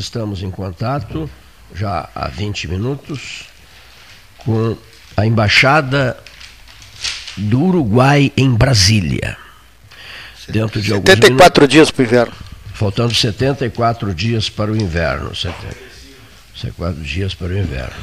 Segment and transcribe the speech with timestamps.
[0.00, 1.30] Estamos em contato
[1.74, 3.44] já há 20 minutos
[4.38, 4.76] com
[5.16, 6.16] a embaixada
[7.36, 9.36] do Uruguai em Brasília.
[10.48, 12.34] Dentro de 74 dias para o inverno.
[12.74, 15.34] Faltando 74 dias para o inverno.
[15.34, 17.94] 74 dias para o inverno.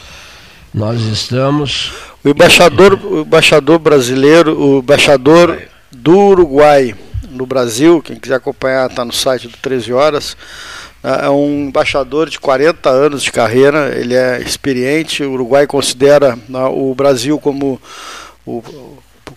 [0.73, 1.91] Nós estamos.
[2.23, 5.61] O embaixador, o embaixador brasileiro, o embaixador
[5.91, 6.95] do Uruguai
[7.29, 10.37] no Brasil, quem quiser acompanhar está no site do 13 Horas.
[11.23, 15.23] É um embaixador de 40 anos de carreira, ele é experiente.
[15.23, 17.79] O Uruguai considera né, o Brasil como
[18.45, 18.61] o,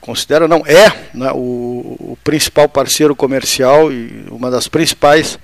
[0.00, 5.38] considera, não é né, o, o, principal parceiro comercial e uma das principais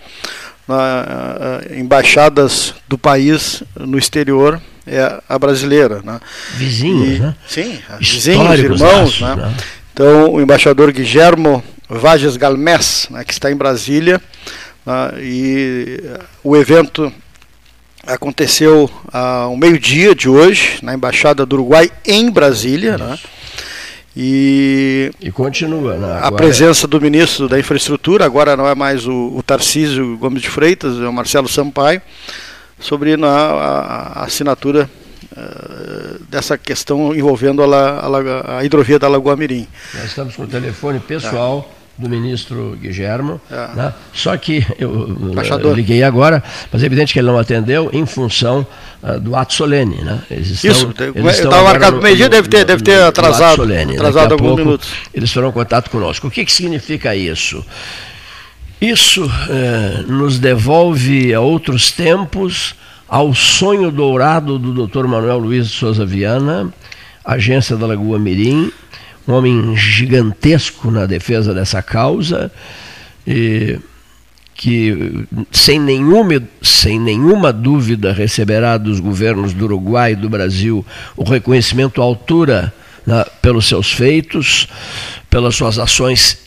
[0.66, 6.00] né, embaixadas do país no exterior é a brasileira.
[6.02, 6.18] Né.
[6.54, 7.34] Vizinhos, e, né?
[7.46, 9.20] Sim, vizinhos, irmãos.
[9.20, 9.36] Né?
[9.36, 9.54] né?
[9.92, 14.20] Então, o embaixador Guillermo Vages Galmés, né, que está em Brasília,
[14.86, 16.00] né, e
[16.42, 17.12] o evento
[18.06, 22.96] aconteceu ao meio-dia de hoje, na Embaixada do Uruguai, em Brasília.
[22.96, 23.18] Né,
[24.16, 25.96] e, e continua.
[25.96, 26.20] Né?
[26.22, 30.48] A presença do ministro da Infraestrutura, agora não é mais o, o Tarcísio Gomes de
[30.48, 32.00] Freitas, é o Marcelo Sampaio,
[32.80, 34.88] sobre a, a, a assinatura
[35.32, 39.66] uh, dessa questão envolvendo a, a, a, hidrovia da Lagoa Mirim.
[39.94, 41.70] Nós estamos com o telefone pessoal.
[41.72, 43.40] É do ministro Guilhermo.
[43.50, 43.74] É.
[43.74, 43.94] Né?
[44.12, 45.16] Só que eu,
[45.62, 48.66] eu, liguei agora, mas é evidente que ele não atendeu em função
[49.02, 50.02] uh, do ato solene.
[50.02, 50.20] Né?
[50.30, 50.92] Eles estão, Isso,
[51.30, 53.94] estava marcado meio-dia, deve ter, deve ter atrasado, solene.
[53.96, 54.88] atrasado alguns minutos.
[55.14, 56.28] Eles farão contato conosco.
[56.28, 57.64] O que, que significa isso?
[58.80, 62.74] Isso eh, nos devolve a outros tempos,
[63.08, 65.06] ao sonho dourado do Dr.
[65.06, 66.70] Manuel Luiz de Souza Viana,
[67.24, 68.70] agência da Lagoa Mirim,
[69.26, 72.50] um homem gigantesco na defesa dessa causa,
[74.54, 80.84] que sem nenhuma, sem nenhuma dúvida receberá dos governos do Uruguai e do Brasil
[81.16, 82.72] o reconhecimento à altura
[83.06, 84.66] né, pelos seus feitos,
[85.28, 86.38] pelas suas ações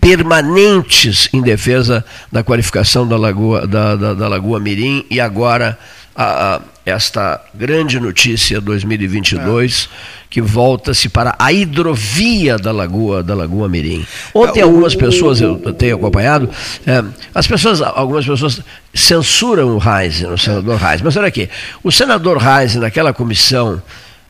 [0.00, 5.78] permanentes em defesa da qualificação da Lagoa, da, da, da Lagoa Mirim e agora
[6.16, 10.18] a, esta grande notícia 2022 é.
[10.30, 14.06] que volta-se para a hidrovia da Lagoa da Lagoa Mirim.
[14.34, 16.48] Ontem é, algumas pessoas eu tenho acompanhado,
[16.86, 17.04] é,
[17.34, 18.60] as pessoas, algumas pessoas
[18.94, 21.02] censuram o Reis, o senador Reis.
[21.02, 21.48] Mas olha aqui,
[21.82, 23.82] o senador Reis naquela comissão,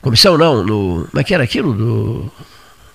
[0.02, 2.32] comissão não, no, como é que era aquilo do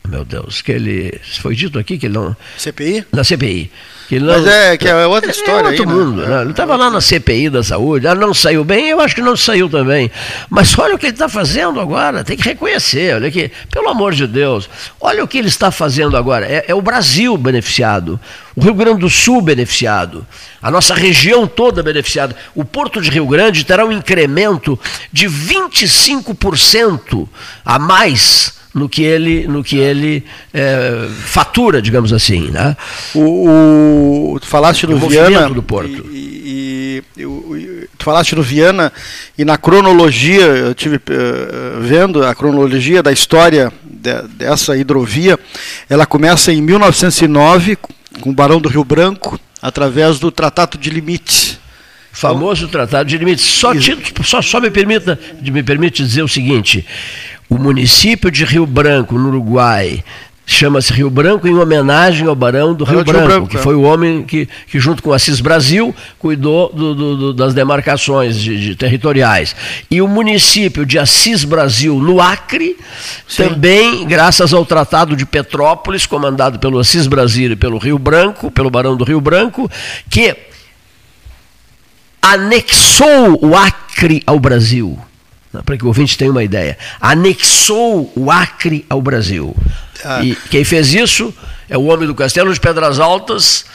[0.08, 3.06] meu Deus, que ele foi dito aqui que ele não CPI?
[3.12, 3.72] Na CPI
[4.08, 5.68] que não, Mas é que é outra história.
[5.68, 5.94] É outro aí, né?
[5.94, 6.22] mundo.
[6.22, 6.42] Né?
[6.42, 9.36] Ele estava lá na CPI da saúde, ela não saiu bem, eu acho que não
[9.36, 10.12] saiu também.
[10.50, 13.16] Mas olha o que ele está fazendo agora, tem que reconhecer.
[13.16, 14.70] Olha aqui, pelo amor de Deus,
[15.00, 16.46] olha o que ele está fazendo agora.
[16.46, 18.20] É, é o Brasil beneficiado,
[18.56, 20.26] o Rio Grande do Sul beneficiado,
[20.62, 22.36] a nossa região toda beneficiada.
[22.54, 24.80] O Porto de Rio Grande terá um incremento
[25.12, 27.28] de 25%
[27.66, 32.50] a mais no que ele, no que ele é, fatura, digamos assim.
[32.50, 32.76] Né?
[33.14, 36.06] O, o tu falaste no Viana do Porto.
[36.12, 38.92] E, e, e, tu falaste no Viana
[39.38, 45.38] e na cronologia, eu tive uh, vendo a cronologia da história de, dessa hidrovia,
[45.90, 47.78] ela começa em 1909
[48.22, 51.60] com o Barão do Rio Branco, através do Tratado de Limites.
[52.12, 53.46] Famoso Tratado de Limites.
[53.46, 53.72] Só,
[54.24, 56.86] só, só me, permita, me permite dizer o seguinte:
[57.54, 60.04] o município de Rio Branco, no Uruguai,
[60.44, 63.60] chama-se Rio Branco em homenagem ao Barão do Rio, Rio Branco, Branco, que é.
[63.60, 68.40] foi o homem que, que, junto com Assis Brasil, cuidou do, do, do, das demarcações
[68.40, 69.56] de, de territoriais.
[69.90, 72.76] E o município de Assis Brasil, no Acre,
[73.28, 73.50] Sim.
[73.50, 78.72] também, graças ao Tratado de Petrópolis, comandado pelo Assis Brasil e pelo Rio Branco, pelo
[78.72, 79.70] Barão do Rio Branco,
[80.10, 80.36] que
[82.20, 85.00] anexou o Acre ao Brasil
[85.62, 89.56] para que o ouvinte tenha uma ideia, anexou o Acre ao Brasil.
[90.04, 90.24] Ah.
[90.24, 91.34] E quem fez isso
[91.70, 93.66] é o homem do Castelo de Pedras Altas,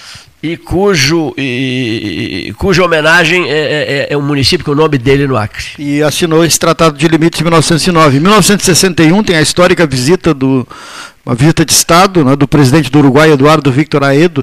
[0.42, 5.26] e cujo e, cuja homenagem é, é, é, é, um município com o nome dele
[5.26, 5.64] no Acre.
[5.78, 8.16] E assinou esse Tratado de Limites em 1909.
[8.16, 10.66] Em 1961 tem a histórica visita do
[11.26, 14.42] uma visita de Estado né, do presidente do Uruguai, Eduardo Victor Aedo,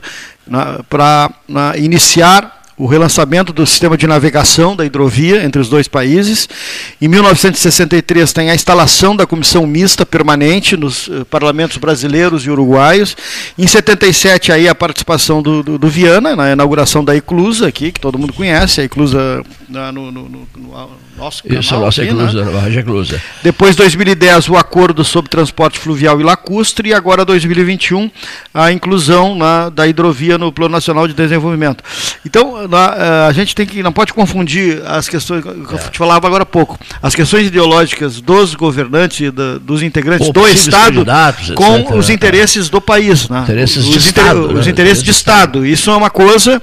[0.87, 1.31] para
[1.77, 6.47] iniciar o relançamento do sistema de navegação da hidrovia entre os dois países.
[7.01, 13.15] Em 1963 tem a instalação da comissão mista permanente nos uh, parlamentos brasileiros e uruguaios.
[13.57, 17.99] Em 77 aí a participação do, do, do, Viana na inauguração da Eclusa aqui, que
[17.99, 21.59] todo mundo conhece, a Eclusa no, no, no, no nosso canal.
[21.59, 22.51] Isso, a nossa aqui, Eclusa, né?
[22.51, 23.21] Barragem Eclusa.
[23.41, 28.11] Depois 2010 o acordo sobre transporte fluvial e lacustre e agora 2021
[28.53, 31.83] a inclusão na, da hidrovia no Plano Nacional de Desenvolvimento.
[32.25, 32.64] Então, na, eh,
[33.27, 36.45] a gente tem que não pode confundir as questões que eu te falava agora há
[36.45, 41.05] pouco, as questões ideológicas dos governantes da, dos integrantes do Estado
[41.55, 43.41] com etc, os interesses do país, né?
[43.41, 44.71] Interesses os de inter, Estado, os né?
[44.71, 45.65] interesses de Estado.
[45.65, 46.61] Isso é uma coisa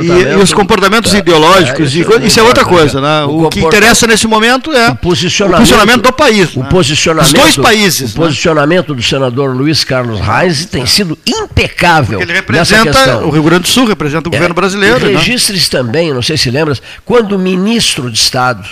[0.00, 3.24] e, e, os comportamentos é, ideológicos é, isso, e, isso é outra coisa, né?
[3.24, 6.68] O, o que interessa nesse momento é o posicionamento, o posicionamento do país, o né?
[6.68, 8.14] posicionamento, os dois países.
[8.14, 8.26] O né?
[8.26, 12.18] posicionamento do senador Luiz Carlos Reis tem sido impecável.
[12.18, 15.10] Porque ele representa o Rio Grande do Sul, representa o governo é, brasileiro.
[15.10, 15.16] E
[15.48, 15.58] né?
[15.70, 18.68] também, não sei se lembras, quando ministro de Estado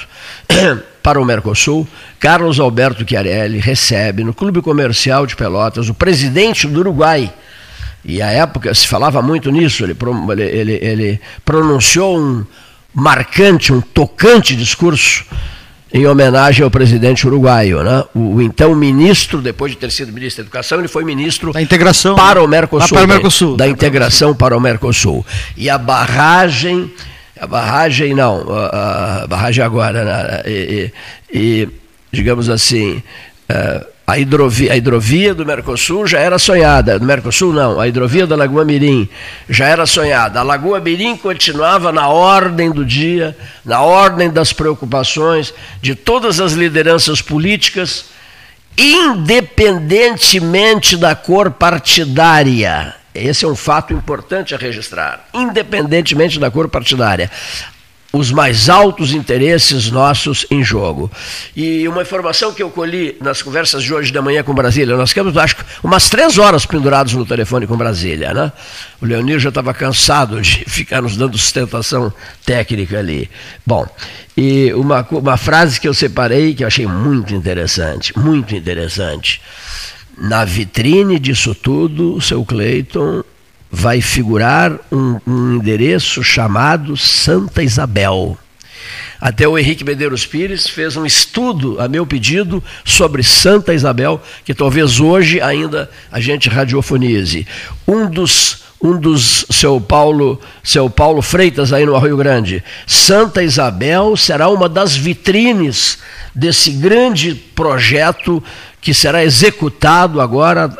[1.02, 1.86] para o Mercosul,
[2.20, 7.32] Carlos Alberto Chiarelli, recebe no Clube Comercial de Pelotas o presidente do Uruguai.
[8.04, 9.96] E à época se falava muito nisso, ele,
[10.38, 12.44] ele, ele pronunciou um
[12.94, 15.24] marcante, um tocante discurso
[15.92, 17.82] em homenagem ao presidente uruguaio.
[17.82, 18.04] Né?
[18.14, 21.62] O, o, então ministro, depois de ter sido ministro da Educação, ele foi ministro da
[21.62, 22.96] integração para o Mercosul.
[22.96, 23.56] para o Mercosul.
[23.56, 25.24] Da, da integração para o Mercosul.
[25.56, 26.92] E a barragem,
[27.40, 30.42] a barragem não, a, a barragem agora, né?
[30.46, 30.92] e,
[31.32, 31.68] e, e,
[32.12, 33.02] digamos assim,
[33.50, 36.98] uh, a hidrovia, a hidrovia do Mercosul já era sonhada.
[36.98, 37.78] Do Mercosul, não.
[37.78, 39.06] A hidrovia da Lagoa Mirim
[39.50, 40.40] já era sonhada.
[40.40, 46.54] A Lagoa Mirim continuava na ordem do dia, na ordem das preocupações de todas as
[46.54, 48.06] lideranças políticas,
[48.78, 52.94] independentemente da cor partidária.
[53.14, 55.28] Esse é um fato importante a registrar.
[55.34, 57.30] Independentemente da cor partidária
[58.12, 61.10] os mais altos interesses nossos em jogo.
[61.54, 65.10] E uma informação que eu colhi nas conversas de hoje de manhã com Brasília, nós
[65.10, 68.50] ficamos, acho umas três horas pendurados no telefone com Brasília, né?
[69.00, 72.12] O Leonir já estava cansado de ficar nos dando sustentação
[72.46, 73.30] técnica ali.
[73.66, 73.86] Bom,
[74.36, 79.40] e uma, uma frase que eu separei que eu achei muito interessante, muito interessante.
[80.16, 83.22] Na vitrine disso tudo, seu Cleiton
[83.70, 88.36] vai figurar um, um endereço chamado Santa Isabel.
[89.20, 94.54] Até o Henrique Medeiros Pires fez um estudo, a meu pedido, sobre Santa Isabel, que
[94.54, 97.46] talvez hoje ainda a gente radiofonize.
[97.86, 102.62] Um dos, um dos seu Paulo, seu Paulo Freitas aí no Rio Grande.
[102.86, 105.98] Santa Isabel será uma das vitrines
[106.32, 108.42] desse grande projeto
[108.80, 110.70] que será executado agora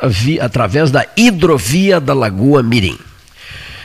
[0.40, 2.98] através da hidrovia da Lagoa Mirim.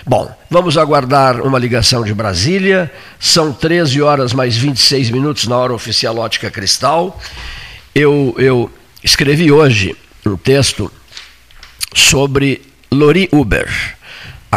[0.05, 2.91] Bom, vamos aguardar uma ligação de Brasília.
[3.19, 7.19] São 13 horas mais 26 minutos na hora oficial ótica cristal.
[7.95, 8.69] Eu, eu
[9.01, 9.95] escrevi hoje
[10.25, 10.91] um texto
[11.93, 13.69] sobre Lori Uber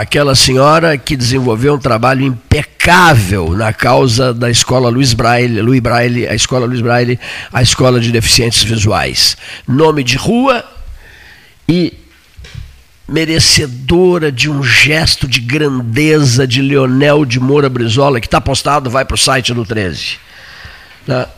[0.01, 6.29] aquela senhora que desenvolveu um trabalho impecável na causa da escola Luiz Braille, Louis Braille,
[6.29, 7.19] a escola Luiz Braille,
[7.51, 9.39] a escola de deficientes visuais.
[9.67, 10.63] Nome de rua
[11.67, 11.95] e
[13.09, 19.05] merecedora de um gesto de grandeza de Leonel de Moura Brizola, que está postado, vai
[19.05, 20.19] para o site do 13.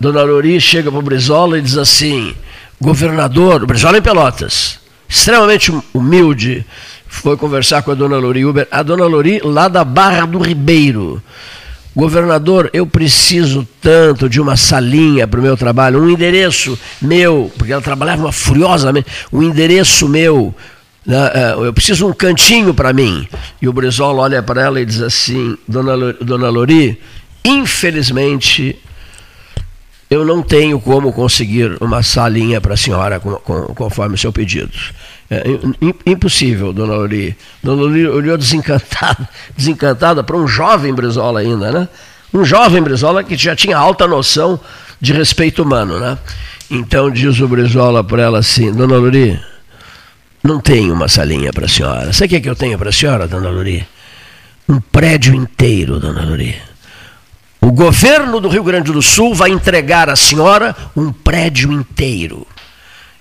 [0.00, 2.34] Dona Lori chega para o Brizola e diz assim:
[2.80, 6.66] governador, o Brizola em Pelotas, extremamente humilde,
[7.08, 11.22] foi conversar com a dona Lori Uber, a dona Lori lá da Barra do Ribeiro.
[11.96, 17.72] Governador, eu preciso tanto de uma salinha para o meu trabalho, um endereço meu, porque
[17.72, 20.54] ela trabalhava furiosamente, um endereço meu,
[21.04, 23.26] né, é, eu preciso um cantinho para mim.
[23.60, 27.00] E o Brizola olha para ela e diz assim: Dona dona Lori,
[27.44, 28.78] infelizmente
[30.10, 34.72] eu não tenho como conseguir uma salinha para a senhora conforme o seu pedido.
[35.30, 35.44] É,
[36.06, 37.36] impossível, dona Lori.
[37.62, 41.88] Dona Lori olhou desencantada, desencantada para um jovem Brizola ainda, né?
[42.32, 44.58] Um jovem Brizola que já tinha alta noção
[45.00, 46.16] de respeito humano, né?
[46.70, 49.38] Então diz o Brizola para ela assim, dona Lori,
[50.42, 52.12] não tenho uma salinha para a senhora.
[52.12, 53.86] Sabe o que, é que eu tenho para a senhora, dona Lori?
[54.66, 56.54] Um prédio inteiro, dona Lori.
[57.60, 62.46] O governo do Rio Grande do Sul vai entregar à senhora um prédio inteiro.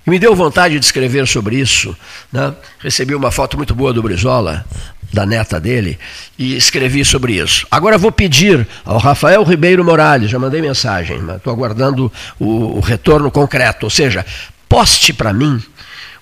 [0.08, 1.94] E me deu vontade de escrever sobre isso.
[2.32, 2.54] Né?
[2.78, 4.64] Recebi uma foto muito boa do Brizola,
[5.12, 5.98] da neta dele,
[6.38, 7.66] e escrevi sobre isso.
[7.70, 13.30] Agora vou pedir ao Rafael Ribeiro Morales, já mandei mensagem, estou aguardando o, o retorno
[13.30, 13.84] concreto.
[13.84, 14.24] Ou seja,
[14.66, 15.62] poste para mim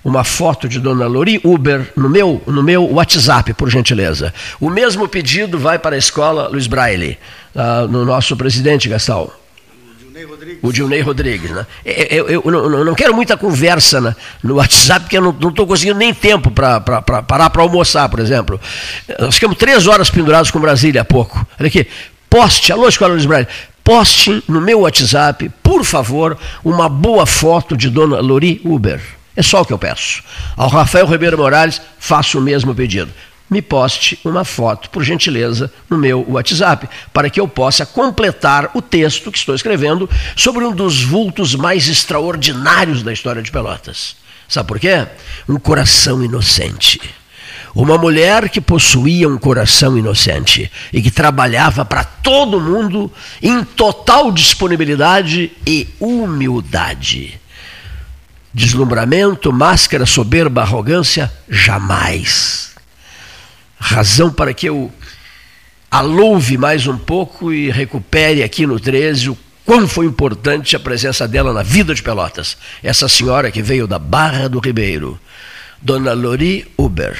[0.03, 4.33] uma foto de Dona Lori Uber no meu, no meu WhatsApp, por gentileza.
[4.59, 7.17] O mesmo pedido vai para a escola Luiz Braille,
[7.55, 9.31] uh, no nosso presidente, Gastão.
[10.61, 11.51] O Dilnei Rodrigues.
[11.51, 11.65] Né?
[11.85, 15.99] Eu, eu, eu, não quero muita conversa né, no WhatsApp, porque eu não estou conseguindo
[15.99, 18.59] nem tempo para parar para almoçar, por exemplo.
[19.19, 21.45] Nós ficamos três horas pendurados com Brasília há pouco.
[21.59, 21.87] Olha aqui.
[22.29, 23.47] Poste, alô, Escola Luiz Braille,
[23.83, 29.01] poste no meu WhatsApp, por favor, uma boa foto de Dona Lori Uber.
[29.33, 30.23] É só o que eu peço.
[30.57, 33.09] Ao Rafael Ribeiro Morales, faço o mesmo pedido.
[33.49, 38.81] Me poste uma foto, por gentileza, no meu WhatsApp, para que eu possa completar o
[38.81, 44.17] texto que estou escrevendo sobre um dos vultos mais extraordinários da história de Pelotas.
[44.49, 45.07] Sabe por quê?
[45.47, 46.99] Um coração inocente.
[47.73, 54.31] Uma mulher que possuía um coração inocente e que trabalhava para todo mundo em total
[54.31, 57.39] disponibilidade e humildade.
[58.53, 62.76] Deslumbramento, máscara, soberba, arrogância, jamais.
[63.79, 64.91] Razão para que eu
[65.89, 71.27] alouve mais um pouco e recupere aqui no 13 o quão foi importante a presença
[71.27, 72.57] dela na vida de Pelotas.
[72.81, 75.19] Essa senhora que veio da Barra do Ribeiro,
[75.81, 77.17] Dona Lori Uber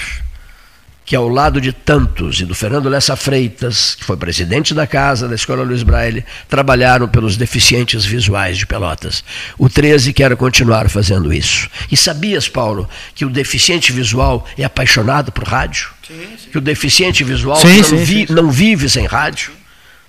[1.08, 5.26] que ao lado de tantos, e do Fernando Lessa Freitas, que foi presidente da casa
[5.26, 9.24] da Escola Luiz Braille, trabalharam pelos deficientes visuais de Pelotas.
[9.58, 11.70] O 13 quer continuar fazendo isso.
[11.90, 15.92] E sabias, Paulo, que o deficiente visual é apaixonado por rádio?
[16.06, 16.50] Sim, sim.
[16.52, 19.54] Que o deficiente visual sim, não, vi, não vive sem rádio?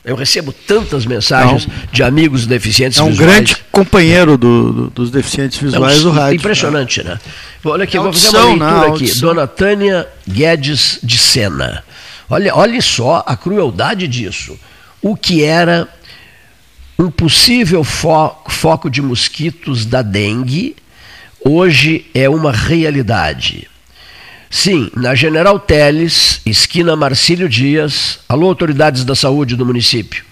[0.09, 1.75] Eu recebo tantas mensagens não.
[1.92, 3.11] de amigos deficientes visuais.
[3.11, 3.37] É um visuais.
[3.37, 6.37] grande companheiro do, do, dos deficientes visuais do rádio.
[6.37, 7.21] Impressionante, né?
[7.62, 9.21] Olha aqui, é vou fazer uma leitura aqui.
[9.21, 11.85] Dona Tânia Guedes de Sena.
[12.31, 14.59] Olha, olha só a crueldade disso.
[15.03, 15.87] O que era
[16.99, 20.75] um possível fo foco de mosquitos da dengue,
[21.44, 23.68] hoje é uma realidade.
[24.50, 28.20] Sim, na General Teles, esquina Marcílio Dias.
[28.28, 30.24] Alô, autoridades da saúde do município.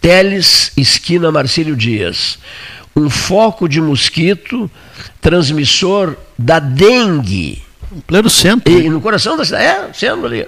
[0.00, 2.38] Teles, esquina Marcílio Dias.
[2.94, 4.70] Um foco de mosquito
[5.20, 7.62] transmissor da dengue.
[7.90, 8.70] Em pleno centro.
[8.70, 9.64] E, no coração da cidade.
[9.64, 10.46] É, centro ali.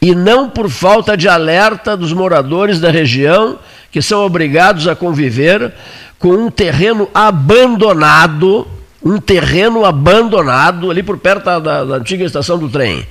[0.00, 3.58] E não por falta de alerta dos moradores da região
[3.90, 5.72] que são obrigados a conviver
[6.18, 8.66] com um terreno abandonado
[9.04, 13.06] um terreno abandonado ali por perto da, da, antiga estação do trem,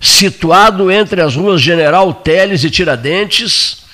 [0.00, 3.84] situado entre as ruas General Teles e Tiradentes,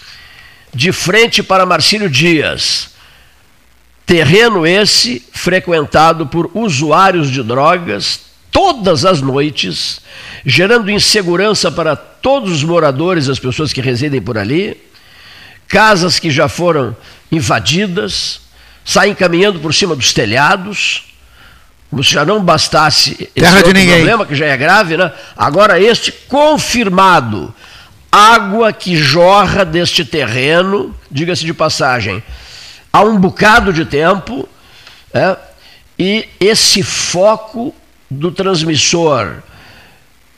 [0.72, 2.90] de frente para Marcílio Dias.
[4.04, 8.24] Terreno esse frequentado por usuários de drogas
[8.54, 10.00] todas as noites,
[10.46, 14.80] gerando insegurança para todos os moradores, as pessoas que residem por ali,
[15.66, 16.96] casas que já foram
[17.32, 18.42] invadidas,
[18.84, 21.04] saem caminhando por cima dos telhados,
[21.90, 25.12] como se já não bastasse Terra esse de problema, que já é grave, né?
[25.36, 27.54] Agora este confirmado.
[28.10, 32.22] Água que jorra deste terreno, diga-se de passagem,
[32.92, 34.48] há um bocado de tempo,
[35.12, 35.36] é,
[35.98, 37.74] e esse foco
[38.08, 39.42] do transmissor.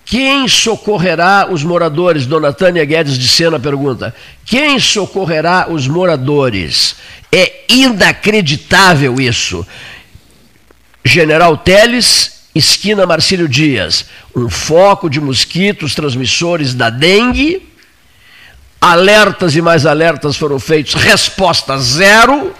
[0.06, 2.26] Quem socorrerá os moradores?
[2.26, 4.14] Dona Tânia Guedes de Sena pergunta.
[4.44, 6.96] Quem socorrerá os moradores?
[7.30, 9.66] É inacreditável isso.
[11.04, 14.06] General Teles, esquina Marcílio Dias.
[14.34, 17.68] Um foco de mosquitos transmissores da dengue.
[18.80, 22.54] Alertas e mais alertas foram feitos, resposta zero.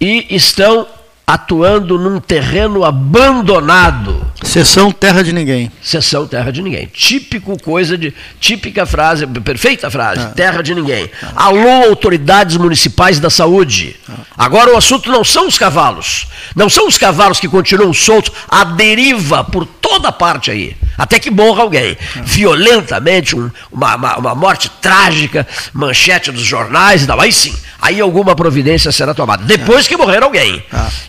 [0.00, 0.86] E estão
[1.26, 4.24] atuando num terreno abandonado.
[4.42, 5.72] Sessão terra de ninguém.
[5.82, 6.86] Sessão terra de ninguém.
[6.86, 10.26] Típico coisa de típica frase, perfeita frase, ah.
[10.26, 11.10] terra de ninguém.
[11.22, 11.46] Ah.
[11.46, 13.96] Alô autoridades municipais da saúde.
[14.08, 14.12] Ah.
[14.36, 16.26] Agora o assunto não são os cavalos.
[16.54, 20.76] Não são os cavalos que continuam soltos à deriva por toda parte aí.
[20.96, 21.96] Até que morra alguém.
[22.16, 22.20] Ah.
[22.22, 27.20] Violentamente, um, uma, uma, uma morte trágica, manchete dos jornais e tal.
[27.20, 29.44] Aí sim, aí alguma providência será tomada.
[29.44, 30.62] Depois que morrer alguém.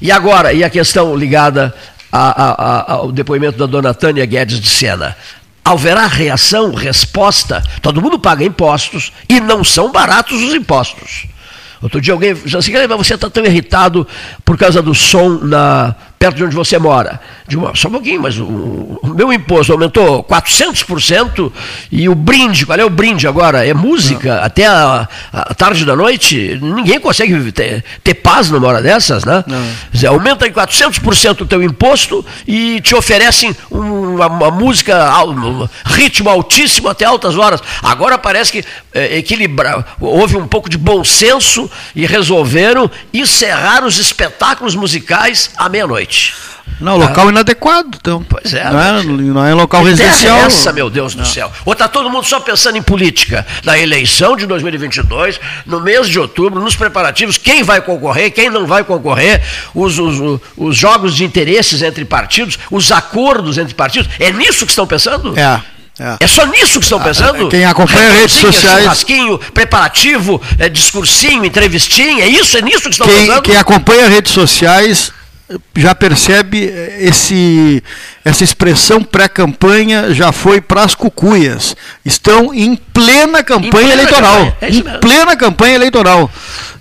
[0.05, 1.73] E agora, e a questão ligada
[2.11, 5.17] a, a, a, ao depoimento da dona Tânia Guedes de Sena?
[5.63, 7.63] Haverá reação, resposta?
[7.81, 11.25] Todo mundo paga impostos e não são baratos os impostos.
[11.81, 14.07] Outro dia alguém disse assim, mas você está tão irritado
[14.45, 17.19] por causa do som na, perto de onde você mora.
[17.47, 21.51] Digo, só um pouquinho, mas o, o, meu imposto aumentou 400%
[21.91, 23.65] e o brinde, qual é o brinde agora?
[23.65, 24.43] É música, Não.
[24.43, 29.43] até a, a, tarde da noite, ninguém consegue ter, ter paz numa hora dessas, né?
[29.91, 36.29] Dizer, aumenta em 400% o teu imposto e te oferecem uma, uma música, um ritmo
[36.29, 37.61] altíssimo até altas horas.
[37.83, 43.99] Agora parece que é, equilibrar, houve um pouco de bom senso e resolveram encerrar os
[43.99, 46.04] espetáculos musicais à meia-noite.
[46.81, 48.25] Não, local inadequado, então.
[48.27, 48.63] Pois é.
[48.69, 50.37] Não é, não é local Que terra residencial.
[50.39, 51.49] é essa, meu Deus do céu?
[51.63, 53.45] Ou está todo mundo só pensando em política?
[53.63, 58.65] Na eleição de 2022, no mês de outubro, nos preparativos, quem vai concorrer, quem não
[58.65, 59.41] vai concorrer,
[59.73, 64.09] os, os, os- os jogos de interesses entre partidos, os acordos entre partidos.
[64.19, 65.37] É nisso que estão pensando?
[65.39, 65.61] É.
[65.97, 66.17] É.
[66.19, 67.47] É só nisso que estão pensando?
[67.47, 72.57] quem acompanha redes sociais- Churrasquinho, preparativo, é, discursinho, entrevistinha, é isso?
[72.57, 73.41] É nisso que estão Quem, pensando?
[73.43, 75.13] quem acompanha redes sociais
[75.75, 77.83] já percebe eh, esse,
[78.23, 81.75] essa expressão pré-campanha já foi para as cucuias.
[82.03, 84.33] Estão em plena campanha plena eleitoral.
[84.37, 86.31] campanha, é em plena campanha eleitoral.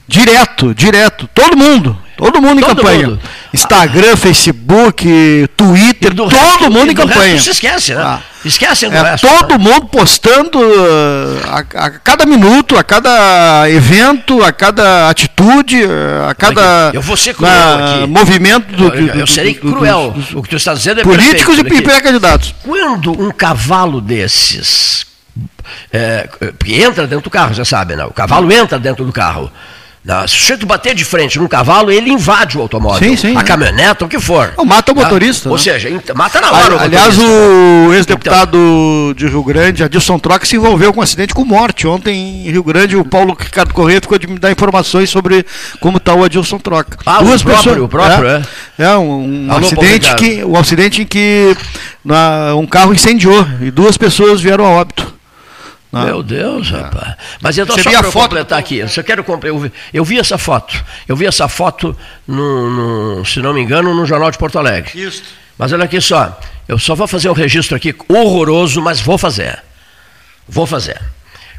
[0.08, 1.28] Direto, direto.
[1.34, 1.98] Todo mundo.
[2.16, 3.08] Todo mundo em Todo campanha.
[3.08, 3.20] mundo.
[3.52, 7.38] Instagram, Facebook, Twitter, Do todo resto- mundo em campanha.
[7.40, 8.02] se esquece, né?
[8.02, 8.20] Ah.
[8.44, 9.26] Esquecem do É resto.
[9.26, 16.28] todo mundo postando uh, a, a cada minuto, a cada evento, a cada atitude, uh,
[16.28, 17.52] a cada Eu vou ser cruel
[17.84, 18.06] aqui.
[18.06, 20.14] movimento do, Eu, do- eu serei cruel.
[20.34, 21.74] o que tu está dizendo é políticos perfeito.
[21.74, 22.54] e pré-candidatos.
[22.62, 25.06] Quando um cavalo desses
[25.92, 26.28] é,
[26.66, 28.04] entra dentro do carro, você sabe, né?
[28.04, 29.50] O cavalo entra dentro do carro.
[30.28, 32.98] Se o sujeito bater de frente num cavalo, ele invade o automóvel.
[33.08, 33.42] Sim, sim, a é.
[33.42, 34.52] caminhoneta, o que for.
[34.54, 35.00] Não, mata o Tá?
[35.02, 35.62] motorista, Ou né?
[35.62, 37.88] seja, ent- mata na hora o Aliás, motorista.
[37.88, 41.86] o ex-deputado de Rio Grande, Adilson Troca, se envolveu com um acidente com morte.
[41.86, 45.46] Ontem, em Rio Grande, o Paulo Ricardo Corrêa ficou de me dar informações sobre
[45.80, 46.98] como está o Adilson Troca.
[47.06, 48.42] Ah, o próprio, o próprio, é.
[48.78, 51.56] É, um, um Alô, acidente que, um acidente em que
[52.04, 55.14] na- um carro incendiou e duas pessoas vieram a óbito.
[55.94, 56.04] Ah.
[56.04, 57.14] Meu Deus, rapaz.
[57.40, 60.36] Mas então, Você só para completar aqui, eu só quero eu vi, eu vi essa
[60.38, 60.82] foto.
[61.08, 64.90] Eu vi essa foto, no, no- se não me engano, no Jornal de Porto Alegre.
[65.00, 65.22] Isso.
[65.56, 69.62] Mas olha aqui só, eu só vou fazer um registro aqui horroroso, mas vou fazer.
[70.48, 71.00] Vou fazer.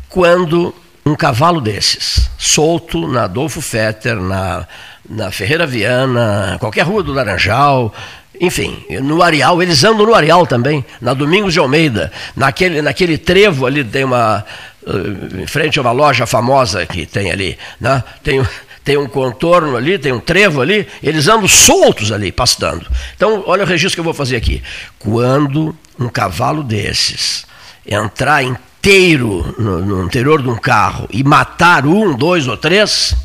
[0.10, 0.74] Quando
[1.06, 4.68] um cavalo desses, solto na Adolfo Fetter, na,
[5.10, 7.94] na Ferreira Viana, qualquer rua do Laranjal,
[8.40, 13.66] enfim, no Areal, eles andam no Areal também, na Domingos de Almeida, naquele, naquele trevo
[13.66, 14.46] ali tem uma.
[14.86, 18.04] eh, em frente a uma loja famosa que tem ali, né?
[18.24, 18.46] tem,
[18.84, 22.86] tem um contorno ali, tem um trevo ali, eles andam soltos ali, pastando.
[23.16, 24.62] Então, olha o registro que eu vou fazer aqui.
[25.00, 27.46] Quando um cavalo desses
[27.86, 33.16] entrar inteiro no, no interior de um carro e matar um, dois ou três,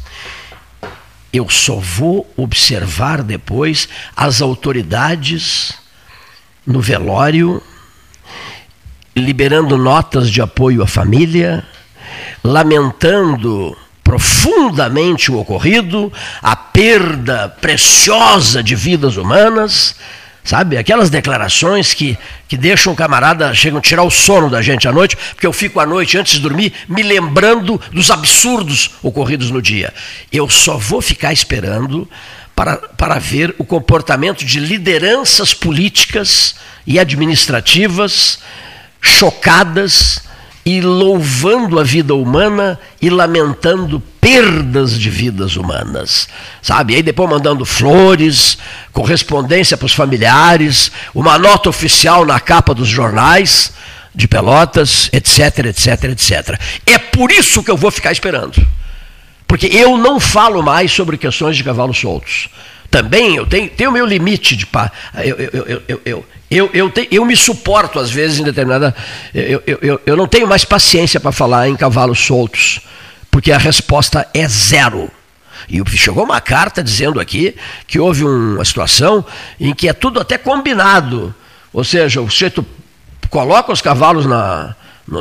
[1.32, 5.72] eu só vou observar depois as autoridades
[6.66, 7.62] no velório
[9.14, 11.64] liberando notas de apoio à família,
[12.42, 16.12] lamentando profundamente o ocorrido,
[16.42, 19.94] a perda preciosa de vidas humanas,
[20.44, 20.76] sabe?
[20.76, 24.92] Aquelas declarações que, que deixam o camarada, chegam a tirar o sono da gente à
[24.92, 29.60] noite, porque eu fico à noite antes de dormir me lembrando dos absurdos ocorridos no
[29.60, 29.92] dia.
[30.32, 32.08] Eu só vou ficar esperando
[32.54, 38.38] para, para ver o comportamento de lideranças políticas e administrativas
[39.00, 40.22] chocadas
[40.64, 46.28] e louvando a vida humana e lamentando perdas de vidas humanas,
[46.60, 46.94] sabe?
[46.94, 48.58] Aí depois mandando flores,
[48.92, 53.72] correspondência para os familiares, uma nota oficial na capa dos jornais
[54.14, 56.60] de Pelotas, etc, etc, etc.
[56.84, 58.66] É por isso que eu vou ficar esperando.
[59.46, 62.48] Porque eu não falo mais sobre questões de cavalos soltos.
[62.90, 64.66] Também eu tenho, tenho meu limite de.
[65.24, 68.94] Eu, eu, eu, eu, eu, eu, te- eu me suporto, às vezes, em determinada.
[69.34, 72.80] Eu, eu, eu, eu não tenho mais paciência para falar em cavalos soltos,
[73.30, 75.10] porque a resposta é zero.
[75.68, 77.54] E chegou uma carta dizendo aqui
[77.86, 79.24] que houve um- uma situação
[79.60, 81.34] em que é tudo até combinado.
[81.72, 82.66] Ou seja, o sujeito
[83.28, 84.74] coloca os cavalos na,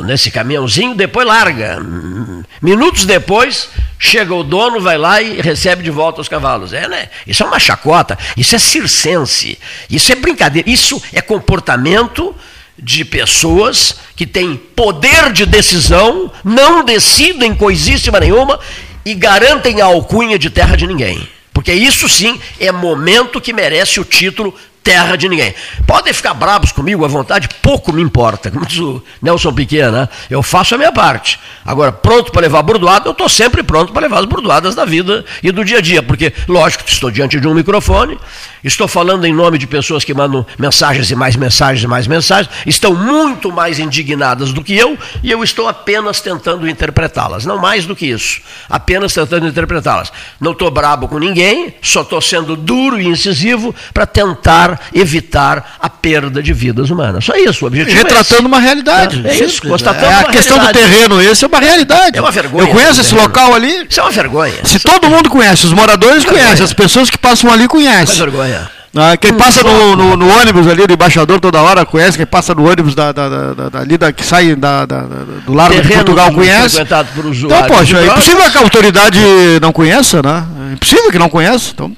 [0.04, 1.78] nesse caminhãozinho, depois larga.
[1.80, 3.68] Hum, Minutos depois,
[4.02, 6.72] chega o dono, vai lá e recebe de volta os cavalos.
[6.72, 7.10] É, né?
[7.26, 9.58] Isso é uma chacota, isso é circense,
[9.90, 12.34] isso é brincadeira, isso é comportamento
[12.78, 18.58] de pessoas que têm poder de decisão, não decidem coisíssima nenhuma
[19.04, 21.28] e garantem a alcunha de terra de ninguém.
[21.52, 25.54] Porque isso sim é momento que merece o título terra de ninguém.
[25.86, 28.50] Podem ficar bravos comigo à vontade, pouco me importa.
[28.52, 30.08] Como diz o Nelson Piquet, né?
[30.28, 31.38] Eu faço a minha parte.
[31.64, 35.24] Agora, pronto para levar burdoada, eu estou sempre pronto para levar as burdoadas da vida
[35.42, 36.02] e do dia a dia.
[36.02, 38.18] Porque, lógico, estou diante de um microfone,
[38.64, 42.52] estou falando em nome de pessoas que mandam mensagens e mais mensagens e mais mensagens,
[42.66, 47.44] estão muito mais indignadas do que eu, e eu estou apenas tentando interpretá-las.
[47.46, 48.40] Não mais do que isso.
[48.68, 50.12] Apenas tentando interpretá-las.
[50.40, 55.88] Não estou brabo com ninguém, só estou sendo duro e incisivo para tentar evitar a
[55.88, 57.24] perda de vidas humanas.
[57.24, 59.22] Só isso, o objetivo Retratando é uma realidade.
[59.26, 60.90] É isso, constatando É a uma questão do realidade.
[60.92, 62.18] terreno, esse é uma realidade.
[62.18, 62.64] É uma vergonha.
[62.64, 63.28] Eu conheço esse esse terreno.
[63.28, 63.86] local ali.
[63.88, 64.54] Isso é uma vergonha.
[64.64, 68.16] Se todo mundo conhece, os moradores conhecem, as pessoas que passam ali Uma conhecem.
[68.18, 68.49] vergonha.
[68.94, 72.52] Ah, quem passa no, no, no, ônibus ali do embaixador toda hora conhece, quem passa
[72.56, 76.32] no ônibus da, da, da, da ali da, que sai da, do Largo de Portugal
[76.32, 76.80] conhece.
[76.80, 79.20] Então, poxa, é impossível que a autoridade
[79.62, 80.44] não conheça, né?
[80.70, 81.70] É impossível que não conheça.
[81.72, 81.96] Então,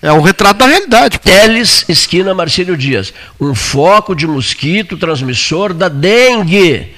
[0.00, 1.18] é um retrato da realidade.
[1.18, 1.28] Pô.
[1.28, 3.12] Teles, esquina Marcílio Dias.
[3.40, 6.94] Um foco de mosquito transmissor da dengue.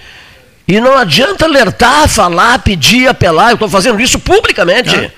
[0.69, 3.49] E não adianta alertar, falar, pedir, apelar.
[3.49, 4.95] Eu estou fazendo isso publicamente.
[4.95, 5.11] É.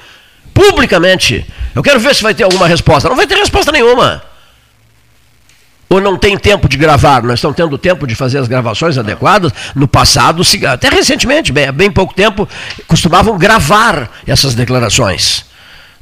[0.54, 1.44] Publicamente.
[1.74, 3.08] Eu quero ver se vai ter alguma resposta.
[3.08, 4.22] Não vai ter resposta nenhuma.
[5.90, 7.22] Ou não tem tempo de gravar?
[7.22, 9.52] Nós estamos tendo tempo de fazer as gravações adequadas.
[9.74, 12.48] No passado, até recentemente, bem, bem pouco tempo,
[12.86, 15.44] costumavam gravar essas declarações.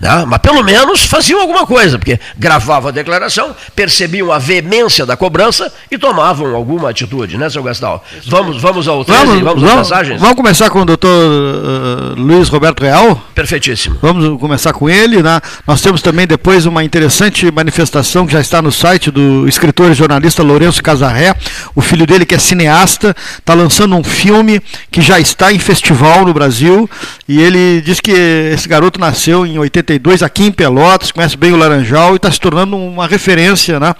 [0.02, 0.24] Né?
[0.26, 5.72] Mas pelo menos faziam alguma coisa, porque gravavam a declaração, percebiam a veemência da cobrança
[5.88, 8.04] e tomavam alguma atitude, né, seu Gastal?
[8.26, 10.20] Vamos, vamos ao 13, vamos, vamos, vamos mensagens?
[10.20, 13.22] Vamos começar com o doutor uh, Luiz Roberto Real?
[13.32, 13.96] Perfeitíssimo.
[14.02, 15.22] Vamos começar com ele.
[15.22, 15.40] Né?
[15.68, 19.94] Nós temos também depois uma interessante manifestação que já está no site do escritor e
[19.94, 21.32] jornalista Lourenço Casarré.
[21.76, 24.60] O filho dele, que é cineasta, está lançando um filme
[24.90, 26.90] que já está em festival no Brasil.
[27.28, 31.52] E ele diz que esse garoto nasceu em 80 92 aqui em Pelotas, conhece bem
[31.52, 33.94] o Laranjal e está se tornando uma referência né,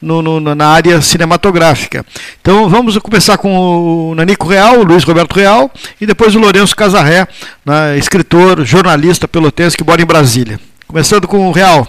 [0.00, 2.04] no, no, na área cinematográfica.
[2.40, 6.74] Então vamos começar com o Nanico Real, o Luiz Roberto Real, e depois o Lourenço
[6.74, 7.26] Casarré,
[7.64, 10.58] né, escritor, jornalista pelotense que mora em Brasília.
[10.86, 11.86] Começando com o Real.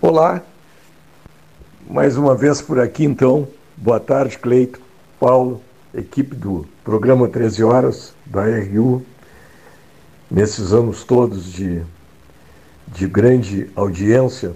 [0.00, 0.40] Olá,
[1.88, 3.46] mais uma vez por aqui então.
[3.76, 4.80] Boa tarde, Cleito,
[5.18, 5.62] Paulo,
[5.94, 9.04] equipe do programa 13 Horas da RU
[10.30, 11.82] nesses anos todos de,
[12.88, 14.52] de grande audiência.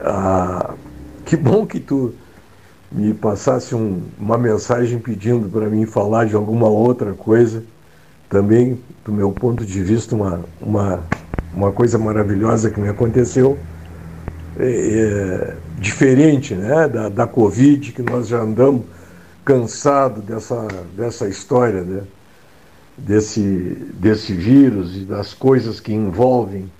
[0.00, 0.74] Ah,
[1.24, 2.14] que bom que tu
[2.90, 7.62] me passasse um, uma mensagem pedindo para mim falar de alguma outra coisa.
[8.28, 11.00] Também, do meu ponto de vista, uma, uma,
[11.52, 13.58] uma coisa maravilhosa que me aconteceu.
[14.58, 18.84] É, é, diferente né, da, da Covid, que nós já andamos
[19.44, 21.82] cansados dessa, dessa história.
[21.82, 22.02] Né?
[23.06, 23.40] Desse,
[23.94, 26.70] desse vírus e das coisas que envolvem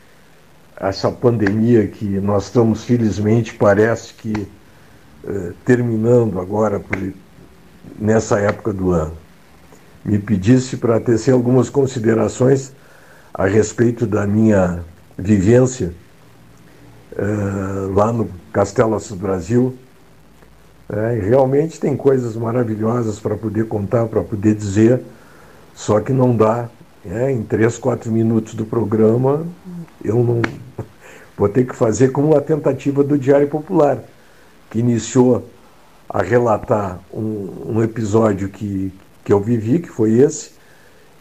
[0.77, 4.33] essa pandemia que nós estamos, felizmente, parece que
[5.25, 6.99] eh, terminando agora por,
[7.99, 9.13] nessa época do ano.
[10.03, 12.73] Me pedisse para tecer algumas considerações
[13.35, 14.83] a respeito da minha
[15.19, 15.93] vivência
[17.17, 19.77] eh, lá no Castelo Assis Brasil.
[20.89, 25.01] É, realmente tem coisas maravilhosas para poder contar, para poder dizer
[25.81, 26.69] só que não dá,
[27.07, 29.47] é, em três, quatro minutos do programa,
[30.05, 30.43] eu não
[31.35, 33.99] vou ter que fazer como a tentativa do Diário Popular,
[34.69, 35.49] que iniciou
[36.07, 38.93] a relatar um, um episódio que,
[39.25, 40.51] que eu vivi, que foi esse,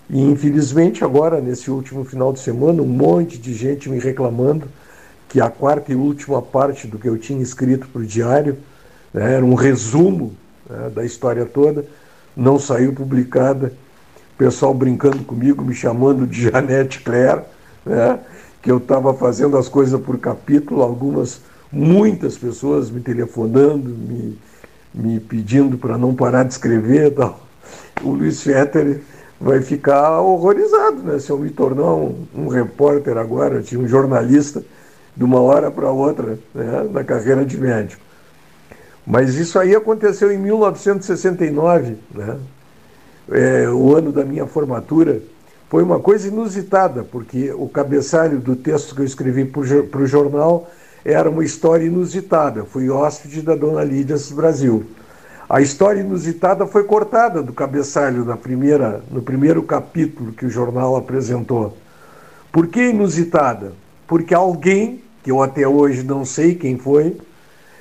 [0.10, 4.68] e infelizmente agora, nesse último final de semana, um monte de gente me reclamando
[5.30, 8.58] que a quarta e última parte do que eu tinha escrito para o diário,
[9.14, 10.34] né, era um resumo
[10.70, 11.86] né, da história toda,
[12.36, 13.72] não saiu publicada
[14.40, 17.42] pessoal brincando comigo, me chamando de Janete Claire,
[17.86, 18.18] né?
[18.62, 24.40] que eu estava fazendo as coisas por capítulo, algumas, muitas pessoas me telefonando, me,
[24.94, 27.14] me pedindo para não parar de escrever.
[27.14, 27.40] Tal.
[28.02, 29.02] O Luiz Fetter
[29.40, 31.20] vai ficar horrorizado né?
[31.20, 34.64] se eu me tornar um, um repórter agora, tinha um jornalista
[35.16, 36.88] de uma hora para outra né?
[36.92, 38.02] na carreira de médico.
[39.06, 42.38] Mas isso aí aconteceu em 1969, né?
[43.32, 45.22] É, o ano da minha formatura,
[45.70, 50.70] foi uma coisa inusitada, porque o cabeçalho do texto que eu escrevi para o jornal
[51.06, 52.66] era uma história inusitada.
[52.66, 54.84] Fui hóspede da Dona Lídia Brasil.
[55.48, 60.96] A história inusitada foi cortada do cabeçalho na primeira, no primeiro capítulo que o jornal
[60.96, 61.78] apresentou.
[62.52, 63.74] Por que inusitada?
[64.08, 67.18] Porque alguém, que eu até hoje não sei quem foi,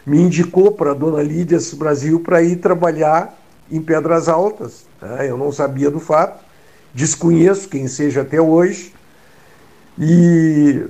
[0.07, 3.35] me indicou para a Dona Lídia Brasil para ir trabalhar
[3.71, 4.88] em Pedras Altas.
[5.01, 5.29] Né?
[5.29, 6.45] Eu não sabia do fato,
[6.93, 8.93] desconheço quem seja até hoje.
[9.99, 10.85] E,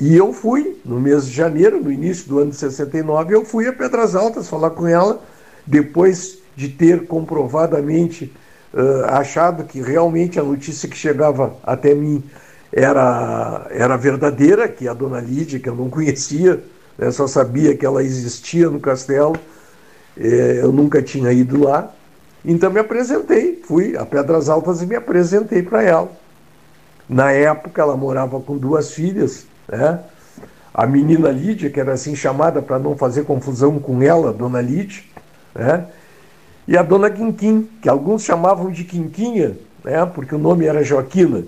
[0.00, 3.66] e eu fui, no mês de janeiro, no início do ano de 69, eu fui
[3.66, 5.22] a Pedras Altas falar com ela,
[5.66, 8.32] depois de ter comprovadamente
[8.74, 12.22] uh, achado que realmente a notícia que chegava até mim
[12.72, 16.62] era, era verdadeira, que a dona Lídia, que eu não conhecia,
[16.98, 19.36] né, só sabia que ela existia no castelo,
[20.16, 21.94] é, eu nunca tinha ido lá,
[22.44, 26.10] então me apresentei, fui a Pedras Altas e me apresentei para ela.
[27.08, 30.00] Na época ela morava com duas filhas, né?
[30.72, 35.02] A menina Lídia, que era assim chamada para não fazer confusão com ela, Dona Lídia,
[35.54, 35.86] né?
[36.66, 40.04] E a Dona Quinquim, que alguns chamavam de Quinquinha, né?
[40.06, 41.44] Porque o nome era Joaquina.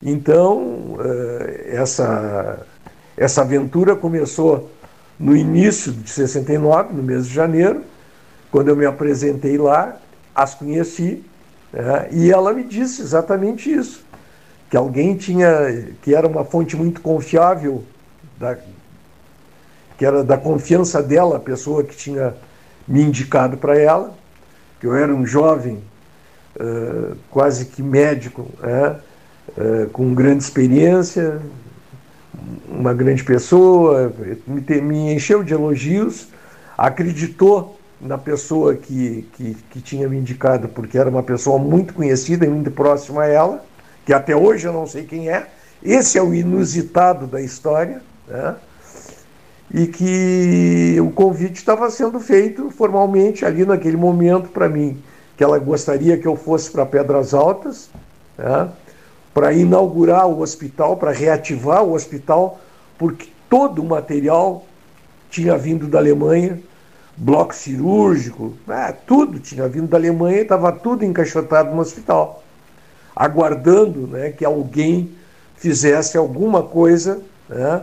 [0.00, 2.64] Então, eh, essa,
[3.16, 4.70] essa aventura começou
[5.18, 7.82] no início de 69, no mês de janeiro,
[8.52, 9.96] quando eu me apresentei lá,
[10.34, 11.24] as conheci,
[11.72, 14.04] né, e ela me disse exatamente isso,
[14.70, 15.50] que alguém tinha,
[16.02, 17.82] que era uma fonte muito confiável,
[18.38, 18.56] da,
[19.96, 22.34] que era da confiança dela, a pessoa que tinha
[22.86, 24.14] me indicado para ela,
[24.78, 25.82] que eu era um jovem,
[26.60, 28.98] uh, quase que médico, né,
[29.56, 31.40] uh, com grande experiência,
[32.68, 34.12] uma grande pessoa,
[34.46, 36.28] me, me encheu de elogios,
[36.76, 42.44] acreditou na pessoa que, que, que, tinha me indicado, porque era uma pessoa muito conhecida
[42.44, 43.64] e muito próxima a ela,
[44.04, 45.46] que até hoje eu não sei quem é.
[45.80, 48.56] Esse é o inusitado da história, né?
[49.72, 55.02] e que o convite estava sendo feito formalmente ali naquele momento para mim,
[55.36, 57.88] que ela gostaria que eu fosse para Pedras Altas,
[58.36, 58.68] né?
[59.32, 62.60] para inaugurar o hospital, para reativar o hospital,
[62.98, 64.66] porque todo o material
[65.30, 66.60] tinha vindo da Alemanha,
[67.16, 72.42] bloco cirúrgico, é, tudo tinha vindo da Alemanha e estava tudo encaixotado no hospital,
[73.14, 75.12] aguardando né, que alguém
[75.56, 77.82] fizesse alguma coisa né,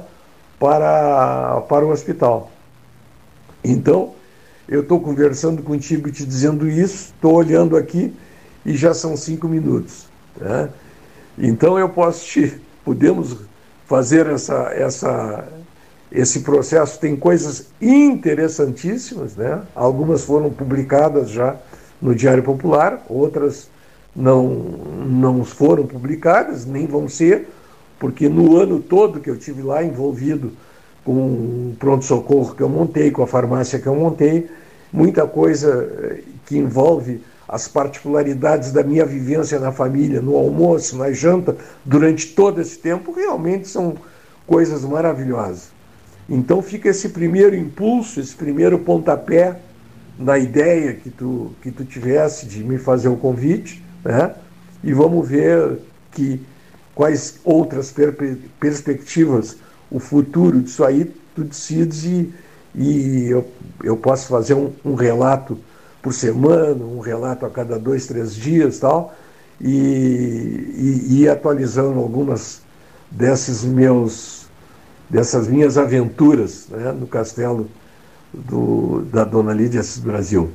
[0.60, 2.52] para, para o hospital.
[3.64, 4.14] Então,
[4.68, 8.14] eu estou conversando contigo te dizendo isso, estou olhando aqui
[8.66, 10.06] e já são cinco minutos.
[10.38, 10.70] Né?
[11.38, 13.38] Então eu posso te, podemos
[13.88, 15.48] fazer essa, essa,
[16.12, 19.62] esse processo tem coisas interessantíssimas, né?
[19.76, 21.56] Algumas foram publicadas já
[22.02, 23.70] no Diário Popular, outras
[24.16, 27.48] não, não foram publicadas, nem vão ser,
[28.00, 30.52] porque no ano todo que eu tive lá envolvido
[31.06, 34.50] com o pronto-socorro que eu montei, com a farmácia que eu montei,
[34.92, 41.12] muita coisa eh, que envolve as particularidades da minha vivência na família, no almoço, na
[41.12, 43.96] janta, durante todo esse tempo, realmente são
[44.46, 45.79] coisas maravilhosas.
[46.30, 49.60] Então fica esse primeiro impulso, esse primeiro pontapé
[50.18, 54.36] na ideia que tu, que tu tivesse de me fazer o convite, né?
[54.84, 55.80] e vamos ver
[56.12, 56.42] que
[56.94, 58.16] quais outras per
[58.60, 59.58] perspectivas
[59.90, 62.34] o futuro disso aí tu decides e,
[62.76, 63.48] e eu,
[63.84, 65.58] eu posso fazer um, um, relato
[66.02, 69.16] por semana, um relato a cada dois, três dias tal,
[69.60, 72.62] e, e, e atualizando algumas
[73.10, 74.39] desses meus
[75.10, 77.68] dessas minhas aventuras né, no castelo
[78.34, 80.50] do, da Dona Lídia Brasil.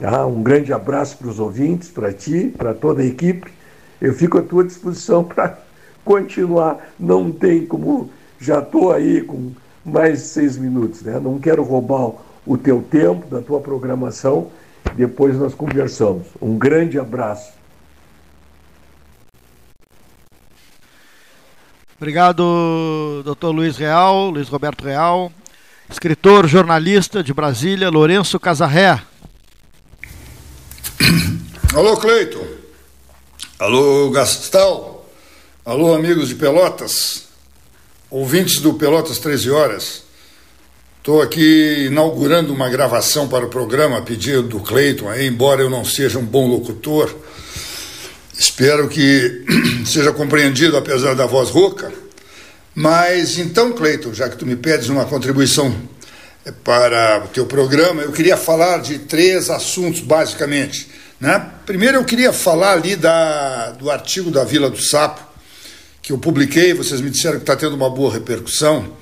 [0.00, 0.26] Tá?
[0.26, 3.52] Um grande abraço para os ouvintes, para ti, para toda a equipe.
[4.00, 5.58] Eu fico à tua disposição para
[6.04, 6.92] continuar.
[6.98, 8.10] Não tem como.
[8.40, 9.52] Já estou aí com
[9.84, 11.02] mais seis minutos.
[11.02, 11.20] Né?
[11.20, 12.12] Não quero roubar
[12.44, 14.48] o teu tempo, da tua programação.
[14.96, 16.26] Depois nós conversamos.
[16.40, 17.61] Um grande abraço.
[22.02, 25.32] Obrigado, doutor Luiz Real, Luiz Roberto Real,
[25.88, 29.00] escritor, jornalista de Brasília, Lourenço Casarré.
[31.72, 32.44] Alô, Cleito.
[33.56, 35.08] Alô, Gastal.
[35.64, 37.28] Alô, amigos de Pelotas.
[38.10, 40.02] Ouvintes do Pelotas 13 Horas.
[40.98, 45.84] Estou aqui inaugurando uma gravação para o programa a pedido do Cleiton, embora eu não
[45.84, 47.14] seja um bom locutor
[48.42, 49.44] Espero que
[49.86, 51.92] seja compreendido, apesar da voz rouca.
[52.74, 55.72] Mas então, Cleiton, já que tu me pedes uma contribuição
[56.44, 60.88] eh, para o teu programa, eu queria falar de três assuntos, basicamente.
[61.20, 61.52] Né?
[61.64, 65.20] Primeiro, eu queria falar ali da, do artigo da Vila do Sapo,
[66.02, 68.92] que eu publiquei, vocês me disseram que está tendo uma boa repercussão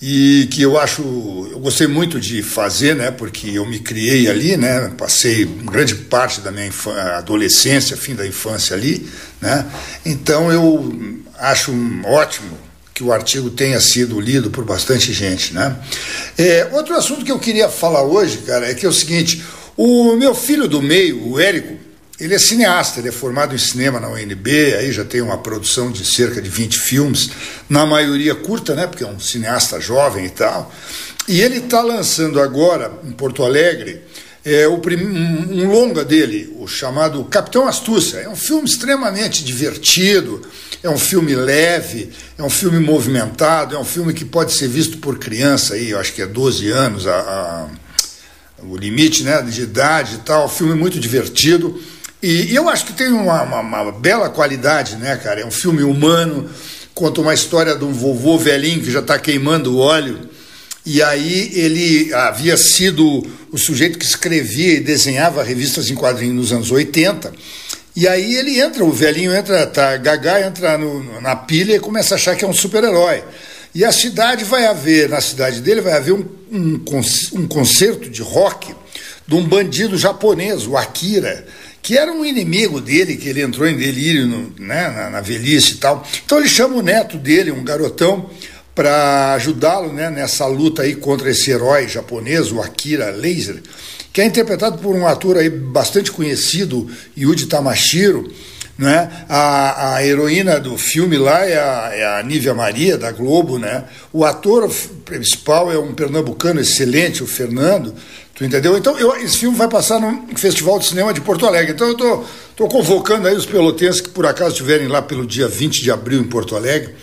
[0.00, 1.02] e que eu acho,
[1.50, 6.40] eu gostei muito de fazer, né, porque eu me criei ali, né, passei grande parte
[6.40, 6.70] da minha
[7.16, 9.08] adolescência, fim da infância ali,
[9.40, 9.64] né,
[10.04, 11.72] então eu acho
[12.04, 12.58] ótimo
[12.92, 15.74] que o artigo tenha sido lido por bastante gente, né.
[16.36, 19.42] É, outro assunto que eu queria falar hoje, cara, é que é o seguinte,
[19.76, 21.85] o meu filho do meio, o Érico,
[22.18, 25.90] ele é cineasta, ele é formado em cinema na UNB, aí já tem uma produção
[25.90, 27.30] de cerca de 20 filmes,
[27.68, 30.72] na maioria curta, né, porque é um cineasta jovem e tal.
[31.28, 34.00] E ele está lançando agora, em Porto Alegre,
[34.44, 34.96] é, o prim...
[34.96, 38.18] um longa dele, o chamado Capitão Astúcia.
[38.18, 40.40] É um filme extremamente divertido,
[40.82, 44.98] é um filme leve, é um filme movimentado, é um filme que pode ser visto
[44.98, 47.68] por criança, aí, eu acho que é 12 anos a, a,
[48.64, 50.48] o limite né, de idade e tal.
[50.48, 51.78] Filme muito divertido
[52.26, 55.40] e, eu acho que tem uma, uma, uma, bela qualidade, né, cara?
[55.40, 56.50] É um filme humano,
[56.94, 60.28] conta uma história de um vovô velhinho que já está queimando o óleo.
[60.84, 66.52] E aí ele havia sido o sujeito que escrevia e desenhava revistas em quadrinhos nos
[66.52, 67.32] anos 80.
[67.94, 72.14] E aí ele entra, o velhinho entra, tá, Gagá entra no, na pilha e começa
[72.14, 73.22] a achar que é um super-herói.
[73.74, 76.80] E a cidade vai haver, na cidade dele, vai haver um, um,
[77.34, 78.74] um concerto de rock
[79.26, 81.46] de um bandido japonês, o Akira,
[81.86, 85.74] que era um inimigo dele, que ele entrou em delírio no, né, na, na, velhice
[85.74, 86.04] e tal.
[86.24, 88.28] Então ele chama o neto dele, um garotão,
[88.74, 93.62] para ajudá-lo né, nessa luta aí contra esse herói japonês, o Akira Laser,
[94.12, 98.32] que é interpretado por um ator aí bastante conhecido, Yuji Tamashiro.
[98.76, 99.08] Né?
[99.28, 103.60] A, a heroína do filme lá é a, é a Nívia Maria, da Globo.
[103.60, 103.84] Né?
[104.12, 104.68] O ator
[105.04, 107.94] principal é um pernambucano excelente, o Fernando.
[108.36, 108.76] Tu entendeu?
[108.76, 111.72] Então, eu, esse filme vai passar no Festival de Cinema de Porto Alegre.
[111.72, 112.24] Então, eu tô,
[112.54, 116.20] tô convocando aí os pelotenses que por acaso estiverem lá pelo dia 20 de abril
[116.20, 116.94] em Porto Alegre,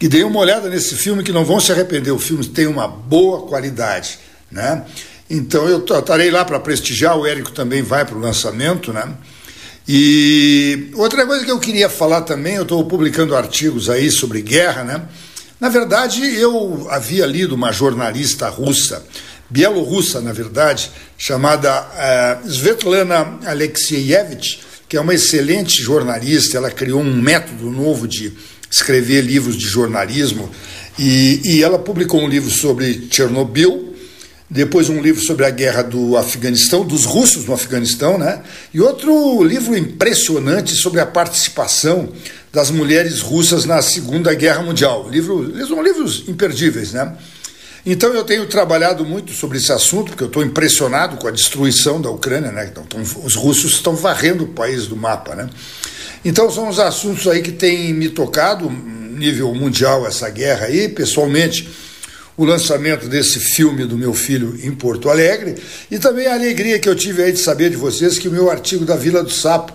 [0.00, 2.10] que deem uma olhada nesse filme, que não vão se arrepender.
[2.10, 4.18] O filme tem uma boa qualidade,
[4.50, 4.84] né?
[5.30, 7.16] Então, eu estarei lá para prestigiar.
[7.16, 9.14] O Érico também vai para o lançamento, né?
[9.86, 14.82] E outra coisa que eu queria falar também, eu estou publicando artigos aí sobre guerra,
[14.82, 15.02] né?
[15.60, 19.04] Na verdade, eu havia lido uma jornalista russa
[19.54, 21.70] bielorrussa, na verdade, chamada
[22.44, 26.56] uh, Svetlana Alexeyevich, que é uma excelente jornalista.
[26.56, 28.32] Ela criou um método novo de
[28.68, 30.50] escrever livros de jornalismo
[30.98, 33.94] e, e ela publicou um livro sobre Chernobyl,
[34.50, 38.42] depois um livro sobre a guerra do Afeganistão, dos russos no Afeganistão, né?
[38.72, 42.12] E outro livro impressionante sobre a participação
[42.52, 45.08] das mulheres russas na Segunda Guerra Mundial.
[45.08, 47.16] Livro, são livros imperdíveis, né?
[47.86, 52.00] Então eu tenho trabalhado muito sobre esse assunto, porque eu estou impressionado com a destruição
[52.00, 52.70] da Ucrânia, né?
[52.72, 55.50] Então, os russos estão varrendo o país do mapa, né?
[56.24, 61.68] Então são os assuntos aí que têm me tocado, nível mundial, essa guerra aí, pessoalmente
[62.36, 65.54] o lançamento desse filme do meu filho em Porto Alegre
[65.90, 68.50] e também a alegria que eu tive aí de saber de vocês que o meu
[68.50, 69.72] artigo da Vila do Sapo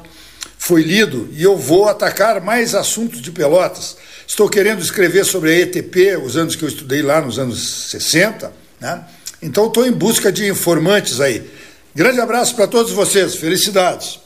[0.57, 3.95] foi lido e eu vou atacar mais assuntos de Pelotas.
[4.29, 8.53] Estou querendo escrever sobre a ETP, os anos que eu estudei lá nos anos 60,
[8.79, 9.03] né?
[9.41, 11.49] Então estou em busca de informantes aí.
[11.95, 14.19] Grande abraço para todos vocês, felicidades.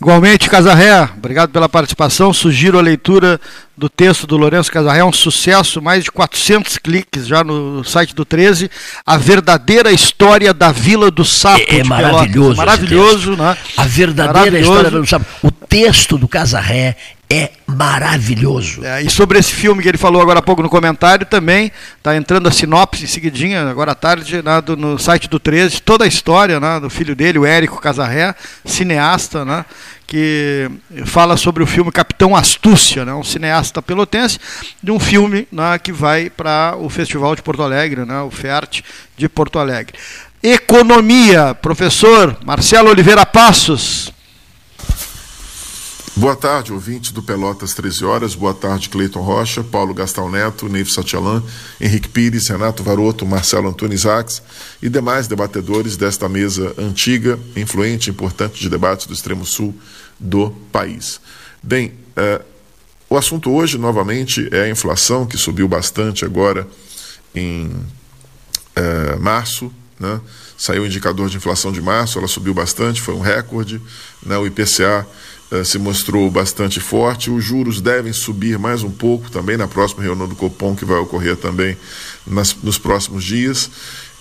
[0.00, 2.34] Igualmente, Casarré, obrigado pela participação.
[2.34, 3.40] Sugiro a leitura
[3.76, 8.24] do texto do Lourenço Casarré, um sucesso, mais de 400 cliques já no site do
[8.24, 8.68] 13.
[9.06, 11.64] A verdadeira história da Vila do Sapo.
[11.68, 12.56] É, é maravilhoso.
[12.56, 13.56] Maravilhoso, né?
[13.76, 15.24] A verdadeira história do Sapo.
[15.40, 16.96] O texto do Casarré
[17.28, 18.84] é maravilhoso.
[18.84, 22.16] É, e sobre esse filme que ele falou agora há pouco no comentário também, está
[22.16, 26.04] entrando a sinopse em seguidinha, agora à tarde, né, do, no site do 13, toda
[26.04, 29.64] a história né, do filho dele, o Érico Casarré, cineasta, né,
[30.06, 30.70] que
[31.04, 34.38] fala sobre o filme Capitão Astúcia, né, um cineasta pelotense,
[34.80, 38.82] de um filme né, que vai para o Festival de Porto Alegre, né, o FEART
[39.16, 39.98] de Porto Alegre.
[40.40, 44.14] Economia, professor Marcelo Oliveira Passos.
[46.18, 48.34] Boa tarde, ouvintes do Pelotas 13 Horas.
[48.34, 51.42] Boa tarde, Cleiton Rocha, Paulo Gastão Neto, Neif Satialan,
[51.78, 54.42] Henrique Pires, Renato Varoto, Marcelo Antônio Isaacs
[54.80, 59.74] e demais debatedores desta mesa antiga, influente e importante de debates do extremo sul
[60.18, 61.20] do país.
[61.62, 62.40] Bem, eh,
[63.10, 66.66] o assunto hoje, novamente, é a inflação, que subiu bastante agora
[67.34, 67.70] em
[68.74, 70.18] eh, março, né?
[70.58, 73.80] Saiu o indicador de inflação de março, ela subiu bastante, foi um recorde.
[74.22, 74.36] Né?
[74.38, 75.06] O IPCA
[75.50, 77.30] eh, se mostrou bastante forte.
[77.30, 80.98] Os juros devem subir mais um pouco também na próxima reunião do Copom, que vai
[80.98, 81.76] ocorrer também
[82.26, 83.70] nas, nos próximos dias.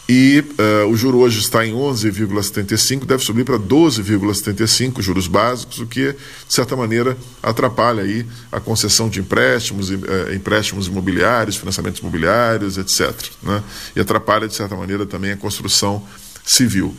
[0.08, 5.88] E uh, o juro hoje está em 11,75, deve subir para 12,75 juros básicos, o
[5.88, 9.96] que, de certa maneira, atrapalha aí a concessão de empréstimos, uh,
[10.32, 13.16] empréstimos imobiliários, financiamentos imobiliários, etc.
[13.42, 13.64] Né?
[13.96, 16.06] E atrapalha, de certa maneira, também a construção
[16.46, 16.96] civil.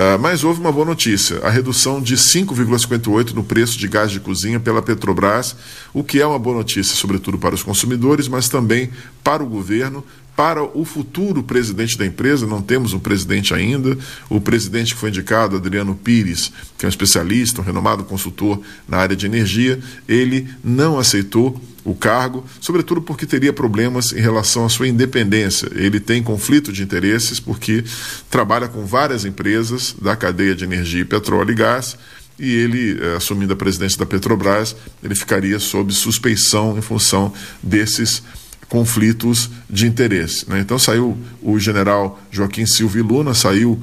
[0.00, 4.18] Uh, mas houve uma boa notícia: a redução de 5,58 no preço de gás de
[4.18, 5.54] cozinha pela Petrobras,
[5.92, 8.88] o que é uma boa notícia, sobretudo para os consumidores, mas também
[9.22, 10.02] para o governo,
[10.36, 12.46] para o futuro presidente da empresa.
[12.46, 13.96] Não temos um presidente ainda.
[14.28, 18.98] O presidente que foi indicado, Adriano Pires, que é um especialista, um renomado consultor na
[18.98, 19.78] área de energia,
[20.08, 25.70] ele não aceitou o cargo, sobretudo porque teria problemas em relação à sua independência.
[25.74, 27.84] Ele tem conflito de interesses porque
[28.30, 31.96] trabalha com várias empresas da cadeia de energia, petróleo e gás.
[32.38, 37.30] E ele, eh, assumindo a presidência da Petrobras, ele ficaria sob suspeição em função
[37.62, 38.22] desses
[38.70, 40.48] conflitos de interesse.
[40.48, 40.60] Né?
[40.60, 43.78] Então saiu o general Joaquim Silva Luna, saiu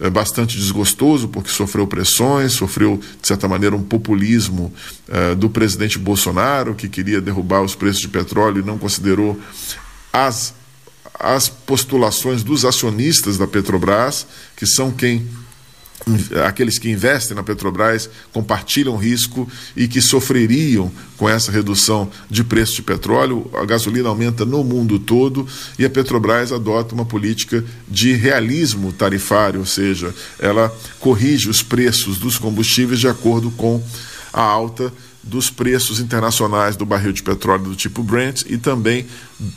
[0.00, 4.72] é, bastante desgostoso porque sofreu pressões, sofreu, de certa maneira, um populismo
[5.06, 9.38] é, do presidente Bolsonaro, que queria derrubar os preços de petróleo e não considerou
[10.10, 10.54] as,
[11.18, 14.26] as postulações dos acionistas da Petrobras,
[14.56, 15.28] que são quem
[16.46, 22.76] aqueles que investem na Petrobras compartilham risco e que sofreriam com essa redução de preço
[22.76, 23.50] de petróleo.
[23.54, 25.46] A gasolina aumenta no mundo todo
[25.78, 32.18] e a Petrobras adota uma política de realismo tarifário, ou seja, ela corrige os preços
[32.18, 33.82] dos combustíveis de acordo com
[34.32, 34.92] a alta
[35.22, 39.06] dos preços internacionais do barril de petróleo do tipo Brent e também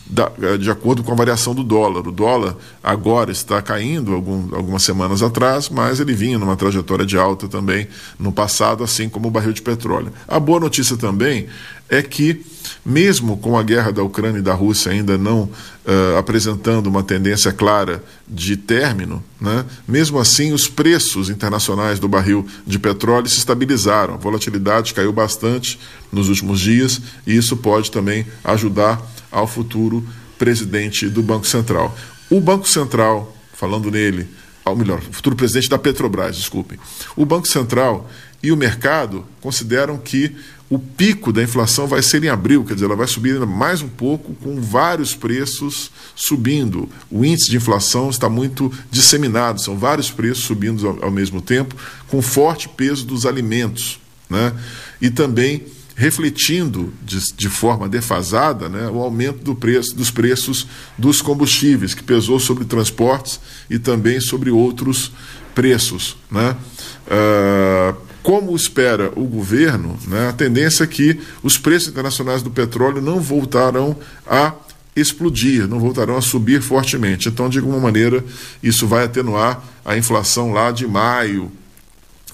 [0.08, 2.08] da, de acordo com a variação do dólar.
[2.08, 7.18] O dólar agora está caindo algum, algumas semanas atrás, mas ele vinha numa trajetória de
[7.18, 10.14] alta também no passado, assim como o barril de petróleo.
[10.28, 11.48] A boa notícia também
[11.94, 12.44] é que,
[12.84, 17.52] mesmo com a guerra da Ucrânia e da Rússia ainda não uh, apresentando uma tendência
[17.52, 24.16] clara de término, né, mesmo assim os preços internacionais do barril de petróleo se estabilizaram.
[24.16, 25.80] A volatilidade caiu bastante
[26.12, 30.06] nos últimos dias e isso pode também ajudar ao futuro
[30.38, 31.96] presidente do Banco Central.
[32.30, 34.28] O Banco Central, falando nele,
[34.66, 36.80] ou melhor, o futuro presidente da Petrobras, desculpem.
[37.16, 38.10] O Banco Central
[38.42, 40.36] e o mercado consideram que
[40.74, 43.84] o pico da inflação vai ser em abril, quer dizer, ela vai subir ainda mais
[43.84, 46.90] um pouco, com vários preços subindo.
[47.12, 51.76] O índice de inflação está muito disseminado, são vários preços subindo ao, ao mesmo tempo,
[52.08, 54.00] com forte peso dos alimentos.
[54.28, 54.52] Né?
[55.00, 55.64] E também
[55.96, 60.66] refletindo de, de, forma defasada né, o aumento do preço, dos preços
[60.98, 65.12] dos combustíveis, que pesou sobre transportes e também sobre outros
[65.54, 66.18] preços.
[66.32, 66.56] Né?
[67.06, 73.02] Uh, como espera o governo, né, a tendência é que os preços internacionais do petróleo
[73.02, 73.96] não voltarão
[74.26, 74.54] a
[74.96, 77.28] explodir, não voltarão a subir fortemente.
[77.28, 78.24] Então, de alguma maneira,
[78.62, 81.52] isso vai atenuar a inflação lá de maio,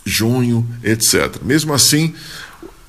[0.06, 1.38] junho, etc.
[1.42, 2.14] Mesmo assim,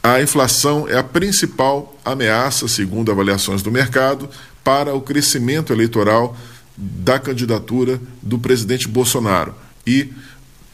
[0.02, 4.28] a inflação é a principal ameaça, segundo avaliações do mercado,
[4.62, 6.36] para o crescimento eleitoral
[6.76, 9.54] da candidatura do presidente Bolsonaro.
[9.86, 10.12] E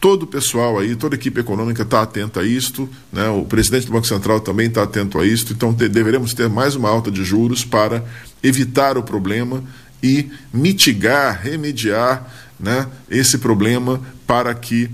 [0.00, 3.28] todo o pessoal aí, toda a equipe econômica está atenta a isto, né?
[3.28, 6.76] o presidente do Banco Central também está atento a isto, então te, deveremos ter mais
[6.76, 8.04] uma alta de juros para
[8.42, 9.62] evitar o problema
[10.02, 12.30] e mitigar, remediar
[12.60, 14.90] né, esse problema para que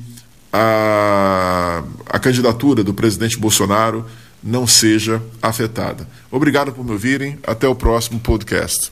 [0.53, 4.05] a, a candidatura do presidente Bolsonaro
[4.43, 6.07] não seja afetada.
[6.31, 8.91] Obrigado por me ouvirem, até o próximo podcast.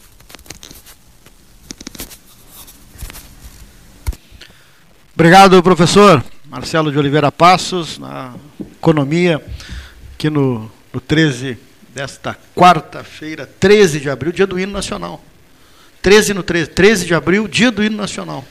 [5.21, 9.39] Obrigado, professor Marcelo de Oliveira Passos, na Economia,
[10.15, 11.59] aqui no, no 13
[11.95, 15.23] desta quarta-feira, 13 de abril, dia do hino nacional.
[16.01, 18.43] 13 no 13, 13 de abril, dia do hino nacional.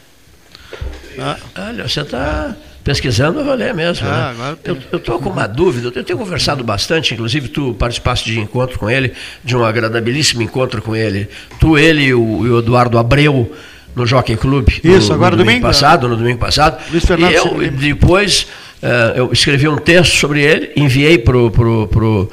[1.18, 1.38] Ah.
[1.58, 4.08] Olha, você está pesquisando a valer mesmo.
[4.08, 4.58] Ah, né?
[4.64, 8.88] Eu estou com uma dúvida, eu tenho conversado bastante, inclusive tu participaste de encontro com
[8.88, 11.30] ele, de um agradabilíssimo encontro com ele.
[11.60, 13.52] Tu, ele e o, e o Eduardo Abreu
[13.96, 14.68] no Jockey Club.
[14.84, 15.62] Isso, no, agora no domingo.
[15.62, 16.82] passado, no domingo passado.
[16.92, 18.48] Luiz Fernando e eu, depois
[18.82, 22.32] uh, eu escrevi um texto sobre ele, enviei pro, pro, pro,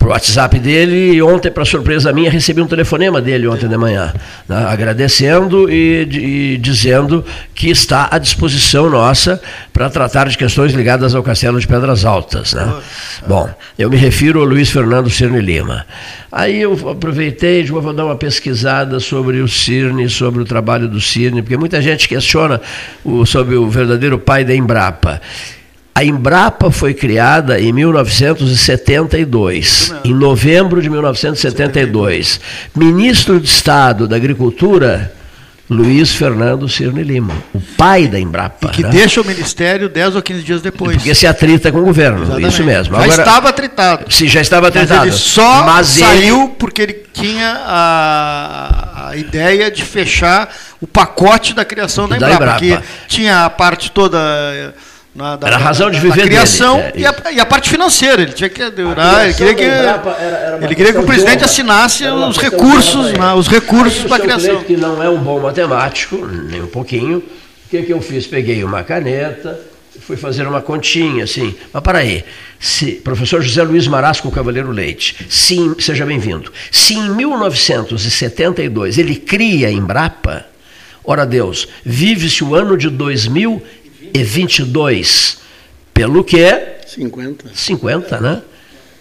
[0.00, 4.10] pro WhatsApp dele e ontem, para surpresa minha, recebi um telefonema dele ontem de manhã,
[4.48, 7.22] né, agradecendo e, e, dizendo
[7.54, 9.38] que está à disposição nossa
[9.74, 12.54] para tratar de questões ligadas ao Castelo de Pedras Altas.
[12.54, 12.80] Né?
[13.28, 15.84] Bom, eu me refiro ao Luiz Fernando Cirne Lima.
[16.32, 20.98] Aí eu aproveitei, de vou dar uma pesquisada sobre o Cirne, sobre o trabalho do
[21.00, 22.58] Cirne, porque muita gente questiona
[23.04, 25.20] o, sobre o verdadeiro pai da Embrapa.
[26.00, 32.40] A Embrapa foi criada em 1972, em novembro de 1972.
[32.74, 35.12] Ministro de Estado da Agricultura,
[35.68, 38.68] Luiz Fernando Cirne Lima, o pai da Embrapa.
[38.68, 38.88] E que né?
[38.88, 40.96] deixa o ministério 10 ou 15 dias depois.
[40.96, 42.48] Porque se atrita com o governo, Exatamente.
[42.48, 42.96] isso mesmo.
[42.96, 44.10] Já Agora, estava atritado.
[44.10, 45.00] Se já estava atritado.
[45.00, 46.52] Mas ele só mas saiu ele...
[46.58, 50.48] porque ele tinha a, a, ideia de fechar
[50.80, 52.58] o pacote da criação da Embrapa, da Embrapa.
[52.58, 54.18] que tinha a parte toda
[55.14, 57.46] na, da, era a razão de viver a criação dele, é, e, a, e, a,
[57.46, 58.22] parte financeira.
[58.22, 62.04] Ele tinha que durar, ele queria que, era, era ele queria que o presidente assinasse
[62.06, 64.62] os recursos, né, os recursos para a criação.
[64.62, 67.18] que não é um bom matemático, nem um pouquinho.
[67.18, 68.26] O que, que eu fiz?
[68.26, 69.60] Peguei uma caneta,
[70.00, 71.54] fui fazer uma continha, assim.
[71.72, 72.24] Mas para aí,
[72.58, 76.52] se, professor José Luiz Marasco Cavaleiro Leite, sim, seja bem-vindo.
[76.70, 80.46] Se em 1972 ele cria a Embrapa,
[81.04, 83.62] ora Deus, vive-se o ano de 2000
[84.12, 85.38] e 22.
[85.92, 86.78] Pelo que?
[86.86, 87.50] 50.
[87.54, 88.42] 50, né?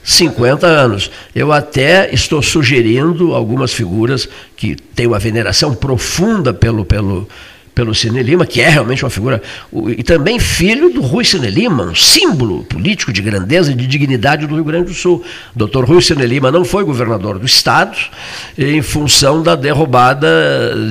[0.04, 1.12] 50 anos.
[1.36, 7.28] Eu até estou sugerindo algumas figuras que têm uma veneração profunda pelo, pelo,
[7.80, 9.42] pelo Cine Lima, que é realmente uma figura,
[9.96, 14.46] e também filho do Rui Cine Lima, um símbolo político de grandeza e de dignidade
[14.46, 15.24] do Rio Grande do Sul.
[15.56, 17.98] Doutor Rui Cine Lima não foi governador do Estado
[18.58, 20.28] em função da derrubada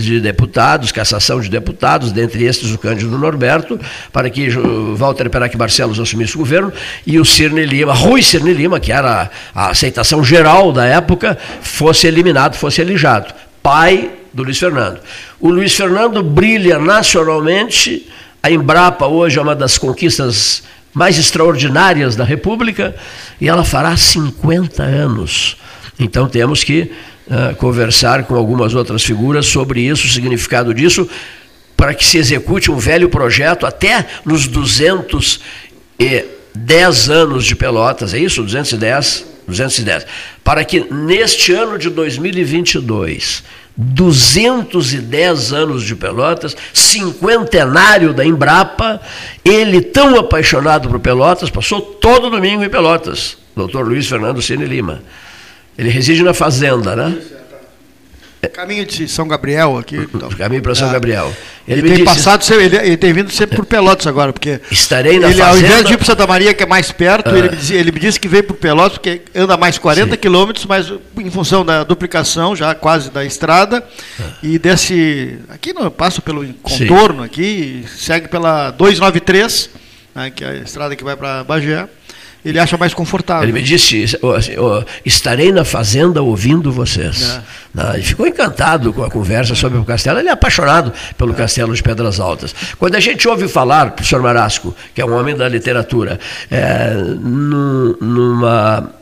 [0.01, 3.79] de deputados, cassação de deputados, dentre estes o Cândido Norberto,
[4.11, 4.49] para que
[4.97, 6.73] Walter Perac Barcelos assumisse o governo,
[7.07, 12.07] e o Cirne Lima, Rui Cirne Lima, que era a aceitação geral da época, fosse
[12.07, 13.35] eliminado, fosse alijado.
[13.63, 15.01] Pai do Luiz Fernando.
[15.41, 18.07] O Luiz Fernando brilha nacionalmente,
[18.41, 20.63] a Embrapa hoje é uma das conquistas
[20.95, 22.95] mais extraordinárias da República
[23.41, 25.57] e ela fará 50 anos.
[25.99, 26.93] Então temos que
[27.27, 31.09] uh, conversar com algumas outras figuras sobre isso, o significado disso,
[31.77, 38.45] para que se execute um velho projeto até nos 210 anos de Pelotas, é isso?
[38.45, 39.27] 210?
[39.49, 40.07] 210.
[40.45, 43.43] Para que neste ano de 2022
[43.81, 49.01] 210 anos de Pelotas, cinquentenário da Embrapa,
[49.45, 55.01] ele tão apaixonado por Pelotas, passou todo domingo em Pelotas, doutor Luiz Fernando Cine Lima.
[55.79, 57.17] Ele reside na fazenda, né?
[58.47, 59.97] Caminho de São Gabriel aqui.
[59.97, 60.29] Então.
[60.31, 60.93] Caminho para São é.
[60.93, 61.33] Gabriel.
[61.67, 64.61] Ele, ele tem disse, passado, ele, ele, tem vindo sempre por Pelotas agora, porque.
[64.71, 65.51] Estarei na ele, fazenda.
[65.51, 67.93] Ao invés de ir para Santa Maria, que é mais perto, ele, me disse, ele
[67.93, 71.83] me disse que veio por Pelotas, porque anda mais 40 quilômetros, mas em função da
[71.83, 73.85] duplicação, já quase da estrada,
[74.21, 74.25] ah.
[74.43, 75.39] e desce.
[75.49, 77.25] Aqui não passa pelo contorno, Sim.
[77.25, 79.71] aqui, segue pela 293,
[80.15, 81.89] né, que é a estrada que vai para Bagé
[82.45, 83.45] ele acha mais confortável.
[83.45, 84.05] Ele me disse:
[84.37, 84.53] assim,
[85.05, 87.41] estarei na fazenda ouvindo vocês.
[87.77, 87.95] É.
[87.95, 90.19] Ele ficou encantado com a conversa sobre o castelo.
[90.19, 91.35] Ele é apaixonado pelo é.
[91.35, 92.55] castelo de Pedras Altas.
[92.79, 96.19] Quando a gente ouve falar, professor Marasco, que é um homem da literatura,
[96.51, 98.98] é, numa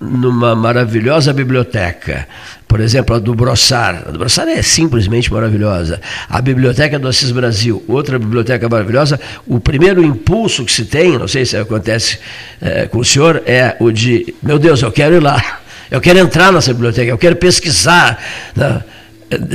[0.00, 2.26] numa maravilhosa biblioteca,
[2.68, 4.02] por exemplo, a do Brossard.
[4.06, 6.00] A do Brossard é simplesmente maravilhosa.
[6.28, 9.18] A biblioteca do Assis Brasil, outra biblioteca maravilhosa.
[9.46, 12.18] O primeiro impulso que se tem, não sei se acontece
[12.60, 16.18] é, com o senhor, é o de: meu Deus, eu quero ir lá, eu quero
[16.18, 18.22] entrar nessa biblioteca, eu quero pesquisar.
[18.54, 18.82] Né?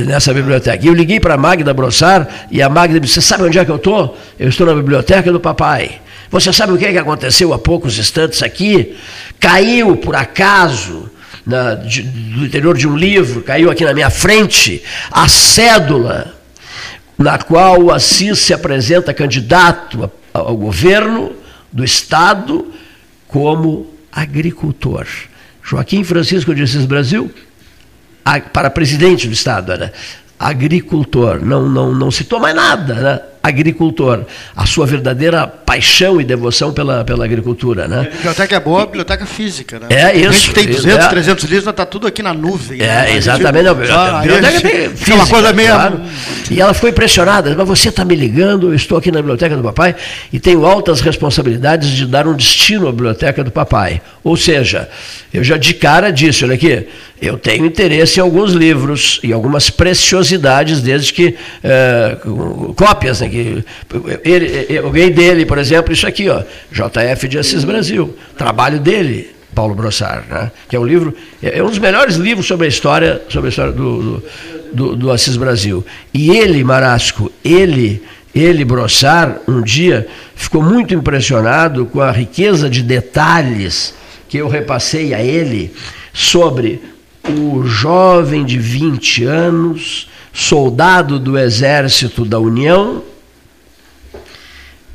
[0.06, 0.84] nessa biblioteca.
[0.84, 3.70] E eu liguei para a Magda Brossard e a Magda disse: sabe onde é que
[3.70, 4.18] eu estou?
[4.38, 6.02] Eu estou na biblioteca do papai.
[6.32, 8.96] Você sabe o que, é que aconteceu há poucos instantes aqui?
[9.38, 11.10] Caiu, por acaso,
[11.44, 16.34] na, de, do interior de um livro, caiu aqui na minha frente, a cédula
[17.18, 21.32] na qual o Assis se apresenta candidato ao governo
[21.70, 22.66] do Estado
[23.28, 25.06] como agricultor.
[25.62, 27.30] Joaquim Francisco de Assis Brasil,
[28.54, 29.92] para presidente do Estado, era
[30.38, 33.31] agricultor, não, não, não citou mais nada, né?
[33.42, 34.24] Agricultor,
[34.54, 37.88] a sua verdadeira paixão e devoção pela, pela agricultura.
[37.88, 38.00] Né?
[38.00, 39.80] A biblioteca é boa, a biblioteca física.
[39.80, 39.86] Né?
[39.90, 40.28] É isso.
[40.28, 42.80] A gente tem 200, é, 300 livros, está tudo aqui na nuvem.
[42.80, 43.16] É, né?
[43.16, 43.68] exatamente.
[43.68, 45.72] Gente, a, a biblioteca tem física, uma coisa meio...
[45.72, 46.00] Claro.
[46.50, 47.54] E ela ficou impressionada.
[47.56, 49.94] Mas você está me ligando, eu estou aqui na biblioteca do papai
[50.32, 54.00] e tenho altas responsabilidades de dar um destino à biblioteca do papai.
[54.22, 54.88] Ou seja,
[55.32, 56.86] eu já de cara disse, olha aqui,
[57.20, 62.16] eu tenho interesse em alguns livros e algumas preciosidades, desde que é,
[62.76, 63.64] cópias, né, que
[64.24, 69.74] ele, alguém dele, por exemplo, isso aqui, ó, JF de Assis Brasil, trabalho dele, Paulo
[69.74, 73.22] Brossard, né, que é um livro, é, é um dos melhores livros sobre a história,
[73.28, 74.24] sobre a história do, do,
[74.72, 75.84] do, do Assis Brasil.
[76.14, 78.02] E ele, Marasco, ele
[78.34, 83.94] ele, Brossard, um dia ficou muito impressionado com a riqueza de detalhes
[84.28, 85.72] que eu repassei a ele
[86.14, 86.80] sobre
[87.28, 93.02] o jovem de 20 anos, soldado do Exército da União,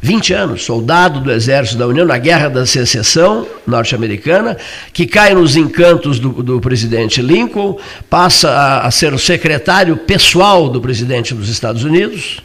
[0.01, 4.55] 20 anos, soldado do Exército da União na Guerra da Secessão norte-americana,
[4.93, 7.77] que cai nos encantos do, do presidente Lincoln,
[8.09, 12.41] passa a, a, ser o secretário pessoal do presidente dos Estados Unidos,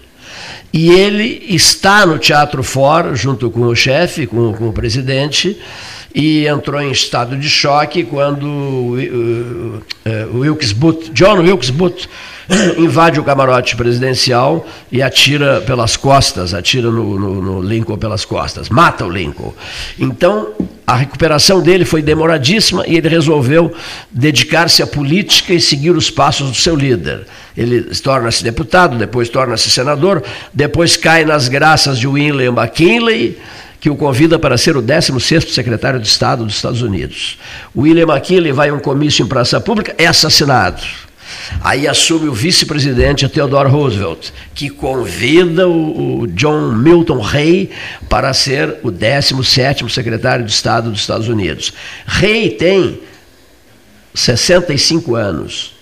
[0.72, 5.58] e ele está no Teatro Ford, junto com o chefe, com, com o presidente,
[6.14, 12.08] e entrou em estado de choque quando uh, uh, Wilkes Booth, John Wilkes Booth
[12.76, 18.68] invade o camarote presidencial e atira pelas costas, atira no, no, no Lincoln pelas costas,
[18.68, 19.54] mata o Lincoln.
[19.98, 20.52] Então,
[20.86, 23.72] a recuperação dele foi demoradíssima e ele resolveu
[24.10, 27.26] dedicar-se à política e seguir os passos do seu líder.
[27.56, 33.38] Ele torna-se deputado, depois torna-se senador, depois cai nas graças de William McKinley,
[33.82, 37.36] que o convida para ser o 16º secretário de Estado dos Estados Unidos.
[37.76, 40.80] William McKinley vai a um comício em praça pública, é assassinado.
[41.60, 47.70] Aí assume o vice-presidente Theodore Roosevelt, que convida o, John Milton Hay
[48.08, 51.72] para ser o 17º secretário de Estado dos Estados Unidos.
[52.06, 53.00] Hay tem
[54.14, 55.74] 65 anos.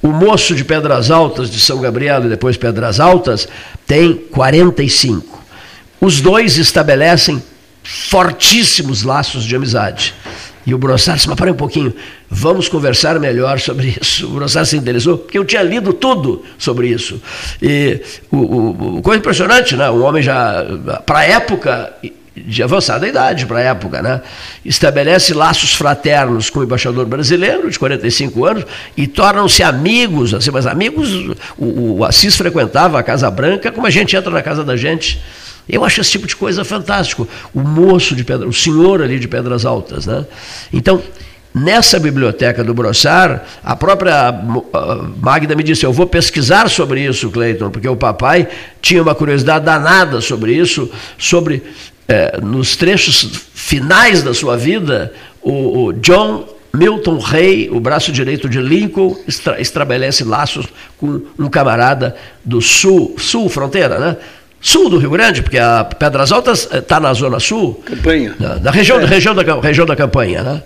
[0.00, 3.48] O moço de Pedras Altas, de São Gabriel e depois Pedras Altas,
[3.84, 5.38] tem 45.
[6.00, 7.42] Os dois estabelecem
[7.82, 10.14] fortíssimos laços de amizade.
[10.66, 11.94] E o Brossard disse, mas para um pouquinho,
[12.28, 14.26] vamos conversar melhor sobre isso.
[14.26, 17.22] O Brossard se interessou, porque eu tinha lido tudo sobre isso.
[17.62, 19.90] E o, o, o coisa impressionante, né?
[19.90, 20.62] Um homem já,
[21.06, 21.94] para a época,
[22.36, 24.20] de avançada idade para a época, né?
[24.64, 28.64] estabelece laços fraternos com o embaixador brasileiro, de 45 anos,
[28.96, 31.10] e tornam-se amigos, assim, mas amigos,
[31.56, 35.20] o, o Assis frequentava a Casa Branca como a gente entra na casa da gente.
[35.68, 37.28] Eu acho esse tipo de coisa fantástico.
[37.54, 40.24] O moço de Pedra, o senhor ali de Pedras Altas, né?
[40.72, 41.02] Então,
[41.54, 44.32] nessa biblioteca do Brossar, a própria
[45.20, 48.48] Magda me disse: Eu vou pesquisar sobre isso, Cleiton, porque o papai
[48.80, 51.62] tinha uma curiosidade danada sobre isso, sobre
[52.06, 55.12] é, nos trechos finais da sua vida,
[55.42, 59.16] o, o John Milton Rey, o braço direito de Lincoln,
[59.58, 60.66] estabelece laços
[60.96, 64.16] com um camarada do sul, sul fronteira, né?
[64.60, 67.82] Sul do Rio Grande, porque a Pedras Altas está eh, na zona sul.
[67.84, 68.34] Campanha.
[68.38, 69.00] Da, da região, é.
[69.02, 70.62] da, região, da, região da campanha, né?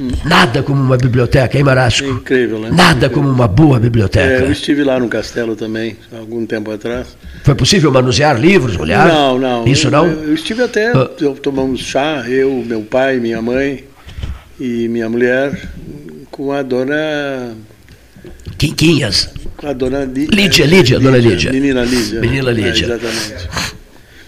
[0.00, 0.10] Hum.
[0.24, 2.06] Nada como uma biblioteca, hein, Marasco?
[2.06, 2.70] Incrível, né?
[2.72, 4.26] Nada como uma boa biblioteca.
[4.26, 7.16] É, eu estive lá no castelo também, algum tempo atrás.
[7.42, 9.06] Foi possível manusear livros, olhar?
[9.06, 9.66] Não, não.
[9.66, 10.06] Isso não?
[10.06, 11.10] Eu, eu estive até, ah.
[11.42, 13.84] tomamos chá, eu, meu pai, minha mãe
[14.58, 15.60] e minha mulher,
[16.30, 17.54] com a dona...
[18.58, 19.30] Quinquinhas.
[19.62, 21.52] A dona Lídia, Lídia, Lídia, dona Lídia.
[21.52, 22.20] Menina Lídia.
[22.20, 22.84] Menina Lídia.
[22.84, 23.48] É, exatamente.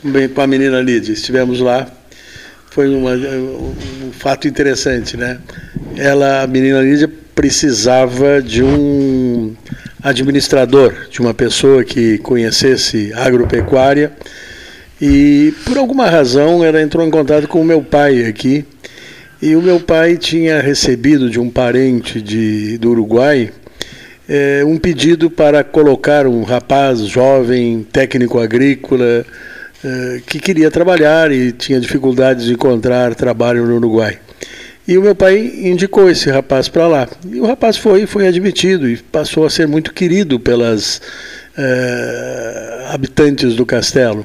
[0.02, 1.86] Bem, com a menina Lídia, estivemos lá.
[2.70, 5.38] Foi uma, um fato interessante, né?
[5.96, 9.54] Ela, a menina Lídia, precisava de um
[10.02, 14.12] administrador, de uma pessoa que conhecesse agropecuária.
[15.00, 18.64] E por alguma razão ela entrou em contato com o meu pai aqui.
[19.42, 23.50] E o meu pai tinha recebido de um parente de, do Uruguai
[24.28, 29.24] é, um pedido para colocar um rapaz jovem, técnico agrícola,
[29.84, 34.18] é, que queria trabalhar e tinha dificuldades de encontrar trabalho no Uruguai.
[34.86, 37.08] E o meu pai indicou esse rapaz para lá.
[37.30, 41.00] E o rapaz foi, foi admitido e passou a ser muito querido pelas
[41.56, 44.24] é, habitantes do castelo,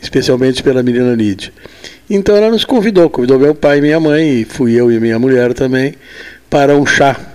[0.00, 1.52] especialmente pela menina Lídia.
[2.08, 5.18] Então ela nos convidou, convidou meu pai e minha mãe, e fui eu e minha
[5.18, 5.94] mulher também,
[6.48, 7.29] para um chá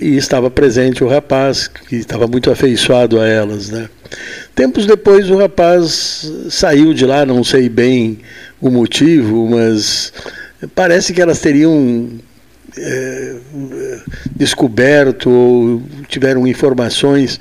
[0.00, 3.70] e estava presente o rapaz, que estava muito afeiçoado a elas.
[3.70, 3.88] Né?
[4.54, 8.18] Tempos depois, o rapaz saiu de lá, não sei bem
[8.60, 10.12] o motivo, mas
[10.74, 12.08] parece que elas teriam
[12.76, 13.36] é,
[14.36, 17.40] descoberto ou tiveram informações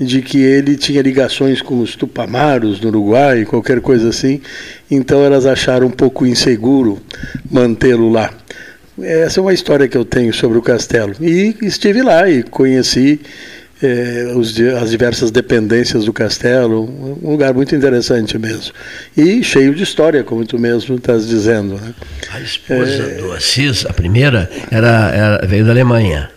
[0.00, 4.40] de que ele tinha ligações com os Tupamaros no Uruguai, qualquer coisa assim,
[4.90, 7.00] então elas acharam um pouco inseguro
[7.50, 8.32] mantê-lo lá.
[9.02, 11.14] Essa é uma história que eu tenho sobre o castelo.
[11.20, 13.20] E estive lá e conheci
[13.82, 16.84] é, os, as diversas dependências do castelo,
[17.22, 18.72] um lugar muito interessante mesmo.
[19.16, 21.74] E cheio de história, como tu mesmo estás dizendo.
[21.74, 21.94] Né?
[22.30, 23.14] A esposa é...
[23.16, 26.30] do Assis, a primeira, era, era, veio da Alemanha.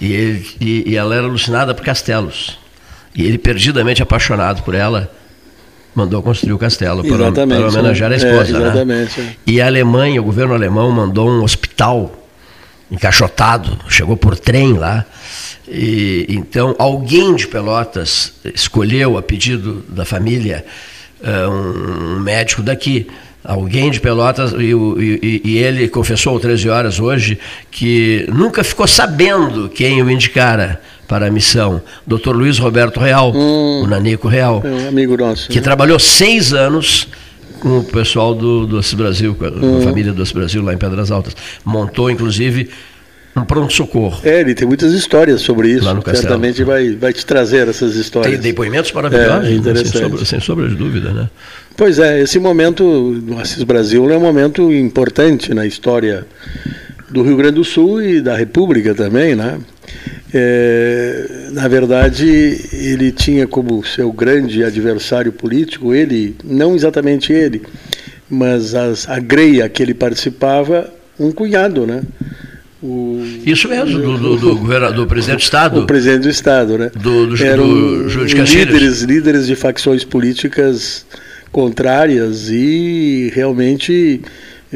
[0.00, 2.58] E, ele, e, e ela era alucinada por castelos.
[3.14, 5.10] E ele, perdidamente apaixonado por ela,
[5.94, 8.56] mandou construir o castelo para, para homenagear a esposa.
[8.56, 9.20] É, exatamente.
[9.20, 9.36] Né?
[9.46, 12.12] E a Alemanha, o governo alemão mandou um hospital
[12.90, 15.04] encaixotado, chegou por trem lá.
[15.68, 20.64] E, então, alguém de Pelotas escolheu, a pedido da família,
[21.22, 23.06] eh, um médico daqui.
[23.42, 27.38] Alguém de Pelotas, e, e, e, ele confessou 13 horas hoje
[27.70, 32.30] que nunca ficou sabendo quem o indicara para a missão, Dr.
[32.30, 35.62] Luiz Roberto Real, hum, o Nanico Real, é um amigo nosso, que né?
[35.62, 37.08] trabalhou seis anos
[37.60, 39.82] com o pessoal do Doce Brasil, com a, hum.
[39.82, 41.34] família do Doce Brasil lá em Pedras Altas.
[41.64, 42.68] Montou, inclusive,
[43.36, 44.20] um pronto-socorro.
[44.22, 45.84] É, ele tem muitas histórias sobre isso.
[45.84, 48.32] Lá no Certamente vai, vai te trazer essas histórias.
[48.32, 49.84] Tem depoimentos maravilhosos, é, né?
[49.84, 51.28] sem, sombra, sem sombra de dúvida, né?
[51.76, 56.24] Pois é, esse momento do Assis Brasil é um momento importante na história
[57.10, 59.58] do Rio Grande do Sul e da República também, né?
[60.36, 62.26] É, na verdade,
[62.72, 67.62] ele tinha como seu grande adversário político, ele, não exatamente ele,
[68.28, 72.02] mas as, a greia que ele participava, um cunhado, né?
[72.82, 75.80] O, Isso mesmo, do, do, do, governador, do presidente do Estado.
[75.80, 76.90] O presidente do Estado, né?
[77.00, 81.06] Do, do, Eram do líderes, líderes de facções políticas
[81.52, 84.20] contrárias e realmente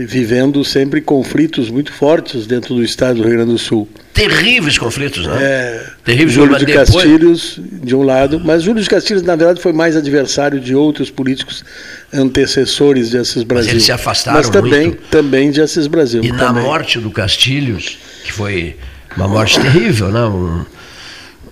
[0.06, 3.88] vivendo sempre conflitos muito fortes dentro do estado do Rio Grande do Sul.
[4.12, 5.36] Terríveis conflitos, né?
[5.40, 6.90] É, Terríveis Júlio de depois...
[6.90, 11.10] Castilhos, de um lado, mas Júlio de Castilhos, na verdade, foi mais adversário de outros
[11.10, 11.64] políticos
[12.12, 13.66] antecessores de Assis Brasil.
[13.66, 15.02] Mas eles se afastaram Mas também, muito.
[15.10, 16.22] também de Assis Brasil.
[16.24, 16.44] E também.
[16.44, 18.76] na morte do Castilhos, que foi
[19.16, 20.24] uma morte terrível, né?
[20.24, 20.64] Um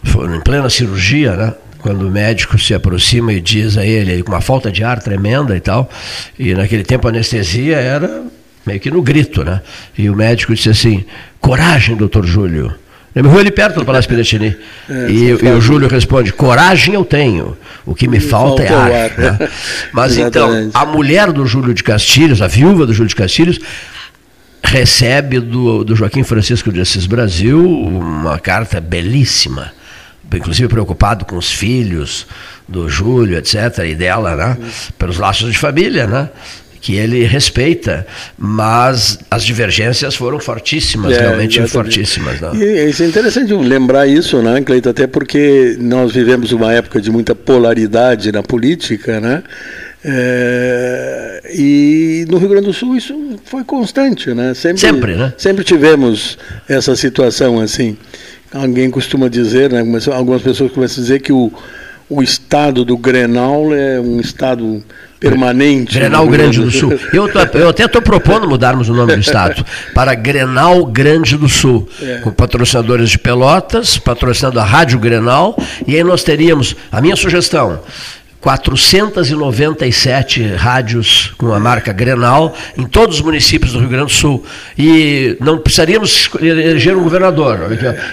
[0.07, 1.55] foi em plena cirurgia, né?
[1.79, 5.57] Quando o médico se aproxima e diz a ele, com uma falta de ar tremenda
[5.57, 5.89] e tal,
[6.39, 8.25] e naquele tempo a anestesia era
[8.67, 9.63] meio que no grito, né?
[9.97, 11.05] E o médico disse assim:
[11.41, 12.75] coragem, doutor Júlio.
[13.15, 14.55] Eu me ali perto do Palácio Piratini.
[14.89, 18.69] É, e, e o Júlio responde: coragem eu tenho, o que me, me falta, é
[18.69, 19.11] falta, é ar.
[19.11, 19.19] ar.
[19.19, 19.49] Né?
[19.93, 23.59] Mas então, a mulher do Júlio de Castilhos, a viúva do Júlio de Castilhos,
[24.63, 29.73] recebe do, do Joaquim Francisco de Assis Brasil uma carta belíssima,
[30.33, 32.27] inclusive preocupado com os filhos
[32.69, 34.57] do Júlio, etc., e dela, né?
[34.99, 36.31] Pelos laços de família, né?
[36.87, 38.07] Que ele respeita,
[38.39, 41.73] mas as divergências foram fortíssimas, é, realmente exatamente.
[41.73, 42.41] fortíssimas.
[42.41, 42.51] Né?
[42.65, 47.11] E isso é interessante lembrar isso, né, Cleito, até porque nós vivemos uma época de
[47.11, 49.43] muita polaridade na política, né?
[50.05, 54.55] É, e no Rio Grande do Sul isso foi constante, né?
[54.55, 55.33] Sempre, sempre, né?
[55.37, 57.97] Sempre tivemos essa situação assim.
[58.53, 59.83] Alguém costuma dizer, né,
[60.15, 61.53] algumas pessoas começam a dizer que o,
[62.09, 64.85] o estado do Grenal é um estado
[65.19, 65.95] permanente.
[65.95, 66.99] Grenal Grande do Sul.
[67.13, 69.65] Eu, tô, eu até estou propondo mudarmos o nome do estado
[69.95, 72.19] para Grenal Grande do Sul, é.
[72.19, 75.57] com patrocinadores de Pelotas, patrocinando a Rádio Grenal,
[75.87, 77.81] e aí nós teríamos, a minha sugestão,
[78.47, 84.45] 497 rádios com a marca Grenal em todos os municípios do Rio Grande do Sul.
[84.79, 87.59] E não precisaríamos eleger um governador.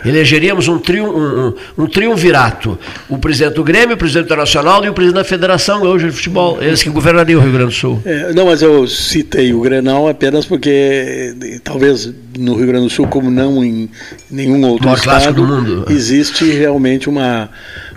[0.04, 2.80] Elegeríamos um, triun, um, um triunvirato.
[3.08, 6.58] O presidente do Grêmio, o presidente internacional e o presidente da Federação hoje de Futebol.
[6.60, 8.02] Eles que governariam o Rio Grande do Sul.
[8.04, 13.06] É, não, mas eu citei o Grenal apenas porque talvez no Rio Grande do Sul,
[13.06, 13.88] como não em
[14.32, 17.52] nenhum outro estado, existe realmente uma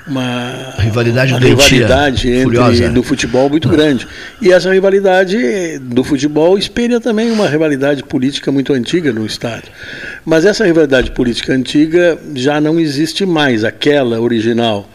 [0.06, 2.88] uma rivalidade, uma rivalidade entre furiosa.
[2.90, 4.06] do futebol muito grande.
[4.40, 9.64] E essa rivalidade do futebol espelha também uma rivalidade política muito antiga no estado.
[10.24, 14.88] Mas essa rivalidade política antiga já não existe mais, aquela original.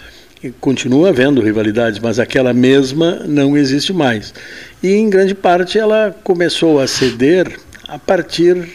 [0.59, 4.34] Continua havendo rivalidades, mas aquela mesma não existe mais.
[4.82, 7.51] E em grande parte ela começou a ceder
[7.88, 8.66] a partir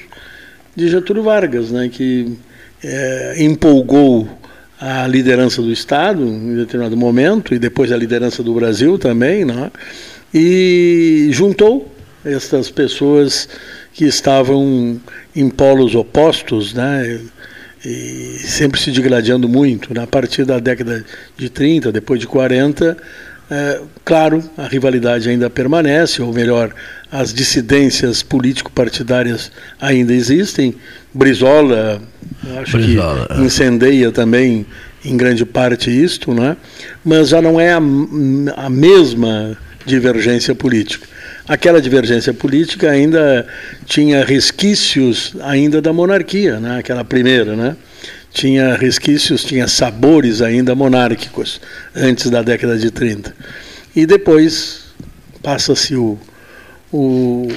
[0.76, 2.37] de Getúlio Vargas, né, que
[2.84, 4.28] é, empolgou
[4.80, 9.70] a liderança do Estado em determinado momento, e depois a liderança do Brasil também, né?
[10.32, 11.92] e juntou
[12.24, 13.48] estas pessoas
[13.92, 15.00] que estavam
[15.34, 17.20] em polos opostos, né?
[17.84, 19.94] e sempre se digladiando muito.
[19.94, 20.02] Né?
[20.02, 21.04] A partir da década
[21.36, 22.96] de 30, depois de 40,
[23.51, 26.74] é, claro, a rivalidade ainda permanece, ou melhor,
[27.11, 30.74] as dissidências político-partidárias ainda existem.
[31.14, 32.03] Brizola,
[32.61, 33.44] acho Brizola, que é.
[33.44, 34.66] incendeia também
[35.05, 36.57] em grande parte isto, né?
[37.05, 37.76] mas já não é a,
[38.57, 41.07] a mesma divergência política.
[41.47, 43.47] Aquela divergência política ainda
[43.84, 46.78] tinha resquícios ainda da monarquia, né?
[46.80, 47.76] aquela primeira, né?
[48.37, 51.59] Tinha resquícios, tinha sabores ainda monárquicos,
[51.95, 53.34] antes da década de 30.
[53.95, 54.89] E depois
[55.43, 56.18] passa-se o,
[56.93, 57.49] o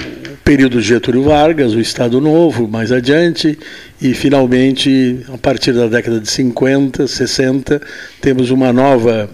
[0.42, 3.58] período Getúlio Vargas, o Estado Novo, mais adiante,
[4.00, 7.78] e finalmente, a partir da década de 50, 60,
[8.22, 9.28] temos uma nova.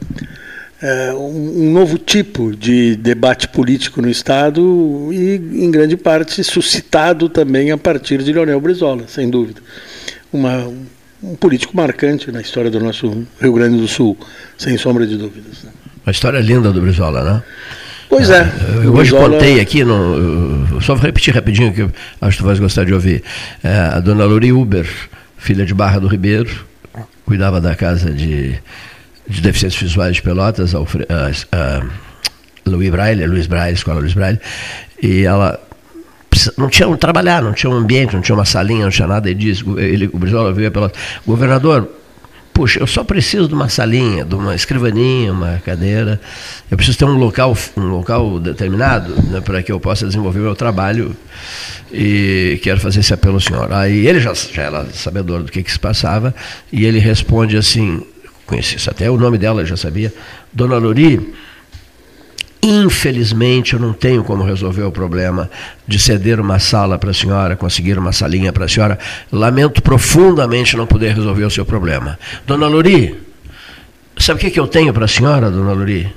[0.82, 7.70] É, um novo tipo de debate político no Estado e, em grande parte, suscitado também
[7.70, 9.62] a partir de Leonel Brizola, sem dúvida.
[10.30, 10.70] Uma,
[11.22, 14.16] um político marcante na história do nosso Rio Grande do Sul,
[14.56, 15.64] sem sombra de dúvidas.
[15.64, 15.70] Né?
[16.04, 17.42] Uma história linda do Brizola, né?
[18.08, 18.42] Pois é.
[18.84, 19.30] Eu hoje Brizola...
[19.30, 21.82] contei aqui, no, só vou repetir rapidinho, que
[22.20, 23.22] acho que tu vais gostar de ouvir.
[23.62, 24.88] É, a dona Luri Uber,
[25.36, 26.64] filha de Barra do Ribeiro,
[27.24, 28.54] cuidava da casa de,
[29.28, 30.82] de deficientes visuais de Pelotas, a, a,
[31.52, 31.86] a
[32.64, 34.40] Luiz Braille, Luiz Braille, Escola Luiz Braille,
[35.02, 35.60] e ela
[36.56, 39.28] não tinha onde trabalhar, não tinha um ambiente, não tinha uma salinha, não tinha nada.
[39.28, 40.90] Ele disse, ele, o Brizola veio pela
[41.26, 41.88] governador,
[42.56, 46.18] puxa, eu só preciso de uma salinha, de uma escrivaninha, uma cadeira.
[46.70, 50.54] Eu preciso ter um local, um local determinado né, para que eu possa desenvolver meu
[50.54, 51.14] trabalho
[51.92, 53.70] e quero fazer esse apelo ao senhor.
[53.72, 56.34] Aí ele já, já era sabedor do que, que se passava
[56.72, 58.02] e ele responde assim,
[58.46, 60.12] conheci até o nome dela, já sabia,
[60.50, 61.34] Dona Lori,
[62.68, 65.48] Infelizmente, eu não tenho como resolver o problema
[65.86, 68.98] de ceder uma sala para a senhora, conseguir uma salinha para a senhora.
[69.30, 72.18] Lamento profundamente não poder resolver o seu problema.
[72.44, 73.22] Dona Luri,
[74.18, 76.12] sabe o que, que eu tenho para a senhora, dona Luri?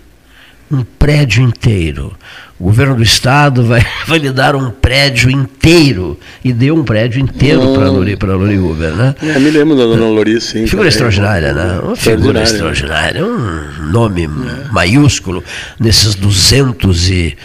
[0.72, 2.16] Um prédio inteiro
[2.60, 6.20] o governo do estado vai, vai lhe dar um prédio inteiro.
[6.44, 9.16] E deu um prédio inteiro para a Lori, para Lori Uber, né?
[9.22, 10.68] É, me lembro da dona Lori, sim.
[10.68, 10.88] Figura também.
[10.90, 11.80] extraordinária, né?
[11.82, 13.26] Uma figura extraordinária.
[13.26, 14.72] Um nome é.
[14.74, 15.42] maiúsculo
[15.80, 17.38] nesses 200 e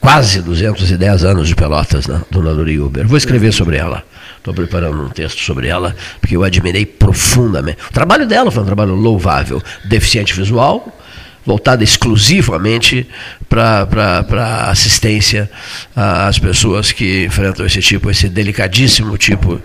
[0.00, 2.20] quase 210 anos de Pelotas, né?
[2.30, 3.08] Dona Lori Uber.
[3.08, 4.04] Vou escrever sobre ela.
[4.38, 7.78] Estou preparando um texto sobre ela, porque eu admirei profundamente.
[7.90, 9.60] O trabalho dela foi um trabalho louvável.
[9.84, 10.96] Deficiente visual,
[11.44, 13.06] voltada exclusivamente
[13.48, 15.50] para assistência
[15.94, 19.60] às pessoas que enfrentam esse tipo, esse delicadíssimo tipo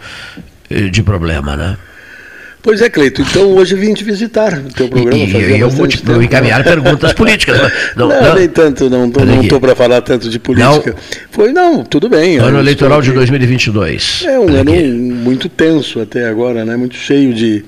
[0.70, 1.78] eh, de problema, né?
[2.66, 3.22] Pois é, Cleito.
[3.22, 5.24] Então hoje vim te visitar no teu programa.
[5.24, 6.20] E, e eu vou te tempo.
[6.20, 7.56] encaminhar perguntas políticas.
[7.96, 9.08] Não, não, não, nem tanto, não
[9.42, 10.92] estou para falar tanto de política.
[10.92, 10.98] Não.
[11.32, 12.38] Foi, não, tudo bem.
[12.38, 14.24] Ano eleitoral de 2022.
[14.26, 16.76] É um ano muito tenso até agora, né?
[16.76, 17.64] muito cheio de,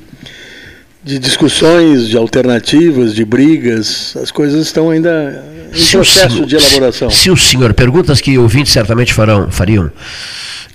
[1.07, 4.15] de discussões, de alternativas, de brigas.
[4.21, 5.43] As coisas estão ainda
[5.73, 7.09] em se processo senhor, de elaboração.
[7.09, 9.89] Se, se, o senhor, perguntas que ouvintes certamente farão, fariam,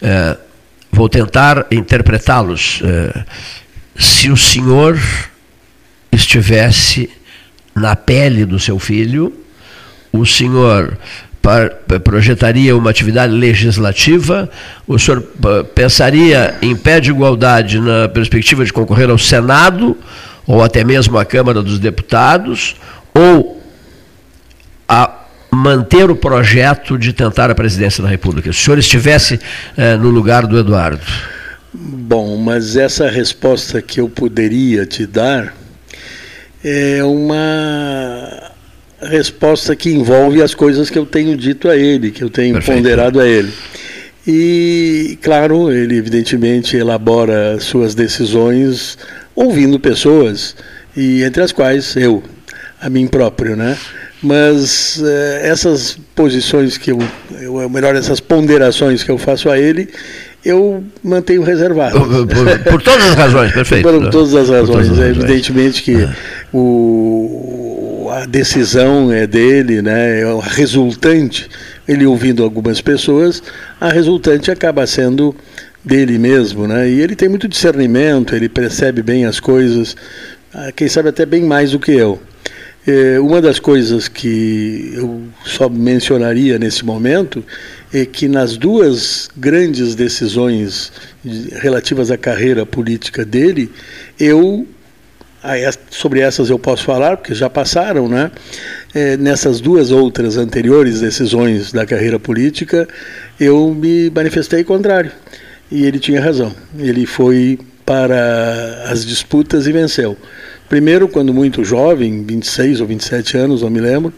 [0.00, 0.36] é,
[0.90, 2.80] vou tentar interpretá-los.
[2.82, 3.24] É,
[3.94, 4.98] se o senhor
[6.10, 7.10] estivesse
[7.74, 9.34] na pele do seu filho,
[10.12, 10.96] o senhor
[12.04, 14.48] projetaria uma atividade legislativa,
[14.86, 15.22] o senhor
[15.74, 19.96] pensaria em pé de igualdade na perspectiva de concorrer ao Senado,
[20.46, 22.76] ou até mesmo à Câmara dos Deputados,
[23.14, 23.60] ou
[24.88, 25.10] a
[25.50, 28.52] manter o projeto de tentar a presidência da República?
[28.52, 29.40] Se o senhor estivesse
[29.76, 31.02] eh, no lugar do Eduardo.
[31.74, 35.54] Bom, mas essa resposta que eu poderia te dar
[36.62, 38.51] é uma
[39.08, 42.78] resposta que envolve as coisas que eu tenho dito a ele, que eu tenho Perfeito.
[42.78, 43.52] ponderado a ele.
[44.26, 48.96] E, claro, ele evidentemente elabora suas decisões
[49.34, 50.54] ouvindo pessoas,
[50.96, 52.22] e entre as quais eu,
[52.80, 53.76] a mim próprio, né?
[54.22, 56.98] Mas eh, essas posições que eu,
[57.40, 59.88] eu, melhor, essas ponderações que eu faço a ele,
[60.44, 61.98] eu mantenho reservado.
[61.98, 63.88] Por, por, por, todas as razões, perfeito.
[63.88, 64.88] por todas as razões.
[64.88, 66.08] Todas as é evidentemente que é.
[66.52, 67.81] o,
[68.12, 71.48] a decisão é dele, né, é a resultante,
[71.88, 73.42] ele ouvindo algumas pessoas,
[73.80, 75.34] a resultante acaba sendo
[75.82, 76.66] dele mesmo.
[76.66, 79.96] Né, e ele tem muito discernimento, ele percebe bem as coisas,
[80.52, 82.20] ah, quem sabe até bem mais do que eu.
[82.86, 87.42] É, uma das coisas que eu só mencionaria nesse momento
[87.94, 90.92] é que nas duas grandes decisões
[91.62, 93.70] relativas à carreira política dele,
[94.18, 94.66] eu
[95.90, 98.30] sobre essas eu posso falar porque já passaram, né?
[98.94, 102.86] É, nessas duas outras anteriores decisões da carreira política,
[103.40, 105.10] eu me manifestei contrário
[105.70, 106.54] e ele tinha razão.
[106.78, 110.16] Ele foi para as disputas e venceu.
[110.68, 114.12] Primeiro, quando muito jovem, 26 ou 27 anos, não me lembro,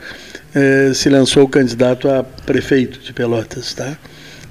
[0.55, 3.97] eh, se lançou candidato a prefeito de Pelotas, tá?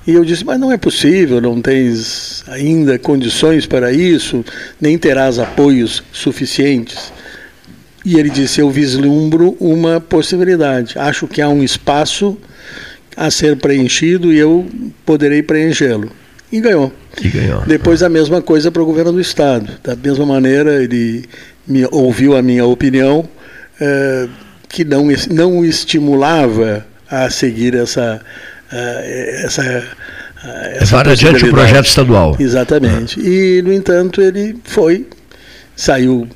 [0.05, 4.43] E eu disse, mas não é possível, não tens ainda condições para isso,
[4.79, 7.11] nem terás apoios suficientes.
[8.05, 12.37] E ele disse, eu vislumbro uma possibilidade, acho que há um espaço
[13.15, 14.67] a ser preenchido e eu
[15.05, 16.11] poderei preenchê-lo.
[16.51, 16.91] E ganhou.
[17.21, 17.63] E ganhou.
[17.65, 19.71] Depois a mesma coisa para o governo do Estado.
[19.83, 21.25] Da mesma maneira, ele
[21.67, 23.27] me ouviu a minha opinião,
[23.81, 24.27] eh,
[24.69, 28.21] que não, não o estimulava a seguir essa.
[28.73, 29.83] Uh, essa
[30.75, 32.35] essa adiante o projeto estadual.
[32.37, 33.19] Exatamente.
[33.19, 33.25] Uhum.
[33.25, 35.07] E, no entanto, ele foi,
[35.75, 36.27] saiu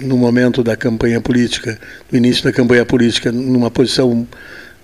[0.00, 1.78] no momento da campanha política,
[2.10, 4.26] no início da campanha política, numa posição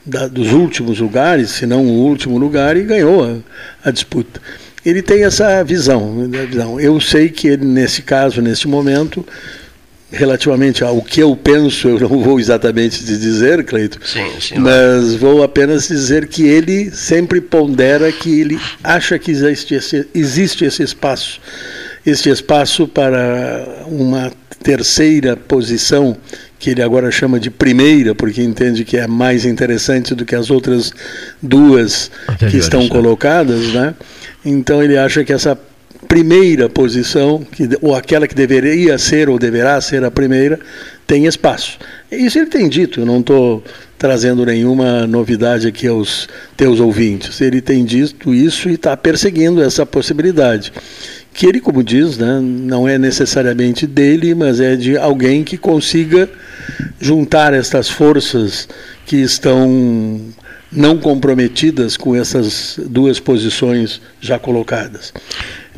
[0.04, 4.40] da, dos últimos lugares, se não o último lugar, e ganhou a, a disputa.
[4.84, 6.80] Ele tem essa visão, visão.
[6.80, 9.26] Eu sei que ele, nesse caso, nesse momento,
[10.12, 15.14] relativamente ao que eu penso, eu não vou exatamente te dizer, Cleito, sim, sim, mas
[15.14, 20.82] vou apenas dizer que ele sempre pondera que ele acha que existe esse, existe esse
[20.82, 21.40] espaço,
[22.04, 24.32] este espaço para uma
[24.62, 26.16] terceira posição
[26.58, 30.50] que ele agora chama de primeira, porque entende que é mais interessante do que as
[30.50, 30.92] outras
[31.40, 32.10] duas
[32.50, 33.94] que estão colocadas, né?
[34.44, 35.58] Então ele acha que essa
[36.10, 40.58] primeira posição, que, ou aquela que deveria ser ou deverá ser a primeira,
[41.06, 41.78] tem espaço.
[42.10, 43.62] Isso ele tem dito, eu não estou
[43.96, 47.40] trazendo nenhuma novidade aqui aos teus ouvintes.
[47.40, 50.72] Ele tem dito isso e está perseguindo essa possibilidade.
[51.32, 56.28] Que ele, como diz, né, não é necessariamente dele, mas é de alguém que consiga
[57.00, 58.68] juntar estas forças
[59.06, 60.20] que estão
[60.72, 65.12] não comprometidas com essas duas posições já colocadas.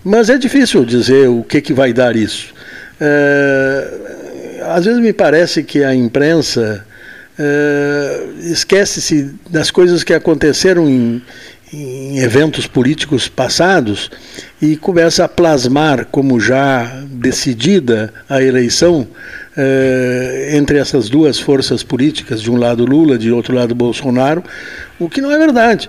[0.05, 2.53] Mas é difícil dizer o que, que vai dar isso.
[3.01, 3.89] É,
[4.63, 6.85] às vezes me parece que a imprensa
[7.39, 11.23] é, esquece-se das coisas que aconteceram em,
[11.73, 14.11] em eventos políticos passados
[14.61, 19.07] e começa a plasmar como já decidida a eleição
[19.57, 24.43] é, entre essas duas forças políticas, de um lado Lula, de outro lado Bolsonaro,
[24.99, 25.89] o que não é verdade.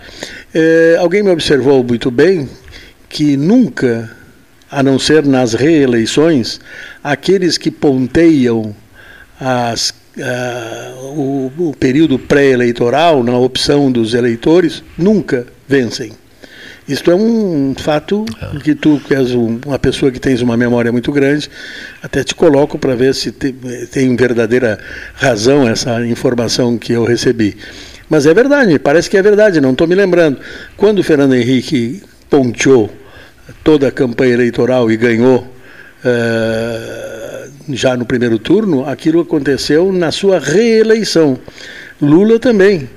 [0.53, 2.49] É, alguém me observou muito bem
[3.13, 4.09] que nunca,
[4.71, 6.59] a não ser nas reeleições,
[7.03, 8.75] aqueles que ponteiam
[9.39, 16.11] as, uh, o, o período pré-eleitoral na opção dos eleitores nunca vencem.
[16.87, 18.59] Isto é um fato é.
[18.59, 21.51] que tu, que és uma pessoa que tens uma memória muito grande,
[22.01, 23.53] até te coloco para ver se te,
[23.91, 24.79] tem verdadeira
[25.13, 27.55] razão essa informação que eu recebi.
[28.09, 30.39] Mas é verdade, parece que é verdade, não estou me lembrando.
[30.75, 33.02] Quando o Fernando Henrique ponteou
[33.63, 35.47] toda a campanha eleitoral e ganhou
[36.03, 41.37] uh, já no primeiro turno, aquilo aconteceu na sua reeleição.
[42.01, 42.89] Lula também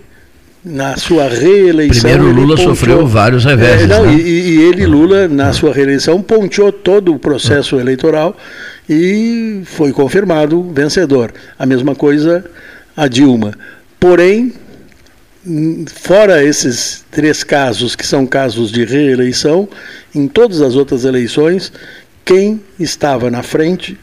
[0.66, 2.10] na sua reeleição.
[2.10, 3.82] Primeiro Lula ponteou, sofreu vários revés.
[3.82, 4.14] É, né?
[4.14, 8.36] e, e, ele, Lula, na sua reeleição, ponteou todo o processo eleitoral
[8.90, 11.32] e foi confirmado vencedor.
[11.56, 12.44] A mesma coisa
[12.97, 13.52] a Dilma.
[14.01, 14.52] Porém,
[15.86, 19.68] fora esses três casos, que são casos de reeleição,
[20.14, 21.73] em todas as outras eleições,
[22.24, 23.98] quem estava na frente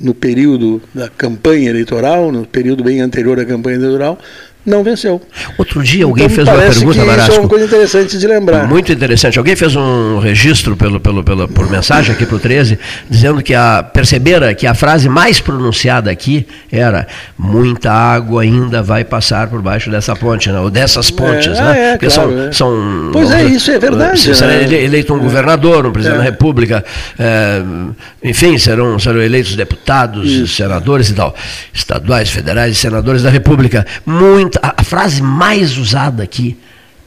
[0.00, 4.18] no período da campanha eleitoral, no período bem anterior à campanha eleitoral,
[4.64, 5.20] não venceu.
[5.58, 7.30] Outro dia alguém então, fez uma pergunta, Marasco.
[7.30, 8.68] Isso é uma coisa interessante de lembrar.
[8.68, 9.38] Muito interessante.
[9.38, 12.78] Alguém fez um registro pelo, pelo, pelo, por mensagem aqui para o 13,
[13.10, 19.04] dizendo que a percebera que a frase mais pronunciada aqui era muita água ainda vai
[19.04, 20.60] passar por baixo dessa ponte, né?
[20.60, 21.78] ou dessas pontes, é, né?
[21.78, 22.52] É, Porque claro, são, é.
[22.52, 23.10] são.
[23.12, 24.20] Pois é, isso é verdade.
[24.20, 24.62] Será né?
[24.62, 26.84] eleito um governador, um presidente da República,
[27.18, 27.62] é,
[28.22, 30.54] enfim, serão, serão eleitos deputados, isso.
[30.54, 31.34] senadores e tal,
[31.72, 33.84] estaduais, federais e senadores da República.
[34.06, 36.58] Muito a frase mais usada aqui,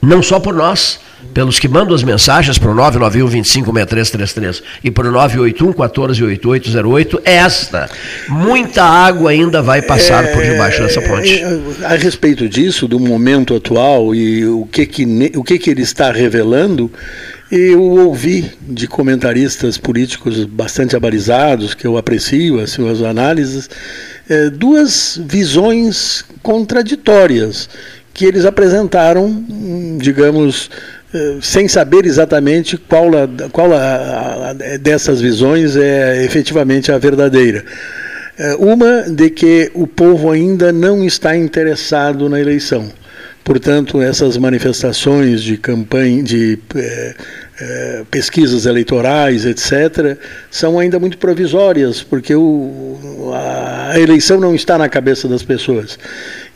[0.01, 0.99] não só por nós,
[1.34, 7.35] pelos que mandam as mensagens para o 991 256333 e para o 981 148808 é
[7.35, 7.89] esta.
[8.30, 11.43] Muita água ainda vai passar é, por debaixo dessa ponte.
[11.43, 15.81] É, a respeito disso, do momento atual e o que, que, o que, que ele
[15.81, 16.91] está revelando,
[17.51, 23.69] eu ouvi de comentaristas políticos bastante abalizados, que eu aprecio as suas análises,
[24.30, 27.69] é, duas visões contraditórias
[28.14, 29.43] que eles apresentaram,
[29.97, 30.69] digamos,
[31.14, 37.64] é, sem saber exatamente qual, a, qual a, a, dessas visões é efetivamente a verdadeira.
[38.38, 42.91] É, uma de que o povo ainda não está interessado na eleição.
[43.43, 46.57] Portanto, essas manifestações de campanha, de
[47.60, 50.18] é, pesquisas eleitorais, etc.,
[50.52, 55.98] são ainda muito provisórias, porque o, a eleição não está na cabeça das pessoas.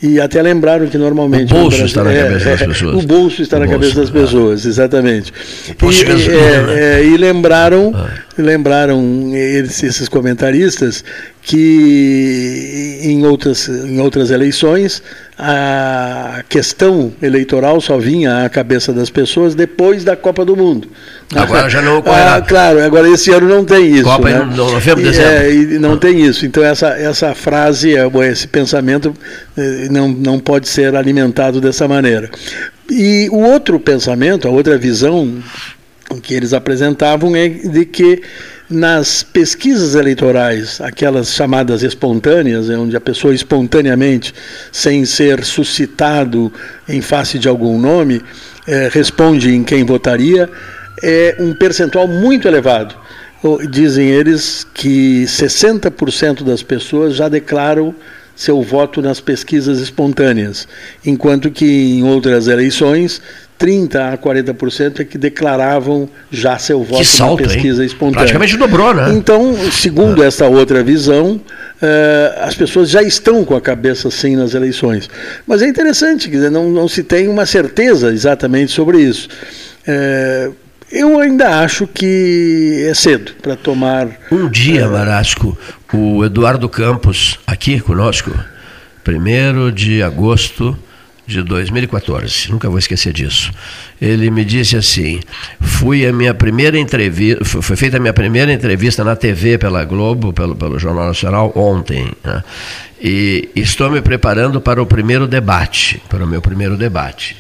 [0.02, 1.54] E até lembraram que normalmente.
[1.54, 3.04] O bolso Brasil, está na é, cabeça das pessoas.
[3.04, 5.34] O bolso está o na bolso, cabeça das pessoas, exatamente.
[5.68, 7.04] E, é, né?
[7.04, 8.10] e, lembraram, ah.
[8.38, 11.04] lembraram eles, esses comentaristas
[11.42, 15.04] que em outras, em outras eleições
[15.38, 20.90] a questão eleitoral só vinha à cabeça das pessoas depois da Copa do Mundo.
[21.36, 22.30] Agora já não ocorrerá.
[22.40, 24.04] Ah, claro, agora esse ano não tem isso.
[24.04, 24.48] Copa né?
[24.52, 25.32] em novembro, dezembro.
[25.32, 26.46] É, e não tem isso.
[26.46, 29.14] Então essa, essa frase, é, esse pensamento
[29.58, 32.30] eh, não, não pode ser alimentado dessa maneira.
[32.90, 35.42] E o outro pensamento, a outra visão
[36.22, 38.22] que eles apresentavam é de que
[38.70, 44.34] nas pesquisas eleitorais, aquelas chamadas espontâneas, é onde a pessoa espontaneamente,
[44.72, 46.54] sem ser suscitado
[46.88, 48.22] em face de algum nome,
[48.68, 50.48] é, responde em quem votaria,
[51.02, 52.96] é um percentual muito elevado.
[53.70, 57.96] Dizem eles que 60% das pessoas já declaram
[58.36, 60.68] seu voto nas pesquisas espontâneas,
[61.06, 63.22] enquanto que em outras eleições
[63.60, 67.88] 30 a 40% é que declaravam já seu voto salto, na pesquisa hein?
[67.88, 68.20] espontânea.
[68.20, 69.12] Praticamente dobrou, né?
[69.14, 70.28] Então, segundo é.
[70.28, 71.42] essa outra visão,
[71.82, 75.10] eh, as pessoas já estão com a cabeça assim nas eleições.
[75.46, 79.28] Mas é interessante, quer dizer, não, não se tem uma certeza exatamente sobre isso.
[79.86, 80.52] Eh,
[80.92, 84.08] eu ainda acho que é cedo para tomar.
[84.32, 85.58] Um dia, uh, Marasco,
[85.94, 88.32] o Eduardo Campos, aqui conosco,
[89.08, 90.78] 1 de agosto
[91.30, 93.52] de 2014, nunca vou esquecer disso.
[94.02, 95.20] Ele me disse assim:
[95.62, 100.34] fui a minha primeira entrevista, foi feita a minha primeira entrevista na TV pela Globo,
[100.34, 102.12] pelo, pelo Jornal Nacional, ontem.
[102.24, 102.44] Né?
[103.00, 107.38] E estou me preparando para o primeiro debate, para o meu primeiro debate.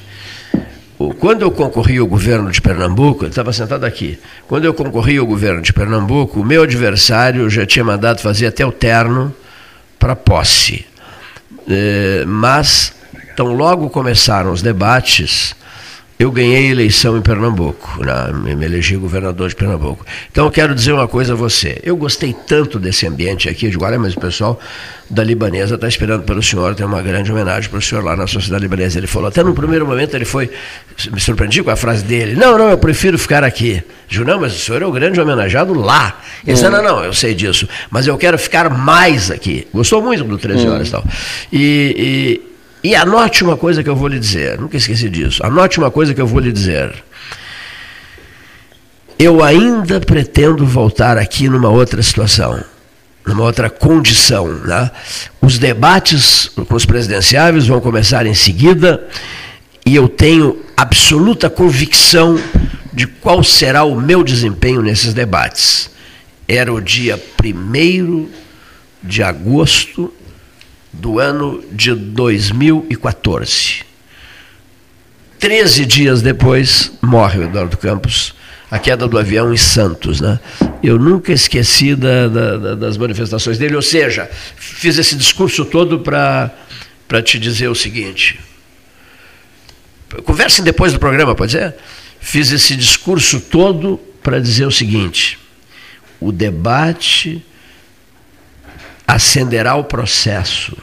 [1.17, 4.19] Quando eu concorri ao governo de Pernambuco, ele estava sentado aqui.
[4.49, 8.65] Quando eu concorri ao governo de Pernambuco, o meu adversário já tinha mandado fazer até
[8.65, 9.33] o terno
[9.97, 10.85] para posse.
[11.69, 12.93] É, mas,
[13.31, 15.55] então, logo começaram os debates,
[16.19, 20.05] eu ganhei a eleição em Pernambuco, na, me elegi governador de Pernambuco.
[20.29, 21.79] Então eu quero dizer uma coisa a você.
[21.81, 24.59] Eu gostei tanto desse ambiente aqui de Guará, mas o pessoal
[25.09, 28.27] da Libanesa está esperando pelo senhor, tem uma grande homenagem para o senhor lá na
[28.27, 28.99] Sociedade Libanesa.
[28.99, 30.49] Ele falou, até no primeiro momento ele foi,
[31.09, 33.81] me surpreendi com a frase dele, não, não, eu prefiro ficar aqui.
[34.09, 36.19] Digo, não, mas o senhor é o grande homenageado lá.
[36.45, 39.65] Ele disse, não, não, eu sei disso, mas eu quero ficar mais aqui.
[39.73, 41.03] Gostou muito do 13 horas e tal.
[41.53, 42.48] E, e
[42.95, 45.45] anote uma coisa que eu vou lhe dizer, nunca esqueci disso.
[45.45, 47.03] Anote uma coisa que eu vou lhe dizer.
[49.17, 52.63] Eu ainda pretendo voltar aqui numa outra situação,
[53.25, 54.47] numa outra condição.
[54.47, 54.89] Né?
[55.41, 59.05] Os debates com os presidenciáveis vão começar em seguida
[59.85, 62.39] e eu tenho absoluta convicção
[62.93, 65.89] de qual será o meu desempenho nesses debates.
[66.47, 68.29] Era o dia 1
[69.03, 70.13] de agosto
[70.91, 73.83] do ano de 2014.
[75.39, 78.33] Treze dias depois, morre o Eduardo Campos,
[78.69, 80.19] a queda do avião em Santos.
[80.19, 80.39] Né?
[80.83, 86.51] Eu nunca esqueci da, da, das manifestações dele, ou seja, fiz esse discurso todo para
[87.23, 88.39] te dizer o seguinte.
[90.23, 91.75] Conversem depois do programa, pode ser?
[92.19, 95.39] Fiz esse discurso todo para dizer o seguinte:
[96.19, 97.43] o debate
[99.09, 100.77] acenderá o processo.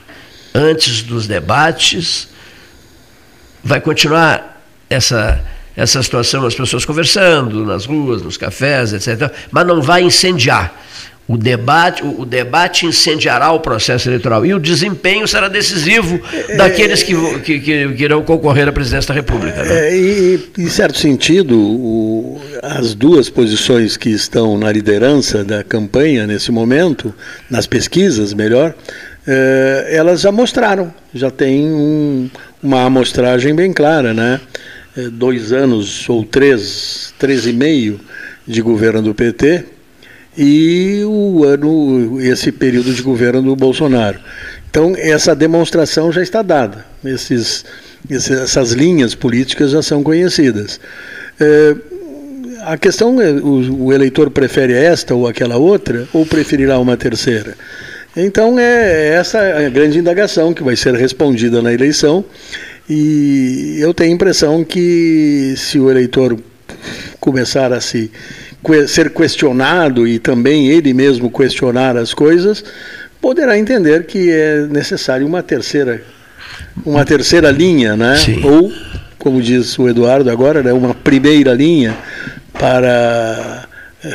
[0.52, 2.28] Antes dos debates,
[3.62, 5.44] vai continuar essa,
[5.76, 9.32] essa situação, as pessoas conversando nas ruas, nos cafés, etc.
[9.52, 10.74] Mas não vai incendiar.
[11.28, 16.20] O debate, o, debate incendiará o processo eleitoral e o desempenho será decisivo
[16.56, 19.60] daqueles que, que, que, que irão concorrer à presidência da República.
[19.64, 19.88] Né?
[19.88, 26.28] É, e, em certo sentido, o, as duas posições que estão na liderança da campanha
[26.28, 27.12] nesse momento,
[27.50, 28.72] nas pesquisas, melhor,
[29.26, 32.30] é, elas já mostraram, já tem um,
[32.62, 34.40] uma amostragem bem clara, né?
[34.96, 38.00] É, dois anos ou três, três e meio
[38.46, 39.75] de governo do PT
[40.36, 44.18] e o ano, esse período de governo do Bolsonaro.
[44.68, 47.64] Então, essa demonstração já está dada, esses,
[48.10, 50.78] essas linhas políticas já são conhecidas.
[51.40, 51.74] É,
[52.62, 57.54] a questão é: o, o, eleitor prefere esta ou aquela outra, ou preferirá uma terceira?
[58.14, 62.24] Então, é essa a grande indagação que vai ser respondida na eleição.
[62.88, 66.38] E eu tenho a impressão que, se o eleitor
[67.20, 68.10] começar a se
[68.88, 72.64] ser questionado e também ele mesmo questionar as coisas,
[73.20, 76.02] poderá entender que é necessário uma terceira
[76.84, 78.16] uma terceira linha, né?
[78.16, 78.42] Sim.
[78.44, 78.72] Ou,
[79.18, 81.96] como diz o Eduardo agora, né, uma primeira linha
[82.52, 83.66] para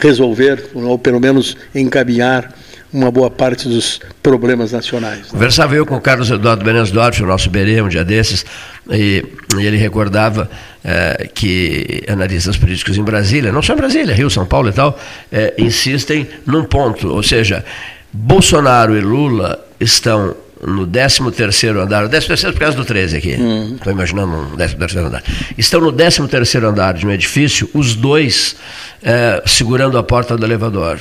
[0.02, 2.54] resolver, ou pelo menos encaminhar
[2.94, 5.28] uma boa parte dos problemas nacionais.
[5.28, 8.46] Conversava eu com o Carlos Eduardo Benes Duarte, o nosso Berê, um dia desses,
[8.90, 9.24] e,
[9.58, 10.50] e ele recordava
[10.84, 15.00] é, que analistas políticos em Brasília, não só em Brasília, Rio, São Paulo e tal,
[15.32, 17.64] é, insistem num ponto, ou seja,
[18.12, 20.36] Bolsonaro e Lula estão
[20.68, 23.36] no 13 andar, o 13 por causa do 13 aqui,
[23.76, 25.24] estou imaginando um 13 andar.
[25.58, 28.56] Estão no 13 andar de um edifício, os dois
[29.02, 31.00] é, segurando a porta do elevador.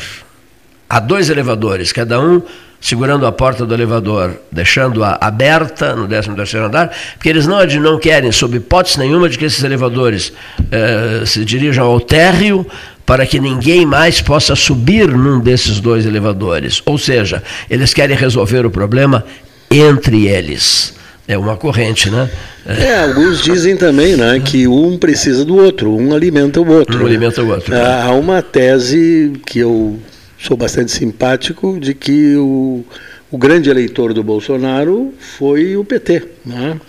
[0.90, 2.42] Há dois elevadores, cada um
[2.80, 8.32] segurando a porta do elevador, deixando-a aberta no 13 andar, porque eles não, não querem,
[8.32, 10.32] sob hipótese nenhuma, de que esses elevadores
[10.72, 12.66] eh, se dirijam ao térreo
[13.06, 16.82] para que ninguém mais possa subir num desses dois elevadores.
[16.86, 19.24] Ou seja, eles querem resolver o problema
[19.70, 20.94] entre eles.
[21.28, 22.28] É uma corrente, né?
[22.66, 27.00] É, alguns dizem também né, que um precisa do outro, um alimenta o outro.
[27.00, 27.74] Um alimenta o outro.
[27.76, 29.98] Há uma tese que eu
[30.40, 32.84] sou bastante simpático de que o,
[33.30, 36.24] o grande eleitor do Bolsonaro foi o PT.
[36.44, 36.80] Né?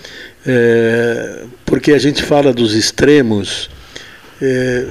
[0.45, 3.69] É, porque a gente fala dos extremos
[4.41, 4.85] é,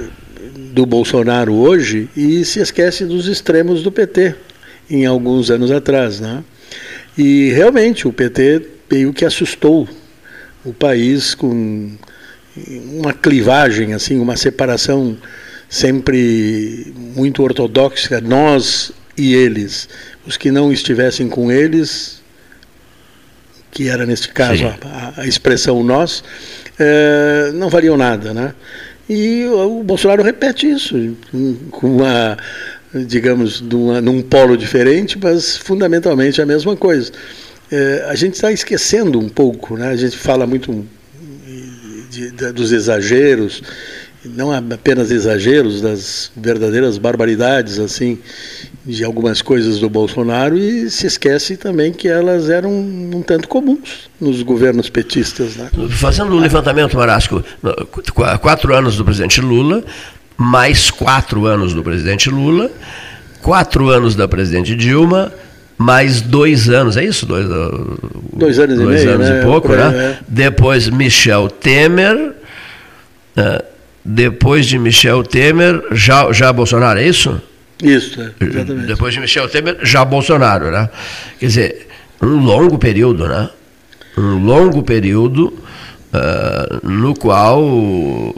[0.71, 4.35] do Bolsonaro hoje e se esquece dos extremos do PT
[4.89, 6.19] em alguns anos atrás.
[6.19, 6.43] Né?
[7.17, 9.89] E realmente o PT meio que assustou
[10.63, 11.91] o país com
[12.93, 15.17] uma clivagem, assim, uma separação
[15.71, 19.87] sempre muito ortodoxa, nós e eles.
[20.27, 22.21] Os que não estivessem com eles,
[23.71, 26.25] que era neste caso a, a, expressão nós,
[26.77, 28.53] é, não valiam nada, né?
[29.09, 31.15] E o Bolsonaro repete isso,
[31.71, 32.37] com uma,
[32.93, 37.11] digamos, numa, num polo diferente, mas fundamentalmente a mesma coisa.
[37.71, 39.87] É, a gente está esquecendo um pouco, né?
[39.87, 40.85] A gente fala muito
[42.09, 43.63] de, de, dos exageros
[44.23, 48.19] não apenas exageros, das verdadeiras barbaridades, assim,
[48.85, 54.09] de algumas coisas do Bolsonaro e se esquece também que elas eram um tanto comuns
[54.19, 55.55] nos governos petistas.
[55.55, 55.69] Né?
[55.89, 57.43] Fazendo um levantamento, Marasco,
[58.41, 59.83] quatro anos do presidente Lula,
[60.37, 62.71] mais quatro anos do presidente Lula,
[63.41, 65.31] quatro anos da presidente Dilma,
[65.77, 67.25] mais dois anos, é isso?
[67.25, 67.47] Dois,
[68.33, 69.39] dois anos dois e meio, anos né?
[69.39, 69.89] e pouco, né?
[69.89, 70.19] né?
[70.27, 72.35] Depois Michel Temer,
[73.35, 73.70] uh,
[74.03, 77.41] depois de Michel Temer, já, já Bolsonaro, é isso?
[77.81, 78.87] Isso, é, exatamente.
[78.87, 80.89] Depois de Michel Temer, já Bolsonaro, né?
[81.39, 81.87] Quer dizer,
[82.21, 83.49] um longo período, né?
[84.17, 85.47] Um longo período
[86.13, 88.35] uh, no qual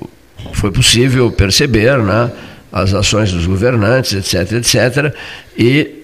[0.54, 2.32] foi possível perceber, né?
[2.72, 5.14] As ações dos governantes, etc, etc,
[5.58, 6.04] e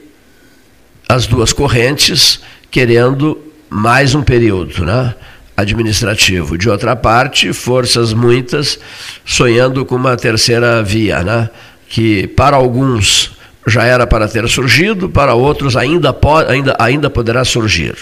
[1.07, 3.37] as duas correntes querendo
[3.69, 5.15] mais um período, né?
[5.59, 6.57] Administrativo.
[6.57, 8.79] De outra parte, forças muitas
[9.25, 11.49] sonhando com uma terceira via, né?
[11.89, 13.31] que para alguns
[13.69, 17.95] já era para ter surgido, para outros ainda, pode, ainda, ainda poderá surgir.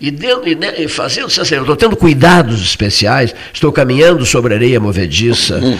[0.00, 5.60] E, dentro, e fazendo assim, eu estou tendo cuidados especiais, estou caminhando sobre areia movediça,
[5.60, 5.78] né?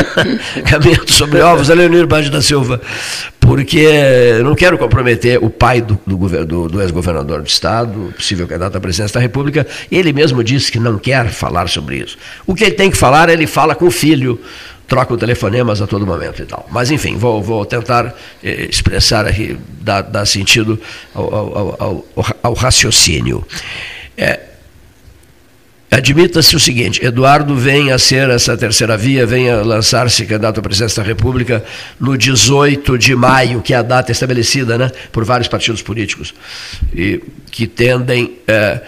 [0.64, 2.80] caminhando sobre ovos, a Leonir Bade da Silva,
[3.38, 8.76] porque não quero comprometer o pai do, do, do, do ex-governador do Estado, possível candidato
[8.76, 12.16] à presidência da República, ele mesmo disse que não quer falar sobre isso.
[12.46, 14.40] O que ele tem que falar, ele fala com o filho,
[14.86, 16.66] troca telefonemas a todo momento e tal.
[16.70, 20.78] Mas, enfim, vou, vou tentar eh, expressar aqui, dar, dar sentido
[21.14, 22.06] ao, ao, ao,
[22.42, 23.44] ao raciocínio.
[24.16, 24.40] É,
[25.94, 30.62] Admita-se o seguinte: Eduardo vem a ser essa terceira via, vem a lançar-se candidato à
[30.62, 31.64] presidência da República
[32.00, 36.34] no 18 de maio, que é a data estabelecida né, por vários partidos políticos,
[36.92, 38.82] e que tendem a é,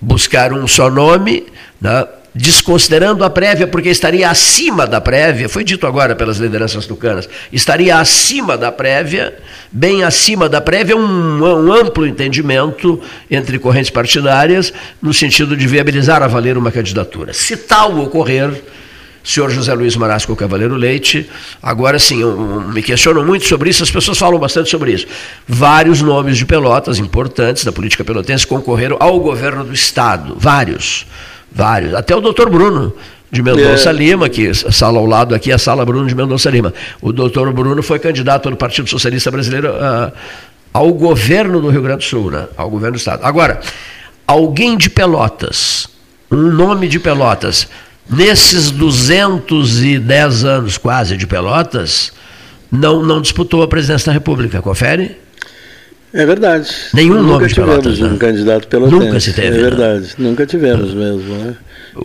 [0.00, 1.44] buscar um só nome,
[1.80, 7.28] né, desconsiderando a prévia, porque estaria acima da prévia, foi dito agora pelas lideranças tucanas,
[7.52, 9.36] estaria acima da prévia,
[9.72, 13.00] bem acima da prévia, um, um, amplo entendimento
[13.30, 17.32] entre correntes partidárias, no sentido de viabilizar a valer uma candidatura.
[17.32, 18.50] Se tal ocorrer,
[19.28, 21.28] senhor José Luiz Marasco Cavaleiro Leite.
[21.62, 22.22] Agora sim,
[22.72, 25.06] me questiono muito sobre isso, as pessoas falam bastante sobre isso.
[25.46, 31.06] Vários nomes de Pelotas importantes da política pelotense concorreram ao governo do Estado, vários.
[31.50, 31.94] Vários.
[31.94, 32.94] Até o doutor Bruno
[33.30, 33.92] de Mendonça é.
[33.92, 36.72] Lima, que a sala ao lado aqui é a sala Bruno de Mendonça Lima.
[37.00, 40.12] O doutor Bruno foi candidato pelo Partido Socialista Brasileiro uh,
[40.72, 42.46] ao governo do Rio Grande do Sul, né?
[42.56, 43.24] ao governo do Estado.
[43.24, 43.60] Agora,
[44.26, 45.88] alguém de Pelotas,
[46.30, 47.68] um nome de Pelotas,
[48.08, 52.12] nesses 210 anos quase de Pelotas,
[52.70, 55.16] não, não disputou a presidência da República, confere?
[56.12, 56.70] É verdade.
[56.94, 58.16] Nenhum nunca nome tivemos um né?
[58.18, 59.48] candidato pelo Nunca se teve.
[59.48, 60.14] É verdade, né?
[60.18, 61.34] nunca tivemos mesmo.
[61.34, 61.54] Né?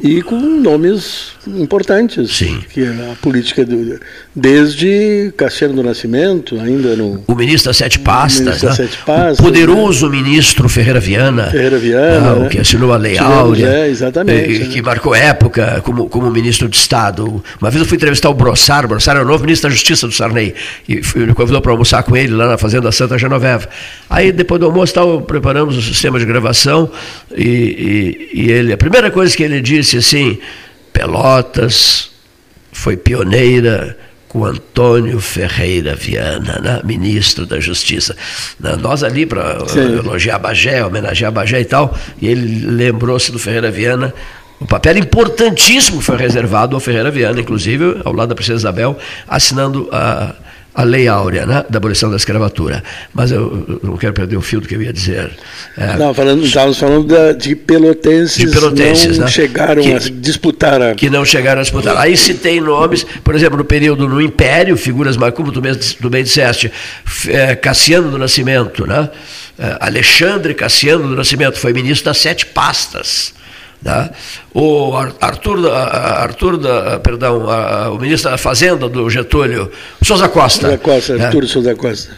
[0.01, 2.31] E com nomes importantes.
[2.35, 2.59] Sim.
[2.69, 3.99] Que a política, do,
[4.35, 7.23] desde Cassiano do Nascimento, ainda no.
[7.27, 8.45] O ministro das Sete Pastas.
[8.45, 8.85] ministro das né?
[8.87, 10.17] Sete Pastas, o poderoso né?
[10.17, 11.45] ministro Ferreira Viana.
[11.51, 12.31] Ferreira Viana.
[12.31, 12.45] Ah, né?
[12.47, 13.67] o que assinou a Lei Tivemos, Áurea.
[13.67, 14.63] É, exatamente.
[14.63, 17.43] eh, Que marcou época como, como ministro de Estado.
[17.61, 18.85] Uma vez eu fui entrevistar o Brossar.
[18.85, 20.53] O Brossar era o novo ministro da Justiça do Sarney.
[20.87, 23.67] E fui, me convidou para almoçar com ele lá na Fazenda Santa Genoveva.
[24.09, 26.89] Aí, depois do almoço, tal, preparamos o sistema de gravação.
[27.35, 27.43] E,
[28.33, 30.39] e, e ele, a primeira coisa que ele disse assim.
[30.91, 32.11] Pelotas
[32.71, 33.97] foi pioneira
[34.27, 36.81] com Antônio Ferreira Viana, né?
[36.83, 38.15] ministro da Justiça.
[38.59, 38.75] Né?
[38.75, 44.11] Nós ali para elogiar Bagé, homenagear Bagé e tal, e ele lembrou-se do Ferreira Viana,
[44.59, 48.97] um papel importantíssimo foi reservado ao Ferreira Viana, inclusive ao lado da Princesa Isabel,
[49.27, 50.33] assinando a
[50.75, 52.83] a lei áurea né, da abolição da escravatura.
[53.13, 55.31] Mas eu, não quero perder o fio do que eu ia dizer.
[55.77, 59.99] É, não, falando, estávamos falando da, de pelotenses, de pelotenses não né, chegaram que, a
[59.99, 60.81] disputar.
[60.81, 60.95] A...
[60.95, 61.97] Que não chegaram a disputar.
[61.97, 65.61] Aí citei nomes, por exemplo, no período no Império, figuras, como tu,
[66.01, 66.71] tu bem disseste,
[67.27, 69.09] é, Cassiano do Nascimento, né?
[69.59, 73.33] É, Alexandre Cassiano do Nascimento, foi ministro das sete pastas.
[73.83, 74.11] Tá?
[74.53, 76.59] O Arthur, Arthur
[77.03, 77.45] perdão,
[77.93, 79.69] o ministro da Fazenda do Getúlio,
[80.01, 80.67] Souza Costa.
[80.67, 81.47] Souza Costa, Arthur né?
[81.47, 82.11] Souza Costa.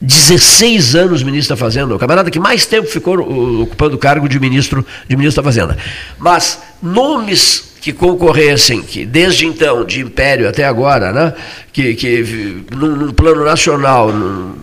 [0.00, 3.20] 16 anos ministro da Fazenda, o camarada que mais tempo ficou
[3.62, 5.78] ocupando o cargo de ministro, de ministro da Fazenda.
[6.18, 11.34] Mas nomes que concorressem, que desde então, de império até agora, né,
[11.72, 14.56] que, que num, num plano nacional, num,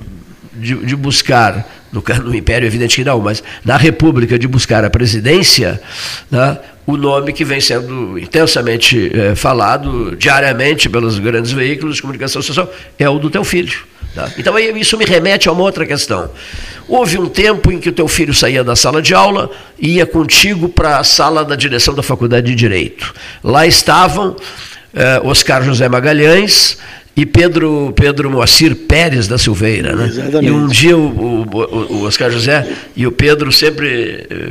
[0.54, 4.90] de, de buscar no, no Império, evidente que não, mas na República de buscar a
[4.90, 5.82] presidência,
[6.30, 12.42] né, o nome que vem sendo intensamente eh, falado diariamente pelos grandes veículos de comunicação
[12.42, 13.84] social é o do teu filho.
[14.16, 14.30] Tá?
[14.38, 16.30] Então isso me remete a uma outra questão.
[16.88, 19.50] Houve um tempo em que o teu filho saía da sala de aula
[19.80, 23.14] e ia contigo para a sala da direção da faculdade de Direito.
[23.44, 24.36] Lá estavam
[24.94, 26.78] eh, Oscar José Magalhães
[27.16, 29.96] e Pedro, Pedro Moacir Pérez da Silveira.
[29.96, 30.06] Né?
[30.08, 30.46] Exatamente.
[30.46, 32.66] E um dia o, o, o Oscar José
[32.96, 34.50] e o Pedro sempre eh,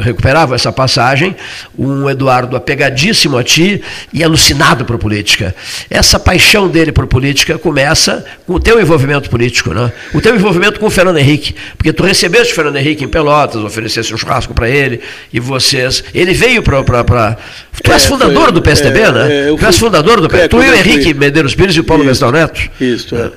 [0.00, 1.34] recuperavam essa passagem,
[1.78, 3.80] um Eduardo apegadíssimo a ti
[4.12, 5.54] e alucinado por política.
[5.88, 9.90] Essa paixão dele por política começa com o teu envolvimento político, né?
[10.12, 13.62] o teu envolvimento com o Fernando Henrique, porque tu recebeste o Fernando Henrique em Pelotas,
[13.62, 15.00] oferecesse um churrasco para ele,
[15.32, 16.04] e vocês...
[16.14, 17.36] Ele veio para...
[17.82, 19.48] Tu és É, fundador foi- do PSDB, é, né?
[19.52, 20.48] é, tu és fundador do é, PSDB.
[20.48, 22.20] tu e o Henrique Medeiros Pires e o Paulo Isso.
[22.22, 22.70] Gastão Neto?
[22.80, 23.16] Isso.
[23.16, 23.30] é.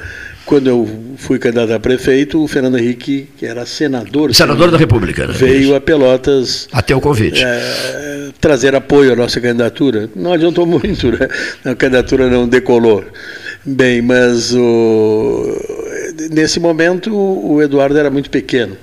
[0.46, 5.28] Quando eu fui candidato a prefeito, o Fernando Henrique, que era senador, Senador da República,
[5.28, 5.34] né?
[5.34, 7.44] veio a Pelotas Até o convite.
[7.44, 10.10] é, trazer apoio à nossa candidatura.
[10.16, 11.28] Não adiantou muito, né?
[11.66, 13.04] A candidatura não decolou.
[13.66, 15.54] Bem, mas o-
[16.32, 18.78] nesse momento o Eduardo era muito pequeno.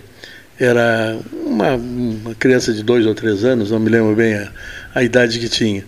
[0.61, 4.49] Era uma, uma criança de dois ou três anos, não me lembro bem a,
[4.95, 5.83] a idade que tinha.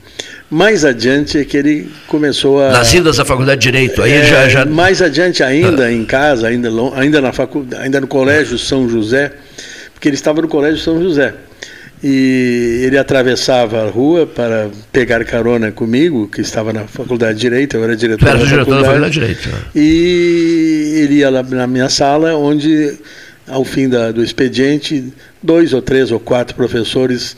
[0.48, 2.70] Mais adiante é que ele começou a.
[2.70, 4.00] Nas idas à Faculdade de Direito.
[4.02, 4.64] Aí É, já, já...
[4.64, 9.32] Mais adiante ainda, em casa, ainda, ainda, na facu, ainda no Colégio São José,
[9.92, 11.34] porque ele estava no Colégio São José.
[12.04, 17.76] E ele atravessava a rua para pegar carona comigo, que estava na Faculdade de Direito,
[17.76, 19.48] eu era diretor, Tu eras da, diretor da faculdade, Faculdade de Direito.
[19.48, 19.70] né?
[19.74, 22.94] E ele ia lá na minha sala, onde,
[23.48, 25.12] ao fim da, do expediente,
[25.42, 27.34] dois ou três ou quatro professores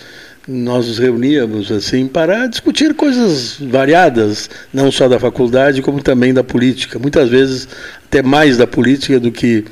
[0.49, 6.43] nós nos reuníamos assim para discutir coisas variadas, não só da faculdade, como também da
[6.43, 6.99] política.
[6.99, 7.69] Muitas vezes
[8.07, 9.67] até mais da política do que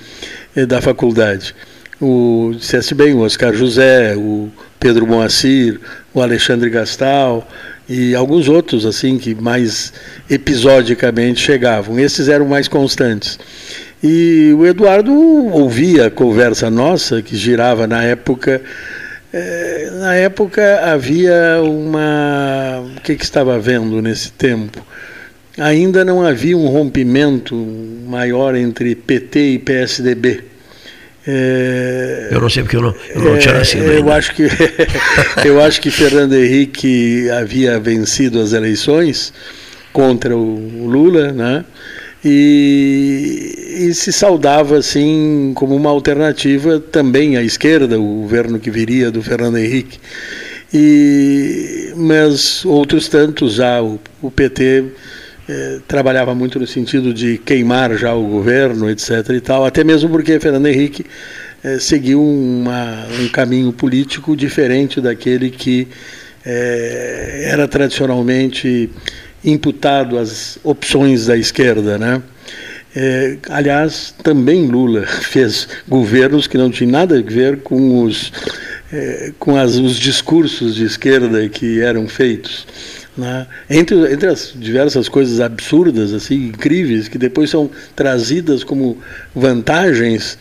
[0.55, 1.55] eh, da faculdade.
[1.99, 5.81] O dissesse bem, o Oscar José, o Pedro Moacir,
[6.13, 7.49] o Alexandre Gastal
[7.89, 9.95] e alguns outros assim que mais
[10.29, 11.99] episodicamente chegavam.
[11.99, 13.39] Esses eram mais constantes.
[14.03, 18.61] E o Eduardo ouvia a conversa nossa que girava na época
[20.01, 22.85] na época havia uma.
[22.97, 24.85] O que, que estava havendo nesse tempo?
[25.59, 27.55] Ainda não havia um rompimento
[28.07, 30.45] maior entre PT e PSDB.
[31.29, 34.15] É, Eu não sei porque eu não, eu não tinha é, nascido eu ainda.
[34.15, 34.43] acho que
[35.45, 39.33] eu acho que Fernando Henrique havia vencido as eleições
[39.93, 41.65] contra o Lula, né?
[42.25, 49.11] E, e se saudava assim como uma alternativa também à esquerda, o governo que viria
[49.11, 49.99] do Fernando Henrique.
[50.73, 54.85] E, mas outros tantos já o, o PT
[55.49, 59.31] eh, trabalhava muito no sentido de queimar já o governo, etc.
[59.31, 61.07] e tal, até mesmo porque Fernando Henrique
[61.63, 65.87] eh, seguiu uma, um caminho político diferente daquele que
[66.45, 68.91] eh, era tradicionalmente
[69.45, 72.23] imputado às opções da esquerda, né?
[72.99, 78.33] É, aliás, também Lula fez governos que não tinham nada a ver com os,
[78.91, 82.67] é, com as, os discursos de esquerda que eram feitos.
[83.15, 83.47] Né?
[83.69, 88.99] Entre, entre as diversas coisas absurdas, assim, incríveis, que depois são trazidas como
[89.35, 90.39] vantagens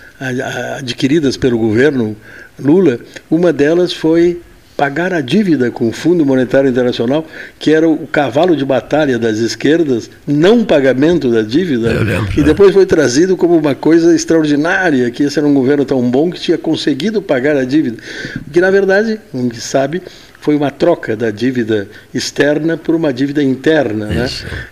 [0.77, 2.15] adquiridas pelo governo
[2.57, 2.99] Lula,
[3.29, 4.41] uma delas foi
[4.75, 7.25] pagar a dívida com o Fundo Monetário Internacional,
[7.57, 11.93] que era o cavalo de batalha das esquerdas, não pagamento da dívida,
[12.37, 16.29] e depois foi trazido como uma coisa extraordinária, que esse era um governo tão bom
[16.29, 17.97] que tinha conseguido pagar a dívida.
[18.47, 20.01] O que, na verdade, como que sabe,
[20.41, 24.05] foi uma troca da dívida externa por uma dívida interna.
[24.05, 24.29] Né?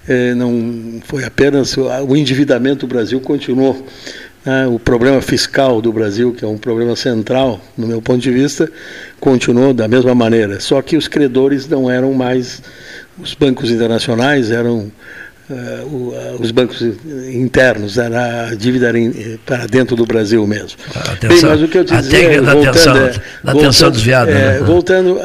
[0.07, 3.83] É, não foi apenas o endividamento do Brasil continuou.
[4.45, 4.67] Né?
[4.67, 8.69] O problema fiscal do Brasil, que é um problema central, no meu ponto de vista,
[9.19, 10.59] continuou da mesma maneira.
[10.59, 12.61] Só que os credores não eram mais
[13.19, 14.91] os bancos internacionais, eram
[15.49, 16.81] uh, os bancos
[17.31, 20.77] internos, era a dívida era in, para dentro do Brasil mesmo.
[20.95, 24.31] Atenção, Bem, mas o que eu te dizer, da voltando, atenção, é, atenção desviada.
[24.31, 24.59] é, né?
[24.65, 25.19] voltando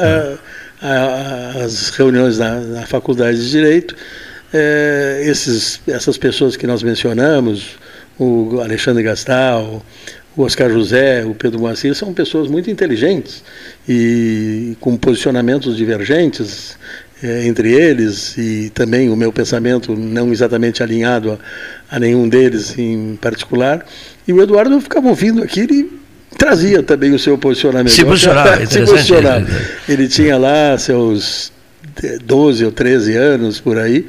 [1.63, 3.95] às reuniões na, na, faculdade de direito,
[4.53, 7.77] é, esses, essas pessoas que nós mencionamos,
[8.19, 9.83] o Alexandre Gastal,
[10.35, 13.43] o Oscar José, o Pedro Moacir, são pessoas muito inteligentes
[13.87, 16.77] e com posicionamentos divergentes
[17.21, 21.31] é, entre eles e também o meu pensamento não exatamente alinhado
[21.89, 23.85] a, a, nenhum deles em particular.
[24.27, 25.91] E o Eduardo ficava ouvindo aquilo e
[26.37, 27.91] trazia também o seu posicionamento.
[27.91, 29.47] Se posicionava, Se posicionava.
[29.87, 31.51] Ele tinha lá seus
[32.23, 34.05] 12 ou 13 anos por aí,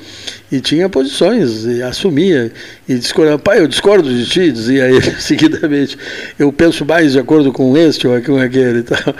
[0.50, 2.50] e tinha posições, e assumia,
[2.88, 5.96] e discordava, pai, eu discordo de ti, dizia ele seguidamente,
[6.38, 9.14] eu penso mais de acordo com este ou com aquele e tal.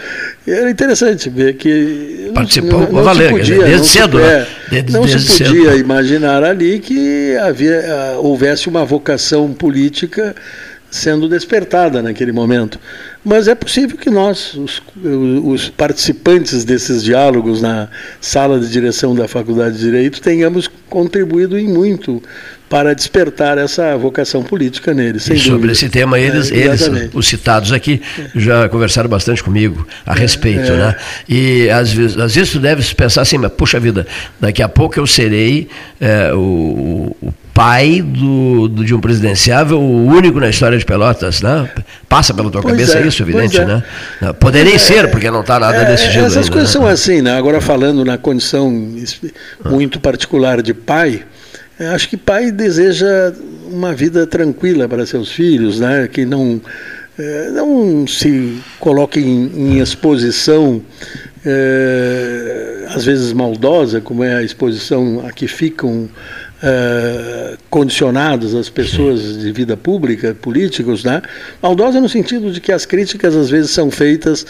[0.46, 4.24] E era interessante ver que Participou, não, não, valer, se podia, desde não cedo, se,
[4.24, 4.32] né?
[4.32, 5.78] é, Desde, não desde se podia cedo.
[5.80, 7.82] imaginar ali que havia,
[8.18, 10.34] houvesse uma vocação política
[10.90, 12.78] sendo despertada naquele momento.
[13.24, 14.82] Mas é possível que nós, os,
[15.44, 17.88] os, participantes desses diálogos na
[18.18, 22.22] sala de direção da Faculdade de Direito, tenhamos contribuído em muito
[22.70, 25.24] para despertar essa vocação política neles.
[25.24, 25.72] Sem sobre dúvida.
[25.72, 28.00] esse tema, eles, é, eles, os citados aqui,
[28.32, 30.70] já conversaram bastante comigo a é, respeito.
[30.70, 30.76] É.
[30.76, 30.96] Né?
[31.28, 34.06] E às vezes, às vezes tu deve pensar assim, mas, puxa vida,
[34.38, 35.68] daqui a pouco eu serei
[36.00, 41.42] é, o, o pai do, do, de um presidenciável, o único na história de Pelotas,
[41.42, 41.68] né?
[42.08, 43.64] Passa pela tua pois cabeça é, isso, evidente, é.
[43.64, 43.82] né?
[44.38, 46.26] Poderia é, ser, porque não está nada desse jeito.
[46.26, 46.80] Essas ainda, coisas né?
[46.80, 47.36] são assim, né?
[47.36, 48.70] Agora falando na condição
[49.68, 51.24] muito particular de pai,
[51.86, 53.32] acho que pai deseja
[53.70, 56.08] uma vida tranquila para seus filhos, né?
[56.08, 56.60] Que não
[57.52, 60.82] não se coloque em, em exposição
[61.44, 66.08] é, às vezes maldosa, como é a exposição a que ficam
[66.62, 71.22] é, condicionados as pessoas de vida pública, políticos, né?
[71.62, 74.46] maldosa no sentido de que as críticas às vezes são feitas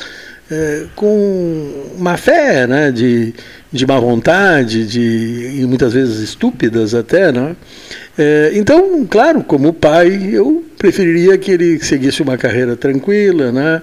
[0.51, 2.91] é, com má fé, né?
[2.91, 3.33] de,
[3.73, 7.31] de má vontade, de, e muitas vezes estúpidas até.
[7.31, 7.55] Né?
[8.19, 13.83] É, então, claro, como pai, eu preferiria que ele seguisse uma carreira tranquila, né?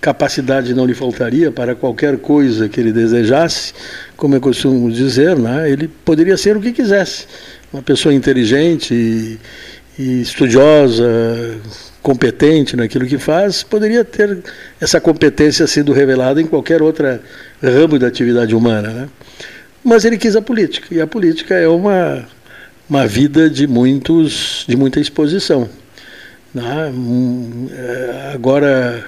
[0.00, 3.72] capacidade não lhe faltaria para qualquer coisa que ele desejasse,
[4.18, 5.70] como eu costumo dizer, né?
[5.70, 7.26] ele poderia ser o que quisesse.
[7.72, 9.38] Uma pessoa inteligente e,
[9.98, 11.04] e estudiosa,
[12.02, 14.38] competente naquilo que faz, poderia ter
[14.80, 17.20] essa competência sido revelada em qualquer outra
[17.62, 18.90] ramo da atividade humana.
[18.90, 19.08] Né?
[19.82, 22.26] Mas ele quis a política, e a política é uma,
[22.88, 25.68] uma vida de, muitos, de muita exposição.
[26.52, 26.92] Né?
[27.72, 29.04] É, agora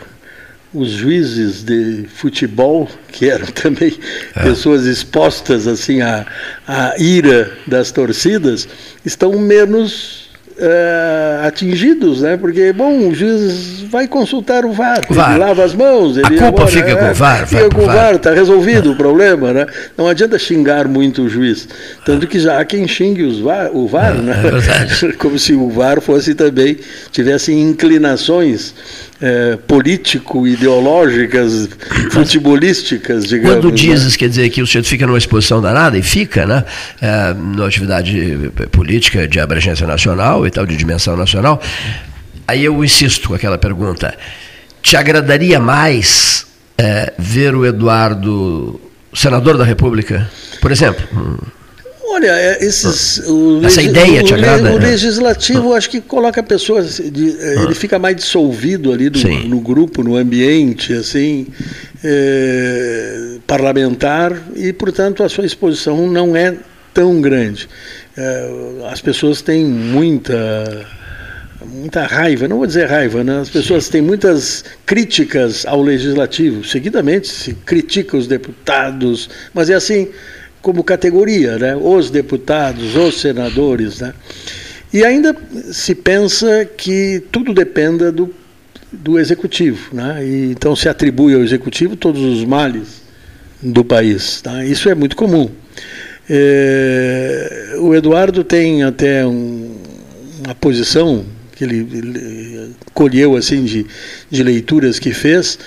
[0.73, 3.99] os juízes de futebol, que eram também
[4.35, 4.43] é.
[4.43, 6.27] pessoas expostas assim à,
[6.67, 8.69] à ira das torcidas,
[9.05, 10.26] estão menos
[10.59, 12.35] Uh, atingidos, né?
[12.39, 15.33] Porque, bom, o juiz vai consultar o VAR, VAR.
[15.33, 17.83] ele lava as mãos, ele a culpa agora, fica é, com o VAR, fica com
[17.83, 19.67] o VAR, está resolvido o problema, né?
[19.99, 21.69] Não adianta xingar muito o juiz,
[22.07, 24.35] tanto que já há quem xingue os VAR, o VAR, é, né?
[25.09, 26.79] É Como se o VAR fosse também
[27.13, 28.75] tivesse inclinações
[29.21, 31.69] é, político-ideológicas,
[32.11, 33.57] futebolísticas, digamos.
[33.57, 33.75] Quando né?
[33.75, 34.19] dizes, né?
[34.19, 36.65] quer dizer que o sujeito fica numa exposição danada, e fica, né?
[37.01, 41.61] É, numa atividade política de abrangência nacional e tal, de dimensão nacional,
[42.47, 44.15] aí eu insisto com aquela pergunta.
[44.83, 46.47] Te agradaria mais
[46.79, 48.81] é, ver o Eduardo
[49.13, 50.31] senador da República,
[50.61, 51.05] por exemplo?
[52.09, 54.73] Olha, é, esses, o, essa ideia te agrada?
[54.73, 59.61] O legislativo, acho que coloca pessoas, de, é, ele fica mais dissolvido ali no, no
[59.61, 61.49] grupo, no ambiente, assim,
[62.05, 66.55] é, parlamentar, e, portanto, a sua exposição não é
[66.95, 67.69] tão grande.
[68.17, 68.51] É,
[68.91, 70.87] as pessoas têm muita
[71.67, 73.41] muita raiva, não vou dizer raiva, né?
[73.41, 76.65] as pessoas têm muitas críticas ao legislativo.
[76.65, 80.09] Seguidamente se critica os deputados, mas é assim,
[80.67, 81.77] como categoria, né?
[81.77, 84.01] os deputados, os senadores.
[84.01, 84.13] Né?
[84.93, 85.33] E ainda
[85.71, 88.35] se pensa que tudo dependa do,
[88.91, 89.95] do executivo.
[89.95, 90.27] Né?
[90.27, 93.01] E, então se atribui ao executivo todos os males
[93.63, 94.41] do país.
[94.43, 94.65] Tá?
[94.65, 95.49] Isso é muito comum.
[96.29, 99.73] É, o Eduardo tem até um,
[100.45, 101.25] uma posição
[101.55, 103.87] que ele, ele colheu assim de,
[104.29, 105.61] de leituras que fez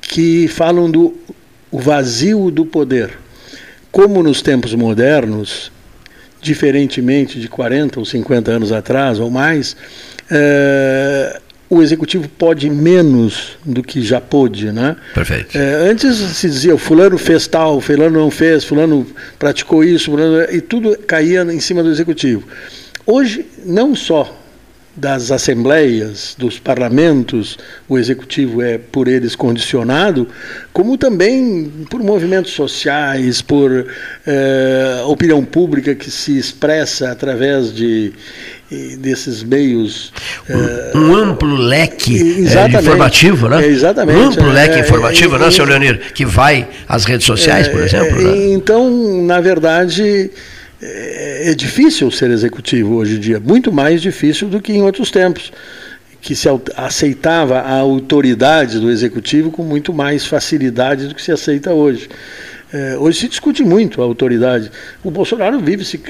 [0.00, 1.16] que falam do
[1.68, 3.25] o vazio do poder
[3.96, 5.72] como nos tempos modernos,
[6.42, 9.74] diferentemente de 40 ou 50 anos atrás ou mais,
[10.30, 11.40] é,
[11.70, 14.96] o executivo pode menos do que já pôde, né?
[15.14, 15.56] Perfeito.
[15.56, 19.06] É, antes se dizia, o fulano fez tal, fulano não fez, fulano
[19.38, 22.46] praticou isso, fulano, e tudo caía em cima do executivo.
[23.06, 24.45] Hoje, não só
[24.96, 30.26] das assembleias, dos parlamentos, o executivo é por eles condicionado,
[30.72, 33.86] como também por movimentos sociais, por
[34.26, 38.12] eh, opinião pública que se expressa através de
[38.98, 40.12] desses meios
[40.94, 43.64] um, um amplo leque é, informativo, né?
[43.64, 44.18] É, exatamente.
[44.18, 48.20] Um amplo leque é, informativo, né, senhor Leonir, que vai às redes sociais, por exemplo.
[48.20, 48.54] Né?
[48.54, 50.30] Então, na verdade,
[50.86, 55.10] é, é difícil ser executivo hoje em dia, muito mais difícil do que em outros
[55.10, 55.52] tempos,
[56.20, 61.72] que se aceitava a autoridade do executivo com muito mais facilidade do que se aceita
[61.72, 62.08] hoje.
[62.72, 64.72] É, hoje se discute muito a autoridade.
[65.04, 66.00] O Bolsonaro vive se,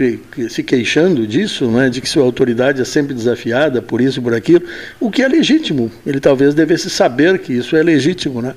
[0.49, 4.33] se queixando disso, né, de que sua autoridade é sempre desafiada por isso e por
[4.33, 4.65] aquilo,
[4.99, 5.91] o que é legítimo.
[6.07, 8.41] Ele talvez devesse saber que isso é legítimo.
[8.41, 8.55] Né?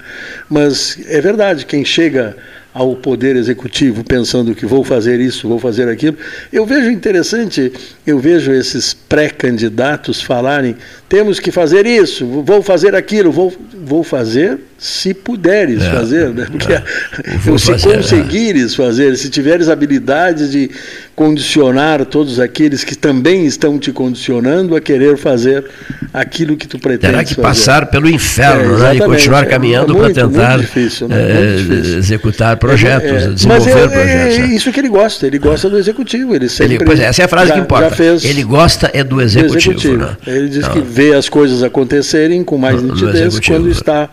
[0.49, 2.37] Mas é verdade, quem chega
[2.73, 6.17] ao poder executivo pensando que vou fazer isso, vou fazer aquilo.
[6.51, 7.71] Eu vejo interessante,
[8.05, 10.75] eu vejo esses pré-candidatos falarem:
[11.09, 13.51] temos que fazer isso, vou fazer aquilo, vou,
[13.83, 16.47] vou fazer se puderes é, fazer, né?
[16.49, 16.81] Porque é.
[17.57, 18.75] se fazer, conseguires é.
[18.77, 20.71] fazer, se tiveres habilidades de
[21.13, 25.65] condicionar todos aqueles que também estão te condicionando a querer fazer
[26.13, 27.47] aquilo que tu pretendes Terá que fazer.
[27.47, 28.95] passar pelo inferno né?
[28.95, 31.17] e continuar caminhando para tentar difícil, né?
[31.19, 34.39] é, executar projetos, é, desenvolver é, projetos.
[34.39, 36.33] É isso que ele gosta, ele gosta do executivo.
[36.33, 38.01] Ele sempre ele, pois é, essa é a frase já, que importa.
[38.23, 39.51] ele gosta é do executivo.
[39.51, 39.97] Do executivo.
[39.97, 40.17] Né?
[40.25, 40.71] Ele diz Não.
[40.71, 44.09] que vê as coisas acontecerem com mais no, nitidez no quando está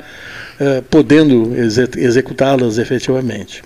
[0.60, 1.52] uh, podendo
[1.96, 3.60] executá-las efetivamente.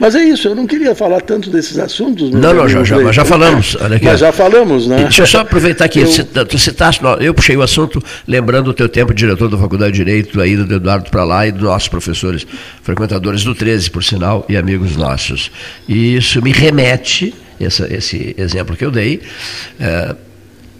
[0.00, 2.30] Mas é isso, eu não queria falar tanto desses assuntos.
[2.30, 3.76] Não, não, já, já, mas já falamos.
[3.78, 4.06] Olha aqui.
[4.06, 5.00] Mas já falamos, né?
[5.00, 6.00] E deixa eu só aproveitar aqui,
[6.34, 6.46] eu...
[6.46, 9.98] tu citaste, eu puxei o assunto lembrando o teu tempo de diretor da Faculdade de
[9.98, 12.46] Direito, aí do Eduardo para lá e dos nossos professores,
[12.82, 15.50] frequentadores do 13, por sinal, e amigos nossos.
[15.86, 19.20] E isso me remete, essa, esse exemplo que eu dei,
[19.78, 20.16] é,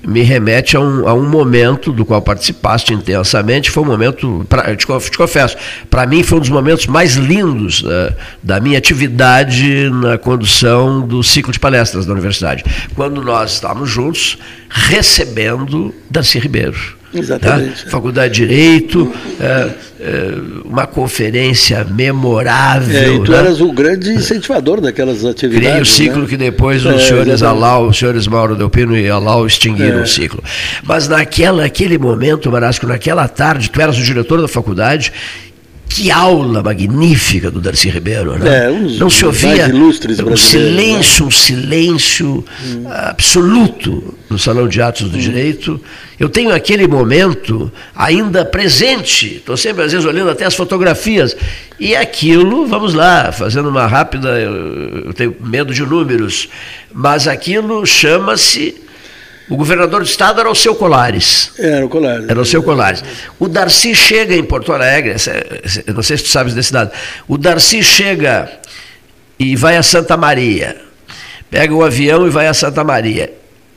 [0.07, 3.71] me remete a um, a um momento do qual participaste intensamente.
[3.71, 5.57] Foi um momento, pra, te, te confesso,
[5.91, 11.23] para mim foi um dos momentos mais lindos uh, da minha atividade na condução do
[11.23, 12.65] ciclo de palestras da universidade.
[12.95, 14.39] Quando nós estávamos juntos
[14.69, 16.96] recebendo Darcy Ribeiro.
[17.19, 17.85] Exatamente.
[17.85, 17.91] Tá?
[17.91, 20.35] Faculdade de Direito, é, é,
[20.65, 22.97] uma conferência memorável.
[22.97, 23.39] É, e tu né?
[23.39, 25.69] eras o grande incentivador daquelas atividades.
[25.69, 26.29] Criei o ciclo né?
[26.29, 30.03] que depois os é, senhores Alau, os senhores Mauro Delpino e Alau extinguiram é.
[30.03, 30.43] o ciclo.
[30.85, 35.13] Mas naquela, naquele momento, Marasco, naquela tarde, tu eras o diretor da faculdade
[35.89, 38.67] que aula magnífica do Darcy Ribeiro, né?
[38.67, 39.93] É, Não se ouvia um
[40.37, 41.29] silêncio, né?
[41.29, 42.85] um silêncio hum.
[42.89, 45.21] absoluto no Salão de Atos do hum.
[45.21, 45.81] Direito.
[46.19, 51.37] Eu tenho aquele momento ainda presente, estou sempre às vezes olhando até as fotografias,
[51.79, 56.49] e aquilo, vamos lá, fazendo uma rápida, eu, eu tenho medo de números,
[56.93, 58.86] mas aquilo chama-se
[59.49, 61.53] o governador do estado era o seu Colares.
[61.59, 62.29] Era o Colares.
[62.29, 63.05] Era o seu Colares.
[63.39, 65.15] O Darcy chega em Porto Alegre,
[65.95, 66.91] não sei se tu sabes desse dado.
[67.29, 68.51] O Darcy chega
[69.39, 70.77] e vai a Santa Maria.
[71.49, 73.33] Pega o avião e vai a Santa Maria.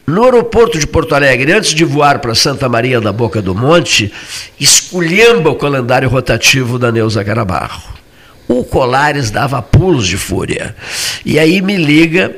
[0.07, 4.11] No aeroporto de Porto Alegre, antes de voar para Santa Maria da Boca do Monte,
[4.59, 7.83] esculhamba o calendário rotativo da Neuza Carabarro.
[8.47, 10.75] O Colares dava pulos de fúria.
[11.23, 12.35] E aí me liga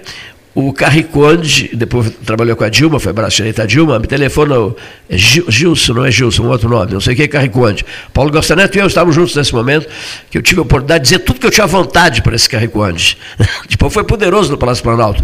[0.53, 4.55] o Carriconde, depois trabalhou com a Dilma, foi braço direito Dilma, me telefona,
[5.09, 7.85] é Gilson, não é Gilson, um outro nome, não sei o que é Carriconde.
[8.13, 9.87] Paulo Costa Neto e eu estávamos juntos nesse momento,
[10.29, 13.17] que eu tive a oportunidade de dizer tudo que eu tinha vontade para esse Carriconde.
[13.69, 15.23] Depois foi poderoso no Palácio Planalto.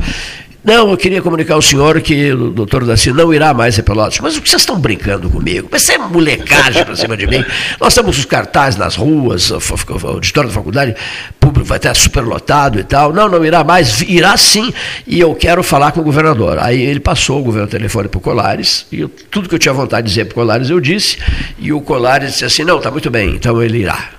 [0.68, 4.20] Não, eu queria comunicar ao senhor que o doutor Daci não irá mais a Pelotas.
[4.20, 5.70] Mas o que vocês estão brincando comigo?
[5.74, 7.42] Isso é molecagem para cima de mim.
[7.80, 9.60] Nós temos os cartazes nas ruas, o
[10.06, 10.94] auditório da faculdade
[11.40, 13.14] público vai estar superlotado e tal.
[13.14, 14.74] Não, não irá mais, irá sim,
[15.08, 16.60] e eu quero falar com o governador.
[16.60, 19.74] Aí ele passou o governo telefone para o Colares, e eu, tudo que eu tinha
[19.74, 21.18] vontade de dizer para o Colares eu disse,
[21.58, 24.17] e o Colares disse assim, não, está muito bem, então ele irá.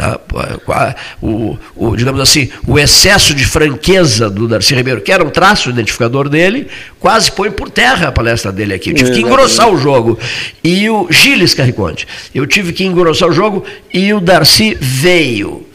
[0.00, 0.96] Tá?
[1.20, 5.68] O, o, digamos assim, o excesso de franqueza do Darcy Ribeiro, que era um traço
[5.68, 6.68] identificador dele,
[6.98, 8.90] quase põe por terra a palestra dele aqui.
[8.90, 10.18] Eu tive que engrossar o jogo.
[10.64, 13.62] E o Gilles Carriconte, eu tive que engrossar o jogo
[13.92, 15.66] e o Darcy veio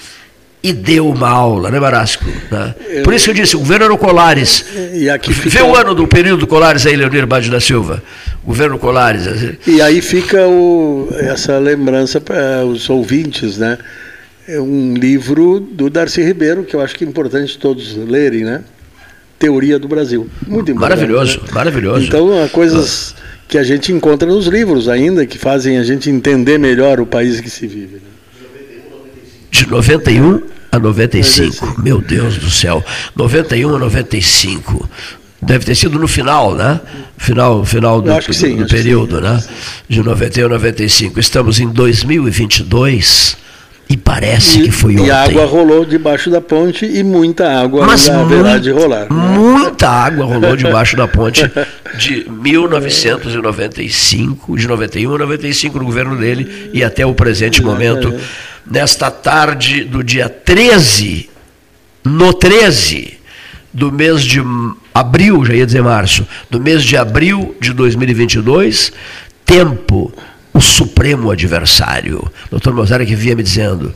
[0.63, 2.25] e deu uma aula, né, Marasco?
[2.49, 2.73] Né?
[3.03, 4.65] Por isso que eu disse, o governo era o Colares.
[4.91, 5.49] E aqui fica...
[5.51, 8.01] Vê o ano do período do Colares aí, Leonir Baggio da Silva.
[8.43, 9.27] Governo Colares.
[9.67, 13.77] E aí fica o, essa lembrança para os ouvintes, né?
[14.47, 18.63] É um livro do Darcy Ribeiro, que eu acho que é importante todos lerem, né?
[19.39, 20.29] Teoria do Brasil.
[20.47, 20.97] Muito importante.
[20.97, 21.47] Maravilhoso, né?
[21.51, 22.05] maravilhoso.
[22.05, 23.15] Então, há coisas
[23.47, 27.41] que a gente encontra nos livros ainda, que fazem a gente entender melhor o país
[27.41, 27.95] que se vive.
[27.95, 28.01] Né?
[29.51, 30.41] De 91
[30.71, 31.65] a 95.
[31.65, 31.81] 95.
[31.81, 32.83] Meu Deus do céu.
[33.15, 34.89] 91 a 95.
[35.41, 36.79] Deve ter sido no final, né?
[37.17, 39.43] Final, final do, sim, do período, né?
[39.87, 41.19] De 91 a 95.
[41.19, 43.37] Estamos em 2022
[43.87, 45.05] e parece e, que foi ontem.
[45.07, 49.01] E a água rolou debaixo da ponte e muita água Mas haverá de rolar.
[49.01, 49.07] Né?
[49.11, 51.43] Muita água rolou debaixo da ponte
[51.97, 58.11] de 1995, de 91 a 95 no governo dele e até o presente momento.
[58.65, 61.29] Nesta tarde do dia 13,
[62.03, 63.19] no 13
[63.71, 64.41] do mês de
[64.93, 68.91] abril, já ia dizer março, do mês de abril de 2022,
[69.45, 70.11] tempo
[70.55, 72.31] o supremo adversário.
[72.49, 73.93] Doutor Mozart que via me dizendo,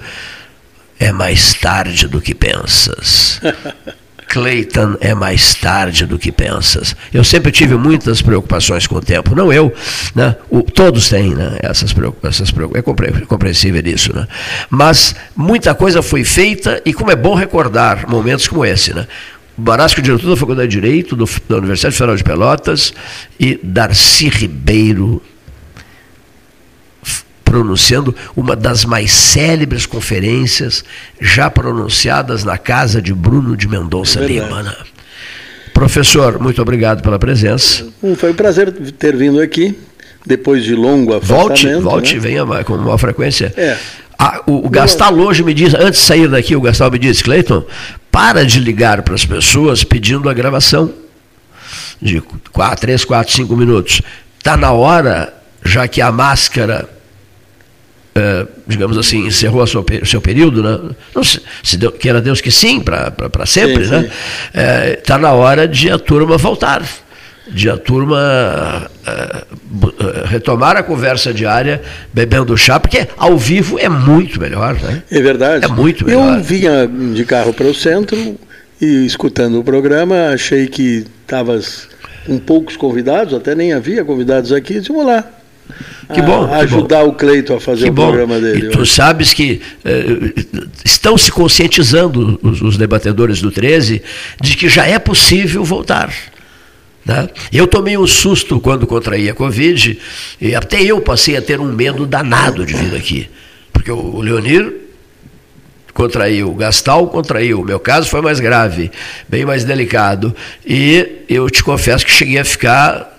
[0.99, 3.39] é mais tarde do que pensas.
[4.27, 6.95] Clayton, é mais tarde do que pensas.
[7.11, 9.33] Eu sempre tive muitas preocupações com o tempo.
[9.33, 9.73] Não eu,
[10.13, 10.35] né?
[10.51, 11.57] O, todos têm né?
[11.63, 12.53] essas preocupações.
[12.75, 12.81] É
[13.25, 14.15] compreensível isso.
[14.15, 14.27] Né?
[14.69, 18.93] Mas muita coisa foi feita e como é bom recordar momentos como esse.
[18.93, 19.07] Né?
[19.57, 22.93] Barasco, diretor da Faculdade de Direito do, da Universidade Federal de Pelotas,
[23.39, 25.23] e Darcy Ribeiro,
[27.49, 30.85] pronunciando uma das mais célebres conferências
[31.19, 34.61] já pronunciadas na casa de Bruno de Mendonça é Lima.
[34.61, 34.75] Né?
[35.73, 37.87] Professor, muito obrigado pela presença.
[38.17, 39.75] Foi um prazer ter vindo aqui,
[40.23, 41.81] depois de longo afastamento.
[41.81, 42.19] Volte, volte, né?
[42.19, 43.51] venha com maior frequência.
[43.57, 43.75] É.
[44.17, 47.23] Ah, o, o Gastal hoje me diz, antes de sair daqui, o Gastal me disse,
[47.23, 47.65] Cleiton,
[48.11, 50.93] para de ligar para as pessoas pedindo a gravação
[51.99, 52.21] de
[52.51, 54.01] 4, 3, 4, 5 minutos.
[54.37, 55.33] Está na hora,
[55.65, 56.87] já que a máscara,
[58.19, 60.95] é, digamos assim, encerrou o seu, período, né?
[61.15, 64.11] Não, se, se Deus, queira Deus que sim, para sempre, sim, né?
[64.53, 66.83] Está é, tá na hora de a turma voltar
[67.51, 71.81] de a turma uh, retomar a conversa diária
[72.13, 75.01] bebendo chá, porque ao vivo é muito melhor, né?
[75.09, 75.65] É verdade.
[75.65, 76.37] É muito melhor.
[76.37, 78.37] Eu vinha de carro para o centro
[78.79, 81.89] e escutando o programa, achei que estavas
[82.25, 85.27] com poucos convidados, até nem havia convidados aqui, disse, vamos lá.
[86.13, 86.51] Que bom.
[86.51, 87.09] A, ajudar bom.
[87.09, 88.07] o Cleito a fazer que o bom.
[88.07, 88.67] programa dele.
[88.67, 94.01] E tu sabes que uh, estão se conscientizando os, os debatedores do 13
[94.41, 96.11] de que já é possível voltar.
[97.05, 97.29] Né?
[97.51, 99.97] Eu tomei um susto quando contraí a Covid,
[100.41, 103.29] e até eu passei a ter um medo danado de vir aqui.
[103.71, 104.73] Porque o Leonir
[105.93, 108.91] contraiu, o Gastal contraiu, o meu caso foi mais grave,
[109.27, 110.35] bem mais delicado.
[110.65, 113.18] E eu te confesso que cheguei a ficar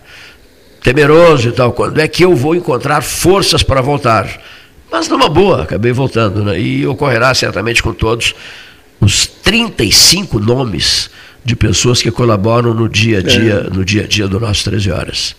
[0.82, 1.72] temeroso e tal.
[1.72, 4.40] Quando é que eu vou encontrar forças para voltar?
[4.90, 6.44] Mas numa boa, acabei voltando.
[6.44, 6.60] Né?
[6.60, 8.34] E ocorrerá certamente com todos
[9.00, 11.10] os 35 nomes
[11.44, 13.74] de pessoas que colaboram no dia a dia, é.
[13.74, 15.36] no dia a dia do nosso 13 horas.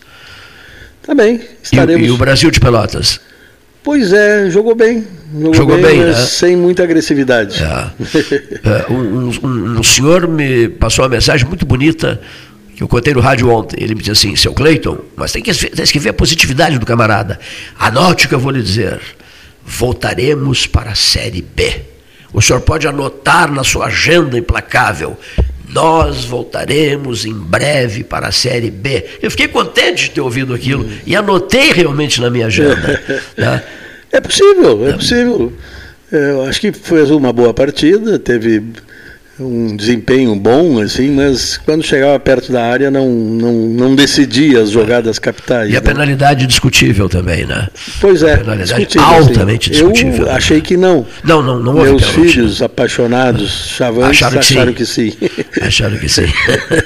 [1.04, 2.02] Tá bem, estaremos.
[2.02, 3.20] E, e o Brasil de Pelotas?
[3.84, 5.06] Pois é, jogou bem.
[5.34, 6.14] Jogou, jogou bem, bem né?
[6.14, 7.62] sem muita agressividade.
[7.64, 7.90] É.
[8.64, 12.22] é, um, um, um, senhor me passou uma mensagem muito bonita
[12.82, 13.78] que eu contei no rádio ontem.
[13.80, 16.86] Ele me disse assim, seu Cleiton, mas tem que, tem que ver a positividade do
[16.86, 17.40] camarada.
[17.78, 19.00] Anote o que eu vou lhe dizer.
[19.64, 21.82] Voltaremos para a Série B.
[22.34, 25.18] O senhor pode anotar na sua agenda implacável
[25.74, 29.06] nós voltaremos em breve para a Série B.
[29.22, 33.02] Eu fiquei contente de ter ouvido aquilo e anotei realmente na minha agenda.
[33.38, 33.64] né?
[34.12, 35.54] É possível, é possível.
[36.12, 38.62] Eu acho que foi uma boa partida, teve
[39.42, 44.70] um desempenho bom, assim, mas quando chegava perto da área não, não, não decidia as
[44.70, 45.70] jogadas capitais.
[45.72, 45.82] E a né?
[45.82, 47.68] penalidade discutível também, né?
[48.00, 48.42] Pois é,
[48.98, 49.80] altamente assim.
[49.80, 50.26] discutível.
[50.28, 51.06] Eu achei que não.
[51.24, 54.74] Não, não, não Meus filhos apaixonados, chavantes, acharam, que, acharam sim.
[54.74, 55.14] que sim.
[55.62, 56.28] Acharam que sim.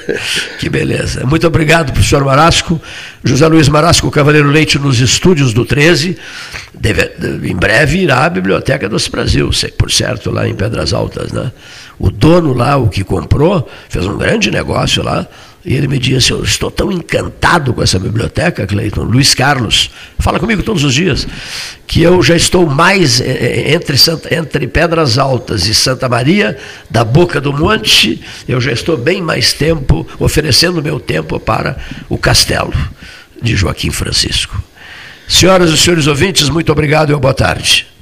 [0.58, 1.24] que beleza.
[1.26, 2.80] Muito obrigado, professor Marasco.
[3.24, 6.16] José Luiz Marasco, Cavaleiro Leite, nos estúdios do 13.
[6.72, 7.10] Deve,
[7.42, 11.50] em breve irá à Biblioteca do Brasil, por certo, lá em Pedras Altas, né?
[11.98, 15.26] O dono lá, o que comprou, fez um grande negócio lá.
[15.66, 20.38] E ele me disse: Eu estou tão encantado com essa biblioteca, Cleiton, Luiz Carlos, fala
[20.38, 21.26] comigo todos os dias,
[21.88, 26.56] que eu já estou mais eh, eh, entre, Santa, entre Pedras Altas e Santa Maria,
[26.88, 31.76] da Boca do Monte, eu já estou bem mais tempo, oferecendo meu tempo para
[32.08, 32.72] o castelo
[33.42, 34.62] de Joaquim Francisco.
[35.26, 37.95] Senhoras e senhores ouvintes, muito obrigado e boa tarde.